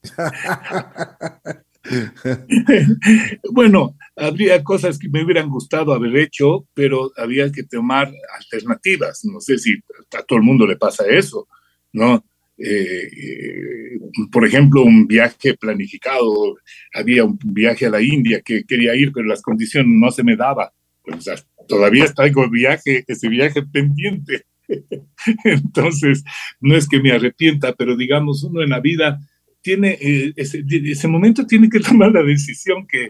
bueno, 3.51 3.95
habría 4.15 4.63
cosas 4.63 4.97
que 4.97 5.09
me 5.09 5.23
hubieran 5.23 5.49
gustado 5.49 5.93
haber 5.93 6.15
hecho, 6.17 6.65
pero 6.73 7.11
había 7.17 7.51
que 7.51 7.63
tomar 7.63 8.11
alternativas. 8.37 9.25
No 9.25 9.41
sé 9.41 9.57
si 9.57 9.75
a 10.17 10.23
todo 10.23 10.37
el 10.37 10.45
mundo 10.45 10.65
le 10.65 10.77
pasa 10.77 11.05
eso, 11.07 11.47
¿no? 11.93 12.23
Eh, 12.57 13.05
eh, 13.05 13.99
por 14.31 14.45
ejemplo, 14.45 14.81
un 14.81 15.05
viaje 15.05 15.55
planificado, 15.55 16.55
había 16.93 17.23
un 17.23 17.37
viaje 17.43 17.85
a 17.85 17.91
la 17.91 18.01
India 18.01 18.41
que 18.41 18.63
quería 18.63 18.95
ir, 18.95 19.11
pero 19.13 19.27
las 19.27 19.41
condiciones 19.41 19.91
no 19.93 20.11
se 20.11 20.23
me 20.23 20.35
daba. 20.35 20.73
Pues, 21.03 21.25
todavía 21.67 22.11
traigo 22.13 22.49
viaje, 22.49 23.03
ese 23.07 23.29
viaje 23.29 23.61
pendiente. 23.61 24.45
Entonces, 25.43 26.24
no 26.59 26.76
es 26.76 26.88
que 26.88 27.01
me 27.01 27.11
arrepienta, 27.11 27.74
pero 27.74 27.95
digamos, 27.95 28.43
uno 28.43 28.61
en 28.61 28.70
la 28.70 28.80
vida 28.80 29.20
tiene, 29.61 29.97
eh, 29.99 30.34
ese, 30.36 30.63
ese, 30.68 31.07
momento 31.07 31.45
tiene 31.45 31.70
que 31.70 31.80
tomar 31.82 32.11
la 32.11 32.24
decisión 32.24 32.86
que, 32.88 33.09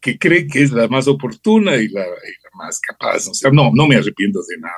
que 0.00 0.18
cree 0.18 0.46
que 0.46 0.62
es 0.62 0.70
la 0.70 0.88
más 0.88 1.08
oportuna 1.08 1.76
y 1.76 1.88
la, 1.88 2.04
más 2.54 2.80
capaz. 2.80 3.28
O 3.28 3.34
sea, 3.34 3.50
no, 3.50 3.70
no 3.74 3.86
me 3.86 3.96
arrepiento 3.96 4.40
de 4.48 4.58
nada, 4.58 4.74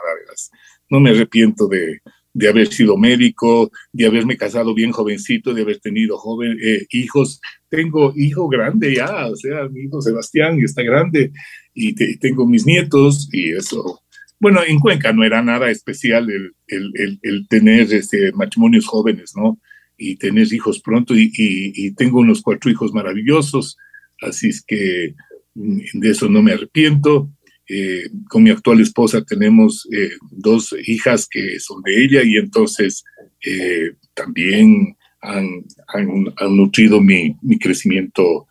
no 0.88 1.00
me 1.00 1.10
arrepiento 1.10 1.68
de, 1.68 2.00
de, 2.32 2.48
haber 2.48 2.68
sido 2.68 2.96
médico, 2.96 3.70
de 3.92 4.06
haberme 4.06 4.36
casado 4.36 4.74
bien 4.74 4.92
jovencito, 4.92 5.54
de 5.54 5.62
haber 5.62 5.80
tenido 5.80 6.18
joven, 6.18 6.58
eh, 6.62 6.86
hijos. 6.90 7.40
Tengo 7.68 8.12
hijo 8.16 8.48
grande 8.48 8.94
ya, 8.94 9.26
o 9.26 9.36
sea, 9.36 9.68
mi 9.68 9.82
hijo 9.82 10.00
Sebastián 10.00 10.58
está 10.60 10.82
grande 10.82 11.32
y, 11.74 11.94
tengo 12.18 12.46
mis 12.46 12.66
nietos 12.66 13.28
y 13.32 13.52
eso. 13.52 14.02
Bueno, 14.40 14.62
en 14.66 14.80
Cuenca 14.80 15.12
no 15.12 15.22
era 15.22 15.42
nada 15.42 15.70
especial 15.70 16.30
el, 16.30 16.52
el, 16.66 17.18
el, 17.22 17.46
tener 17.48 17.92
este, 17.92 18.32
matrimonios 18.32 18.86
jóvenes, 18.86 19.34
¿no? 19.36 19.58
y 20.00 20.16
tener 20.16 20.52
hijos 20.52 20.80
pronto 20.80 21.14
y, 21.14 21.92
tengo 21.94 22.20
unos 22.20 22.40
cuatro 22.40 22.70
hijos 22.70 22.92
maravillosos, 22.94 23.76
así 24.22 24.48
es 24.48 24.64
que 24.64 25.14
mm, 25.54 25.80
de 25.92 26.10
eso 26.10 26.28
no 26.28 26.42
me 26.42 26.52
arrepiento. 26.52 27.30
Eh, 27.68 28.08
con 28.28 28.42
mi 28.42 28.50
actual 28.50 28.80
esposa 28.80 29.22
tenemos 29.22 29.86
eh, 29.92 30.10
dos 30.30 30.74
hijas 30.86 31.28
que 31.30 31.60
son 31.60 31.82
de 31.82 32.02
ella 32.02 32.22
y 32.24 32.36
entonces 32.36 33.04
eh, 33.46 33.92
también 34.14 34.96
han, 35.20 35.64
han, 35.86 36.56
nutrido 36.56 37.00
mi, 37.00 37.36
mi 37.42 37.58
crecimiento, 37.58 38.48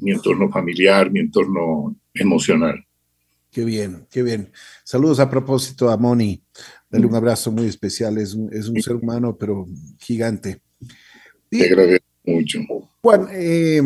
mi 0.00 0.12
entorno 0.12 0.50
familiar, 0.50 1.10
mi 1.10 1.20
entorno 1.20 1.96
emocional. 2.14 2.84
Qué 3.50 3.64
bien, 3.64 4.06
qué 4.10 4.22
bien. 4.22 4.52
Saludos 4.84 5.20
a 5.20 5.30
propósito 5.30 5.88
a 5.90 5.96
Moni. 5.96 6.42
Dale 6.90 7.06
un 7.06 7.14
abrazo 7.14 7.50
muy 7.50 7.66
especial. 7.66 8.18
Es 8.18 8.34
un, 8.34 8.52
es 8.52 8.68
un 8.68 8.80
ser 8.82 8.96
humano, 8.96 9.36
pero 9.38 9.66
gigante. 9.98 10.62
Te 11.48 11.64
agradezco 11.64 12.06
mucho. 12.24 12.60
Juan, 13.00 13.28
eh, 13.32 13.82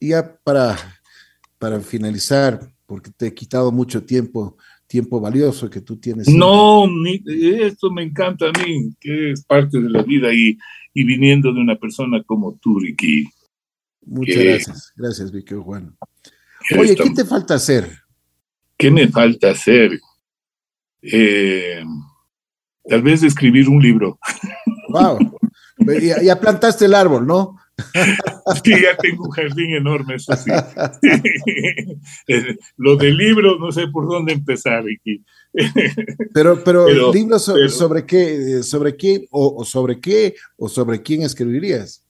ya 0.00 0.36
para, 0.42 0.76
para 1.58 1.80
finalizar, 1.80 2.60
porque 2.86 3.10
te 3.16 3.28
he 3.28 3.34
quitado 3.34 3.72
mucho 3.72 4.04
tiempo, 4.04 4.56
tiempo 4.86 5.20
valioso 5.20 5.70
que 5.70 5.80
tú 5.80 5.96
tienes. 5.96 6.28
No, 6.28 6.86
esto 7.26 7.90
me 7.90 8.02
encanta 8.02 8.48
a 8.48 8.52
mí, 8.64 8.94
que 9.00 9.32
es 9.32 9.44
parte 9.44 9.80
de 9.80 9.88
la 9.88 10.02
vida 10.02 10.32
y, 10.32 10.58
y 10.92 11.04
viniendo 11.04 11.52
de 11.52 11.60
una 11.60 11.78
persona 11.78 12.22
como 12.24 12.58
tú, 12.60 12.78
Ricky. 12.80 13.26
Muchas 14.04 14.42
gracias, 14.42 14.92
gracias, 14.96 15.30
Vicky 15.30 15.54
Juan. 15.54 15.96
Oye, 16.78 16.96
¿qué 16.96 17.10
te 17.10 17.24
falta 17.24 17.54
hacer? 17.54 17.99
¿Qué 18.80 18.90
me 18.90 19.08
falta 19.08 19.50
hacer? 19.50 20.00
Eh, 21.02 21.84
tal 22.84 23.02
vez 23.02 23.22
escribir 23.22 23.68
un 23.68 23.82
libro. 23.82 24.18
Wow. 24.88 25.18
Ya, 26.22 26.40
plantaste 26.40 26.86
el 26.86 26.94
árbol, 26.94 27.26
¿no? 27.26 27.56
Sí, 28.64 28.72
ya 28.72 28.96
tengo 28.96 29.24
un 29.24 29.30
jardín 29.30 29.74
enorme, 29.74 30.16
eso 30.16 30.34
sí. 30.34 30.50
Lo 32.76 32.96
del 32.96 33.16
libro, 33.16 33.58
no 33.58 33.70
sé 33.70 33.86
por 33.88 34.08
dónde 34.08 34.32
empezar, 34.32 34.82
Ricky. 34.82 35.22
Pero, 36.34 36.62
pero, 36.64 37.12
libros 37.12 37.44
sobre, 37.44 38.04
qué, 38.04 38.62
sobre 38.62 38.96
qué, 38.96 39.28
o, 39.30 39.64
sobre 39.64 40.00
qué, 40.00 40.34
o 40.56 40.68
sobre 40.68 41.00
quién 41.02 41.22
escribirías. 41.22 42.04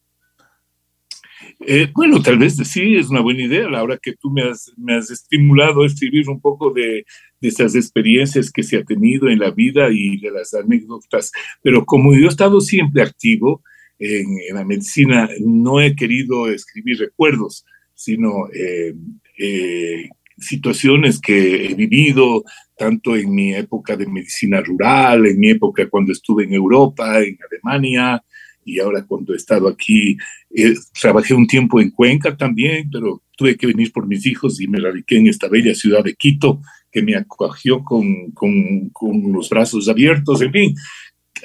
Eh, 1.66 1.88
bueno, 1.94 2.22
tal 2.22 2.38
vez 2.38 2.56
sí, 2.56 2.96
es 2.96 3.11
una 3.11 3.20
buena 3.20 3.42
idea. 3.42 3.68
La 3.68 3.82
hora 3.82 3.98
que 3.98 4.14
tú 4.14 4.30
me 4.30 4.42
has, 4.42 4.72
me 4.76 4.94
has 4.94 5.11
estimulado 5.11 5.82
a 5.82 5.86
escribir 5.86 6.28
un 6.28 6.40
poco 6.40 6.70
de, 6.70 7.04
de 7.40 7.48
esas 7.48 7.74
experiencias 7.74 8.50
que 8.50 8.62
se 8.62 8.78
ha 8.78 8.84
tenido 8.84 9.28
en 9.28 9.38
la 9.38 9.50
vida 9.50 9.88
y 9.90 10.18
de 10.18 10.30
las 10.30 10.54
anécdotas. 10.54 11.32
Pero 11.62 11.84
como 11.84 12.14
yo 12.14 12.26
he 12.26 12.28
estado 12.28 12.61
siempre 12.61 13.02
activo 13.02 13.62
en, 13.98 14.54
la 14.54 14.64
medicina, 14.64 15.28
no 15.40 15.80
he 15.80 15.94
querido 15.94 16.50
escribir 16.50 16.98
recuerdos, 16.98 17.66
sino 17.95 18.49
eh, 18.54 18.95
eh, 19.38 20.08
situaciones 20.38 21.20
que 21.20 21.66
he 21.66 21.74
vivido, 21.74 22.45
tanto 22.76 23.14
en 23.14 23.34
mi 23.34 23.54
época 23.54 23.96
de 23.96 24.07
medicina 24.07 24.62
rural, 24.62 25.26
en 25.26 25.38
mi 25.38 25.50
época 25.50 25.88
cuando 25.88 26.12
estuve 26.12 26.45
en 26.45 26.54
Europa, 26.54 27.20
en 27.20 27.37
Alemania, 27.50 28.22
y 28.64 28.78
ahora 28.78 29.04
cuando 29.07 29.32
he 29.32 29.37
estado 29.37 29.68
aquí, 29.68 30.16
eh, 30.50 30.74
trabajé 31.00 31.34
un 31.34 31.46
tiempo 31.46 31.80
en 31.80 31.91
Cuenca 31.91 32.37
también, 32.37 32.91
pero 32.91 33.22
tuve 33.37 33.57
que 33.57 33.66
venir 33.66 33.92
por 33.92 34.07
mis 34.07 34.26
hijos 34.26 34.61
y 34.61 34.68
me 34.68 34.80
radiqué 34.80 35.18
en 35.18 35.28
esta 35.28 35.49
bella 35.49 35.74
ciudad 35.74 36.04
de 36.04 36.14
Quito, 36.14 36.61
que 36.91 37.03
me 37.03 37.16
acogió 37.16 37.82
con, 37.82 38.30
con, 38.32 38.91
con 38.91 39.32
los 39.32 39.49
brazos 39.49 39.88
abiertos, 39.88 40.42
en 40.42 40.53
fin. 40.53 40.74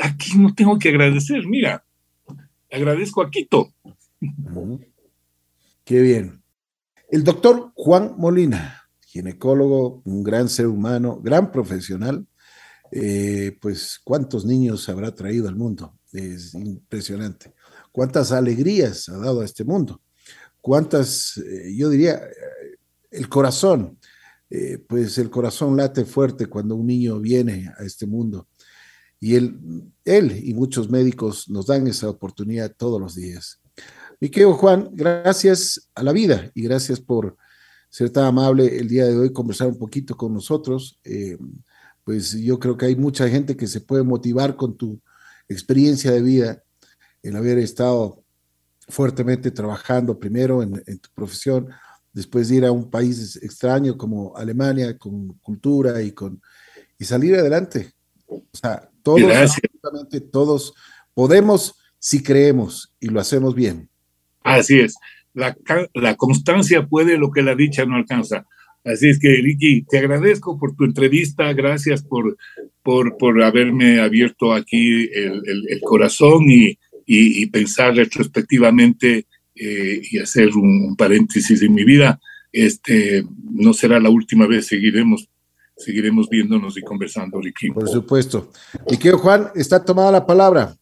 Aquí 0.01 0.37
no 0.37 0.53
tengo 0.53 0.77
que 0.77 0.89
agradecer, 0.89 1.47
mira, 1.47 1.85
agradezco 2.71 3.21
a 3.21 3.31
Quito. 3.31 3.73
Qué 5.83 6.01
bien. 6.01 6.41
El 7.09 7.23
doctor 7.23 7.71
Juan 7.75 8.15
Molina, 8.17 8.89
ginecólogo, 9.05 10.01
un 10.03 10.23
gran 10.23 10.49
ser 10.49 10.67
humano, 10.67 11.21
gran 11.23 11.51
profesional, 11.51 12.27
eh, 12.91 13.57
pues 13.61 14.01
cuántos 14.03 14.45
niños 14.45 14.89
habrá 14.89 15.13
traído 15.13 15.47
al 15.47 15.55
mundo. 15.55 15.97
Es 16.15 16.53
impresionante. 16.53 17.53
Cuántas 17.91 18.31
alegrías 18.31 19.09
ha 19.09 19.17
dado 19.17 19.41
a 19.41 19.45
este 19.45 19.65
mundo. 19.65 20.01
Cuántas, 20.61 21.37
eh, 21.37 21.75
yo 21.75 21.89
diría, 21.89 22.15
eh, 22.15 22.77
el 23.11 23.29
corazón, 23.29 23.99
pues 24.87 25.17
el 25.17 25.29
corazón 25.29 25.75
late 25.75 26.05
fuerte 26.05 26.45
cuando 26.45 26.75
un 26.75 26.87
niño 26.87 27.19
viene 27.19 27.69
a 27.77 27.83
este 27.83 28.05
mundo. 28.05 28.47
Y 29.19 29.35
él, 29.35 29.59
él 30.05 30.39
y 30.43 30.53
muchos 30.53 30.89
médicos 30.89 31.49
nos 31.49 31.65
dan 31.65 31.87
esa 31.87 32.09
oportunidad 32.09 32.73
todos 32.77 33.01
los 33.01 33.15
días. 33.15 33.59
Mi 34.21 34.29
querido 34.29 34.53
Juan, 34.53 34.91
gracias 34.93 35.89
a 35.93 36.03
la 36.03 36.13
vida 36.13 36.51
y 36.53 36.61
gracias 36.61 37.01
por 37.01 37.35
ser 37.89 38.11
tan 38.11 38.25
amable 38.25 38.77
el 38.77 38.87
día 38.87 39.05
de 39.07 39.17
hoy, 39.17 39.33
conversar 39.33 39.67
un 39.67 39.77
poquito 39.77 40.15
con 40.15 40.33
nosotros. 40.33 41.01
pues 42.05 42.31
yo 42.33 42.59
creo 42.59 42.77
que 42.77 42.85
hay 42.85 42.95
mucha 42.95 43.27
gente 43.27 43.57
que 43.57 43.67
se 43.67 43.81
puede 43.81 44.03
motivar 44.03 44.55
con 44.55 44.77
tu 44.77 45.01
experiencia 45.47 46.11
de 46.11 46.22
vida, 46.22 46.63
el 47.23 47.35
haber 47.35 47.57
estado 47.57 48.23
fuertemente 48.88 49.51
trabajando 49.51 50.19
primero 50.19 50.61
en, 50.61 50.99
tu 50.99 51.09
profesión, 51.13 51.69
después 52.13 52.49
de 52.49 52.57
ir 52.57 52.65
a 52.65 52.72
un 52.72 52.89
país 52.89 53.38
extraño 53.41 53.97
como 53.97 54.35
Alemania, 54.35 54.97
con 54.97 55.30
cultura 55.39 56.01
y, 56.01 56.11
con, 56.11 56.41
y 56.99 57.05
salir 57.05 57.35
adelante. 57.35 57.93
O 58.27 58.43
sea, 58.53 58.89
todos, 59.01 59.22
absolutamente 59.23 60.22
todos 60.22 60.73
podemos 61.13 61.76
si 61.99 62.22
creemos 62.22 62.93
y 62.99 63.07
lo 63.07 63.19
hacemos 63.19 63.55
bien. 63.55 63.89
Así 64.43 64.80
es. 64.80 64.95
la, 65.34 65.57
la 65.93 66.15
constancia 66.15 66.88
puede 66.88 67.17
lo 67.17 67.31
que 67.31 67.41
la 67.41 67.55
dicha 67.55 67.85
no 67.85 67.95
alcanza. 67.95 68.45
Así 68.85 69.09
es 69.09 69.19
que, 69.19 69.30
Ricky, 69.30 69.81
te 69.89 69.97
agradezco 69.97 70.59
por 70.59 70.76
tu 70.76 70.84
entrevista, 70.85 71.51
gracias 71.53 72.03
por, 72.03 72.38
por, 72.85 73.17
por 73.17 73.41
haberme 73.41 73.99
abierto 73.99 74.53
aquí 74.53 75.09
el, 75.11 75.41
el, 75.67 75.81
corazón 75.81 76.43
y, 76.47 76.77
y, 77.07 77.47
pensar 77.47 77.95
retrospectivamente 77.95 79.25
eh, 79.55 80.01
y 80.03 80.19
hacer 80.19 80.49
un, 80.55 80.95
paréntesis 80.95 81.63
en 81.63 81.73
mi 81.73 81.83
vida. 81.83 82.19
Este, 82.51 83.25
no 83.53 83.73
será 83.73 83.99
la 83.99 84.11
última 84.11 84.45
vez, 84.45 84.67
seguiremos 84.67 85.27
seguiremos 85.75 86.29
viéndonos 86.29 86.77
y 86.77 86.83
conversando, 86.83 87.41
Ricky. 87.41 87.71
Por 87.71 87.89
supuesto. 87.89 88.51
Y 88.87 88.97
que 88.97 89.11
Juan, 89.13 89.49
está 89.55 89.83
tomada 89.83 90.11
la 90.11 90.25
palabra. 90.25 90.75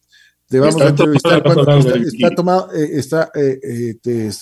Te 0.46 0.60
vamos 0.60 0.82
a 0.82 0.88
entrevistar 0.88 1.42
cuando 1.42 1.62
está, 1.88 2.30
tomado, 2.30 2.70
eh, 2.74 2.90
está, 2.92 3.30
eh, 3.34 3.96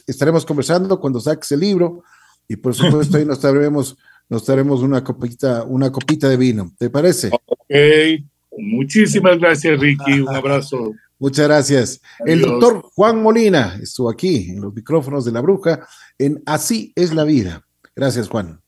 estaremos 0.04 0.44
conversando 0.44 0.98
cuando 0.98 1.20
saques 1.20 1.52
el 1.52 1.60
libro 1.60 2.02
y 2.48 2.56
por 2.56 2.74
supuesto 2.74 3.16
ahí 3.16 3.24
nos 3.24 3.38
traeremos, 3.38 3.96
nos 4.32 4.44
traeremos 4.44 4.80
una 4.80 5.04
copita, 5.04 5.62
una 5.64 5.92
copita 5.92 6.26
de 6.26 6.38
vino. 6.38 6.72
¿Te 6.78 6.88
parece? 6.88 7.28
Ok, 7.28 8.24
muchísimas 8.56 9.38
gracias, 9.38 9.78
Ricky. 9.78 10.20
Un 10.20 10.34
abrazo. 10.34 10.94
Muchas 11.18 11.46
gracias. 11.46 12.00
El 12.24 12.40
doctor 12.40 12.80
Juan 12.94 13.22
Molina 13.22 13.78
estuvo 13.82 14.08
aquí 14.08 14.48
en 14.48 14.62
los 14.62 14.72
micrófonos 14.72 15.26
de 15.26 15.32
la 15.32 15.42
bruja 15.42 15.86
en 16.18 16.42
Así 16.46 16.94
es 16.96 17.12
la 17.12 17.24
vida. 17.24 17.62
Gracias, 17.94 18.30
Juan. 18.30 18.61